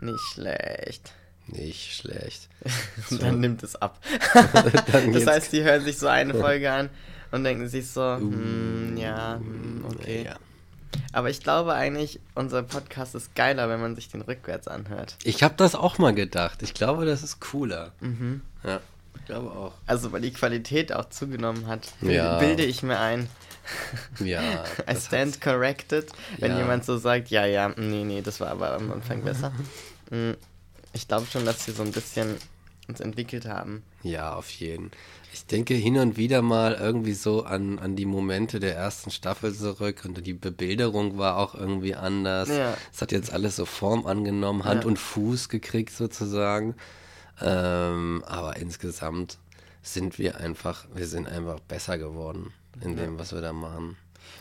[0.00, 1.12] Nicht schlecht.
[1.46, 2.48] Nicht schlecht.
[3.10, 3.98] Und dann nimmt es ab.
[5.12, 6.88] Das heißt, die hören sich so eine Folge an
[7.32, 10.22] und denken sich so, hm, ja, hm, okay.
[10.22, 10.36] Uh, Ja.
[11.12, 15.16] Aber ich glaube eigentlich, unser Podcast ist geiler, wenn man sich den rückwärts anhört.
[15.24, 16.62] Ich habe das auch mal gedacht.
[16.62, 17.92] Ich glaube, das ist cooler.
[18.00, 18.42] Mhm.
[18.64, 18.80] Ja,
[19.16, 19.72] ich glaube auch.
[19.86, 22.38] Also, weil die Qualität auch zugenommen hat, Ja.
[22.38, 23.28] bilde ich mir ein.
[24.18, 24.40] Ja.
[24.90, 26.58] I stand corrected, wenn Ja.
[26.58, 29.52] jemand so sagt, ja, ja, nee, nee, das war aber am Anfang besser.
[30.10, 30.32] Mm,
[30.92, 32.36] Ich glaube schon, dass wir so ein bisschen
[32.88, 33.82] uns entwickelt haben.
[34.02, 34.90] Ja, auf jeden.
[35.32, 39.54] Ich denke hin und wieder mal irgendwie so an, an die Momente der ersten Staffel
[39.54, 42.48] zurück und die Bebilderung war auch irgendwie anders.
[42.48, 42.76] Ja.
[42.92, 44.88] Es hat jetzt alles so Form angenommen, Hand Ja.
[44.88, 46.74] und Fuß gekriegt sozusagen.
[47.40, 49.38] Ähm, aber insgesamt
[49.82, 53.96] sind wir einfach, wir sind einfach besser geworden in dem, was wir da machen.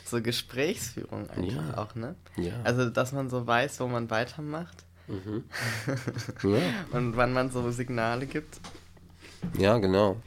[0.06, 1.78] So Gesprächsführung einfach Ja.
[1.78, 2.16] auch, ne?
[2.38, 2.54] Ja.
[2.64, 6.60] Also, dass man so weiß, wo man weitermacht Ja,
[6.98, 8.60] und wann man so Signale gibt.
[9.58, 10.18] ja genau.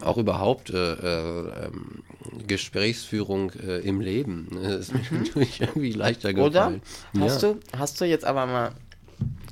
[0.00, 2.02] Auch überhaupt äh, äh, ähm,
[2.46, 4.48] Gesprächsführung äh, im Leben.
[4.52, 6.38] ne, ist mir natürlich irgendwie leichter Mhm.
[6.40, 6.80] Oder?
[7.18, 7.52] Hast, ja.
[7.52, 8.72] du, hast du jetzt aber mal.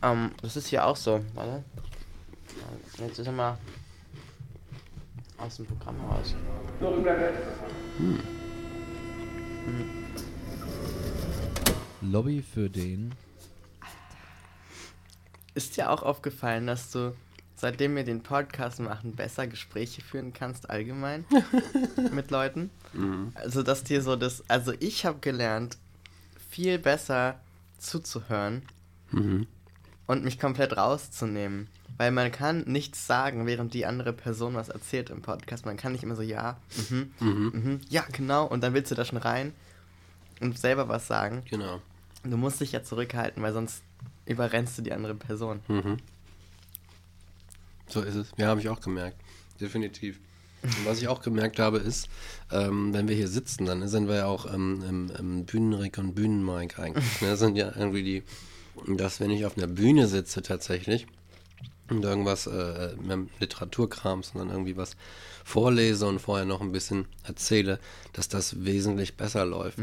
[0.03, 1.21] Ähm, das ist hier auch so.
[1.35, 1.63] Warte.
[2.99, 3.57] Jetzt ist er mal
[5.39, 6.35] aus dem Programm raus.
[12.01, 13.13] Lobby für den
[15.55, 17.15] ist dir auch aufgefallen, dass du,
[17.57, 21.25] seitdem wir den Podcast machen, besser Gespräche führen kannst allgemein
[22.13, 22.71] mit Leuten?
[23.35, 25.79] Also, dass dir so das, also ich habe gelernt,
[26.51, 27.39] viel besser
[27.79, 28.63] zuzuhören
[29.11, 29.47] Mhm.
[30.07, 31.69] und mich komplett rauszunehmen.
[31.99, 35.67] Weil man kann nichts sagen, während die andere Person was erzählt im Podcast.
[35.67, 36.57] Man kann nicht immer so, ja,
[36.91, 39.53] mhm, mhm, ja, genau, und dann willst du da schon rein
[40.41, 41.43] und selber was sagen.
[41.51, 41.83] Genau.
[42.25, 43.83] Du musst dich ja zurückhalten, weil sonst
[44.27, 45.61] überrennst du die andere Person.
[45.69, 45.97] Mhm.
[47.89, 48.33] So ist es.
[48.37, 49.17] Ja, habe ich auch gemerkt.
[49.61, 50.19] Definitiv.
[50.63, 52.09] Und was ich auch gemerkt habe, ist,
[52.53, 56.15] ähm, wenn wir hier sitzen, dann sind wir ja auch ähm, im, im Bühnenrick und
[56.15, 57.21] Bühnenmike eigentlich.
[57.21, 57.29] Ne?
[57.31, 58.23] Das sind ja irgendwie die,
[58.97, 61.07] dass wenn ich auf einer Bühne sitze tatsächlich
[61.91, 64.97] und irgendwas äh, mit dem Literaturkram, sondern irgendwie was
[65.45, 67.81] vorlese und vorher noch ein bisschen erzähle,
[68.13, 69.79] dass das wesentlich besser läuft.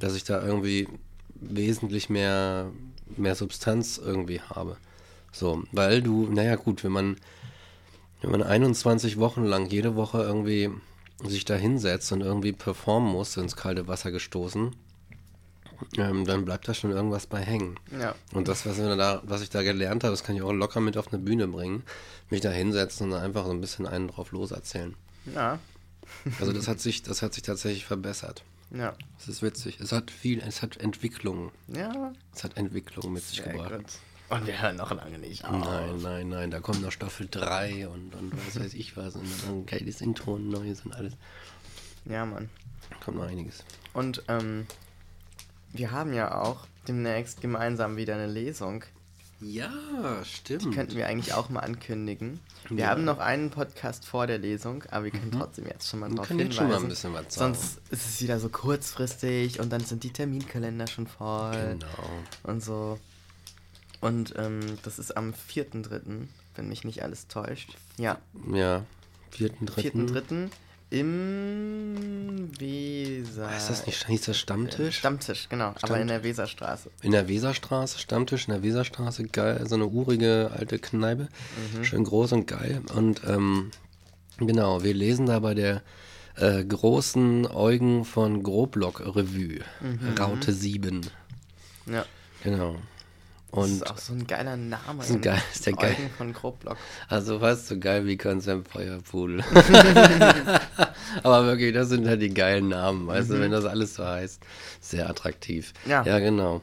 [0.00, 0.88] Dass ich da irgendwie
[1.40, 2.70] wesentlich mehr,
[3.16, 4.76] mehr Substanz irgendwie habe.
[5.32, 7.16] So, weil du, naja gut, wenn man,
[8.22, 10.70] wenn man 21 Wochen lang jede Woche irgendwie
[11.24, 14.74] sich da hinsetzt und irgendwie performen muss, ins kalte Wasser gestoßen,
[15.96, 17.78] ähm, dann bleibt da schon irgendwas bei hängen.
[17.98, 18.14] Ja.
[18.32, 20.96] Und das, was, da, was ich da gelernt habe, das kann ich auch locker mit
[20.96, 21.82] auf eine Bühne bringen,
[22.30, 24.94] mich da hinsetzen und einfach so ein bisschen einen drauf loserzählen.
[25.34, 25.58] Ja.
[26.40, 28.42] Also das hat sich, das hat sich tatsächlich verbessert.
[28.70, 28.94] Ja.
[29.18, 29.80] Es ist witzig.
[29.80, 31.52] Es hat viel, es hat Entwicklung.
[31.68, 32.12] Ja.
[32.34, 33.72] Es hat Entwicklung mit sich gebracht.
[33.72, 33.86] gut.
[34.30, 35.64] Und wir hören noch lange nicht auf.
[35.64, 39.26] Nein, nein, nein, da kommt noch Staffel 3 und, und was weiß ich was und
[39.46, 41.14] dann geiles Intro und Neues und alles.
[42.04, 42.50] Ja, Mann.
[43.02, 43.64] Kommt noch einiges.
[43.94, 44.66] Und ähm,
[45.72, 48.84] wir haben ja auch demnächst gemeinsam wieder eine Lesung.
[49.40, 49.70] Ja,
[50.24, 50.64] stimmt.
[50.64, 52.40] Die könnten wir eigentlich auch mal ankündigen.
[52.68, 52.86] Wir Ja.
[52.86, 52.90] Mhm.
[52.90, 56.16] haben noch einen Podcast vor der Lesung, aber wir können trotzdem jetzt schon mal Wir
[56.16, 56.58] drauf können hinweisen.
[56.58, 57.54] schon mal ein bisschen was sagen.
[57.54, 61.86] Sonst ist es wieder so kurzfristig und dann sind die Terminkalender schon voll Genau.
[62.42, 62.98] und so.
[64.00, 67.76] Und ähm, das ist am 4.3., wenn mich nicht alles täuscht.
[67.96, 68.18] Ja,
[68.52, 68.84] Ja,
[69.30, 70.08] vierten, dritten.
[70.08, 70.50] 4.3.
[70.90, 73.54] im Weser.
[73.56, 74.98] Ist das nicht, hieß das Stammtisch?
[74.98, 75.74] Stammtisch, genau.
[75.82, 76.90] Aber in der Weserstraße.
[77.02, 81.28] In der Weserstraße, Stammtisch in der Weserstraße, geil, so eine urige alte Kneipe,
[81.82, 82.82] schön groß und geil.
[82.94, 83.70] Und ähm,
[84.38, 85.82] genau, wir lesen da bei der
[86.36, 89.60] äh, großen Eugen von Groblock Revue,
[90.18, 91.02] Raute 7.
[91.86, 92.04] Ja.
[92.42, 92.76] Genau.
[93.50, 95.02] Das Und ist auch so ein geiler Name.
[95.02, 95.96] ist ein geil- ist der geil.
[95.98, 96.76] Eugen von Groblock.
[97.08, 99.42] also fast so geil wie Konzept Feuerpudel.
[101.22, 104.42] Aber wirklich, das sind halt die geilen Namen, weißt du, wenn das alles so heißt.
[104.80, 105.72] Sehr attraktiv.
[105.84, 105.90] Mhm.
[105.90, 106.02] Ja.
[106.04, 106.60] Ja, genau.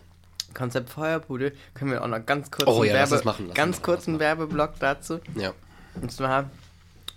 [0.53, 3.77] Konzept Feuerpudel können wir auch noch ganz kurz Oh einen ja, Werbe das machen, ganz
[3.77, 4.19] das machen, kurz lass einen machen.
[4.39, 5.19] Werbeblock dazu.
[5.35, 5.53] Ja.
[6.01, 6.49] Und zwar,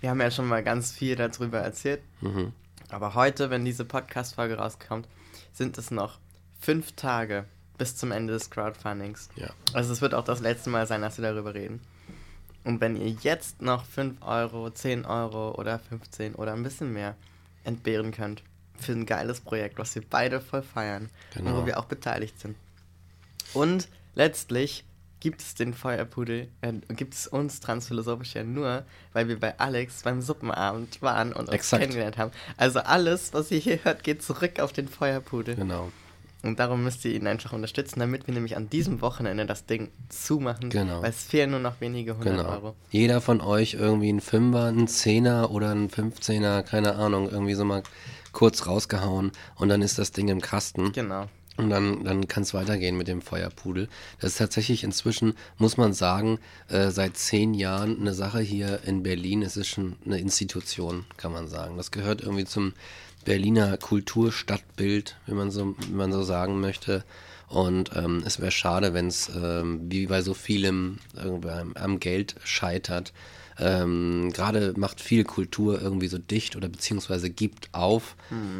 [0.01, 2.01] wir haben ja schon mal ganz viel darüber erzählt.
[2.21, 2.53] Mhm.
[2.89, 5.07] Aber heute, wenn diese Podcast-Folge rauskommt,
[5.53, 6.17] sind es noch
[6.59, 7.45] fünf Tage
[7.79, 9.29] bis zum Ende des Crowdfundings.
[9.35, 9.49] Ja.
[9.73, 11.81] Also es wird auch das letzte Mal sein, dass wir darüber reden.
[12.63, 17.15] Und wenn ihr jetzt noch 5 Euro, 10 Euro oder 15 oder ein bisschen mehr
[17.63, 18.43] entbehren könnt
[18.77, 21.61] für ein geiles Projekt, was wir beide voll feiern und Genau.
[21.61, 22.55] wo wir auch beteiligt sind.
[23.53, 24.83] Und letztlich
[25.21, 30.03] gibt es den Feuerpudel, äh, gibt es uns transphilosophisch ja nur, weil wir bei Alex
[30.03, 31.81] beim Suppenabend waren und uns Exakt.
[31.81, 32.31] kennengelernt haben.
[32.55, 35.55] Also alles, was ihr hier hört, geht zurück auf den Feuerpudel.
[35.55, 35.91] Genau.
[36.41, 39.89] Und darum müsst ihr ihn einfach unterstützen, damit wir nämlich an diesem Wochenende das Ding
[40.07, 40.69] zumachen.
[40.69, 41.01] Genau.
[41.01, 42.49] Weil es fehlen nur noch wenige hundert Genau.
[42.49, 42.75] Euro.
[42.91, 47.65] Jeder von euch irgendwie ein Fünfer, ein Zehner oder ein Fünfzehner, keine Ahnung, irgendwie so
[47.65, 47.83] mal
[48.31, 50.93] kurz rausgehauen und dann ist das Ding im Kasten.
[50.93, 51.27] Genau.
[51.57, 53.89] Und dann, dann kann es weitergehen mit dem Feuerpudel.
[54.21, 56.39] Das ist tatsächlich inzwischen, muss man sagen,
[56.69, 59.41] äh, seit zehn Jahren eine Sache hier in Berlin.
[59.41, 61.75] Es ist schon eine Institution, kann man sagen.
[61.75, 62.71] Das gehört irgendwie zum
[63.25, 67.03] Berliner Kulturstadtbild, wenn man so, wenn man so sagen möchte.
[67.47, 72.35] Und ähm, es wäre schade, wenn es ähm, wie bei so vielem irgendwie am, Geld
[72.43, 73.11] scheitert.
[73.57, 78.15] Ähm, Gerade macht viel Kultur irgendwie so dicht oder beziehungsweise gibt auf,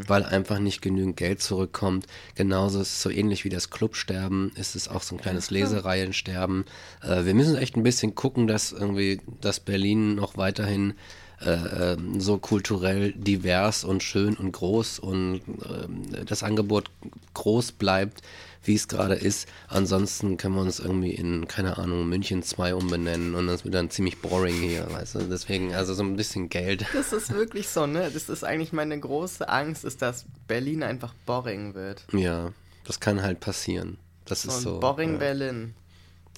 [0.08, 2.08] weil einfach nicht genügend Geld zurückkommt.
[2.36, 6.66] Genauso ist es so ähnlich wie das Clubsterben, ist es auch so ein kleines Lesereihensterben.
[7.02, 10.96] Äh, wir müssen echt ein bisschen gucken, dass irgendwie das Berlin noch weiterhin
[11.42, 16.92] äh, ähm, so kulturell divers und schön und groß und ähm, das Angebot
[17.34, 18.22] groß bleibt,
[18.64, 19.48] wie es gerade ist.
[19.68, 23.90] Ansonsten können wir uns irgendwie in, keine Ahnung, München 2 umbenennen und das wird dann
[23.90, 25.20] ziemlich boring hier, weißt du.
[25.20, 26.86] Deswegen, also so ein bisschen Geld.
[26.94, 28.12] Das ist wirklich so, ne?
[28.14, 32.06] Das ist eigentlich meine große Angst, ist, dass Berlin einfach boring wird.
[32.12, 32.52] Ja,
[32.84, 33.98] das kann halt passieren.
[34.26, 34.80] Das ist Und so.
[34.80, 35.74] boring ja, Berlin.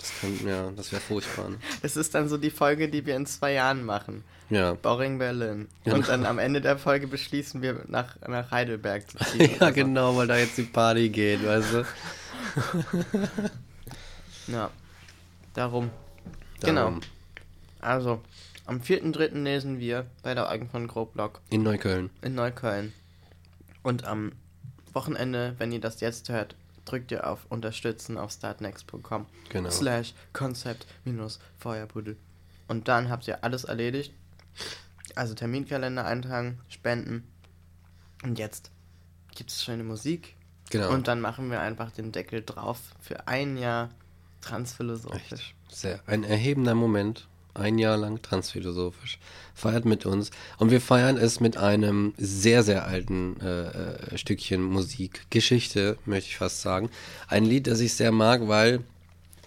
[0.01, 1.49] Das kann, ja, das wäre furchtbar.
[1.49, 1.57] ne?
[1.81, 4.23] Das ist dann so die Folge, die wir in zwei Jahren machen.
[4.49, 4.73] Ja.
[4.73, 5.69] Boring Berlin.
[5.85, 5.95] Genau.
[5.97, 9.51] Und dann am Ende der Folge beschließen wir, nach, nach Heidelberg zu ziehen.
[9.59, 9.73] ja, so.
[9.73, 11.85] genau, weil da jetzt die Party geht, weißt du.
[14.47, 14.69] Ja.
[15.53, 15.89] Darum.
[16.61, 16.81] Genau.
[16.85, 17.01] Darum
[17.79, 18.21] Also,
[18.65, 19.41] am 4.3.
[19.43, 22.09] lesen wir bei der Eugen von Groblock In Neukölln.
[22.21, 22.93] in Neukölln.
[23.83, 24.33] Und am
[24.93, 26.55] Wochenende, wenn ihr das jetzt hört,
[26.85, 29.69] drückt ihr auf Unterstützen auf startnext.com Genau.
[29.69, 32.17] slash Konzept minus Feuerbuddel.
[32.67, 34.13] Und dann habt ihr alles erledigt.
[35.15, 37.27] Also Terminkalender eintragen, spenden.
[38.23, 38.71] Und jetzt
[39.35, 40.35] gibt es schöne Musik.
[40.69, 40.89] Genau.
[40.91, 43.89] Und dann machen wir einfach den Deckel drauf für ein Jahr
[44.41, 45.53] transphilosophisch.
[45.69, 45.99] Sehr.
[46.07, 47.27] Ein erhebender Moment.
[47.53, 49.19] Ein Jahr lang transphilosophisch.
[49.53, 50.31] Feiert mit uns.
[50.57, 55.25] Und wir feiern es mit einem sehr, sehr alten äh, äh, Stückchen Musik.
[55.29, 56.89] Geschichte, möchte ich fast sagen.
[57.27, 58.83] Ein Lied, das ich sehr mag, weil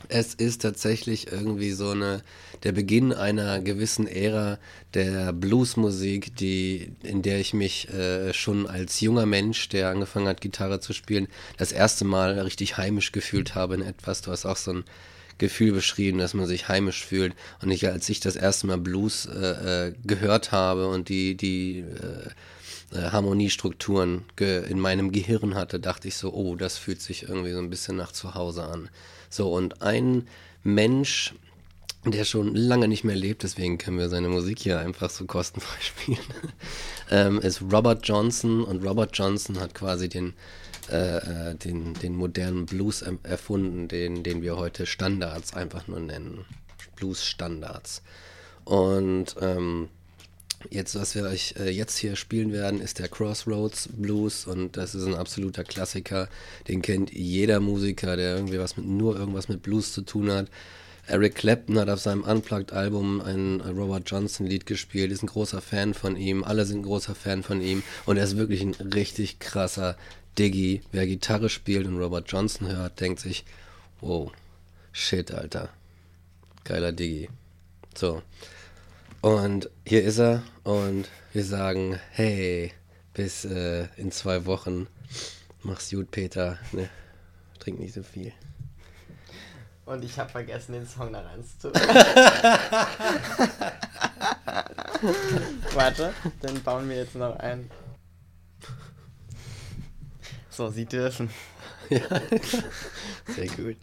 [0.08, 2.22] es ist tatsächlich irgendwie so eine,
[2.62, 4.58] der Beginn einer gewissen Ära
[4.92, 10.40] der Bluesmusik, die, in der ich mich äh, schon als junger Mensch, der angefangen hat,
[10.40, 14.20] Gitarre zu spielen, das erste Mal richtig heimisch gefühlt habe in etwas.
[14.20, 14.84] Du hast auch so ein
[15.38, 17.34] Gefühl beschrieben, dass man sich heimisch fühlt.
[17.60, 21.80] Und ich, als ich das erste Mal Blues äh, äh, gehört habe und die, die
[21.80, 22.30] äh,
[22.94, 27.58] äh, Harmoniestrukturen in meinem Gehirn hatte, dachte ich so, oh, das fühlt sich irgendwie so
[27.58, 28.88] ein bisschen nach zu Hause an.
[29.30, 30.28] So, und ein
[30.62, 31.34] Mensch,
[32.04, 35.76] der schon lange nicht mehr lebt, deswegen können wir seine Musik hier einfach so kostenfrei
[35.80, 36.18] spielen,
[37.10, 38.62] ähm, ist Robert Johnson.
[38.62, 40.34] Und Robert Johnson hat quasi den,
[40.90, 46.44] äh, äh, den, den modernen Blues erfunden, den, den wir heute Standards einfach nur nennen.
[46.96, 48.02] Blues-Standards.
[48.64, 49.88] Und ähm,
[50.70, 54.94] Jetzt, was wir euch äh, jetzt hier spielen werden, ist der Crossroads Blues und das
[54.94, 56.28] ist ein absoluter Klassiker.
[56.68, 60.48] Den kennt jeder Musiker, der irgendwie was mit nur irgendwas mit Blues zu tun hat.
[61.06, 66.16] Eric Clapton hat auf seinem Unplugged-Album ein Robert Johnson-Lied gespielt, ist ein großer Fan von
[66.16, 69.96] ihm, alle sind ein großer Fan von ihm und er ist wirklich ein richtig krasser
[70.38, 70.82] Diggy.
[70.92, 73.44] Wer Gitarre spielt und Robert Johnson hört, denkt sich,
[74.00, 74.32] wow,
[74.92, 75.70] shit, Alter.
[76.64, 77.28] Geiler Diggy.
[77.94, 78.22] So.
[79.20, 82.72] Und hier ist er und wir sagen, hey,
[83.14, 84.86] bis äh, in zwei Wochen.
[85.62, 86.58] Mach's gut, Peter.
[86.72, 86.90] Ne?
[87.58, 88.32] Trink nicht so viel.
[89.86, 91.72] Und ich habe vergessen, den Song da reinzutun.
[95.74, 97.70] Warte, den bauen wir jetzt noch ein.
[100.54, 101.30] So, Sie dürfen.
[101.90, 103.76] Sehr gut.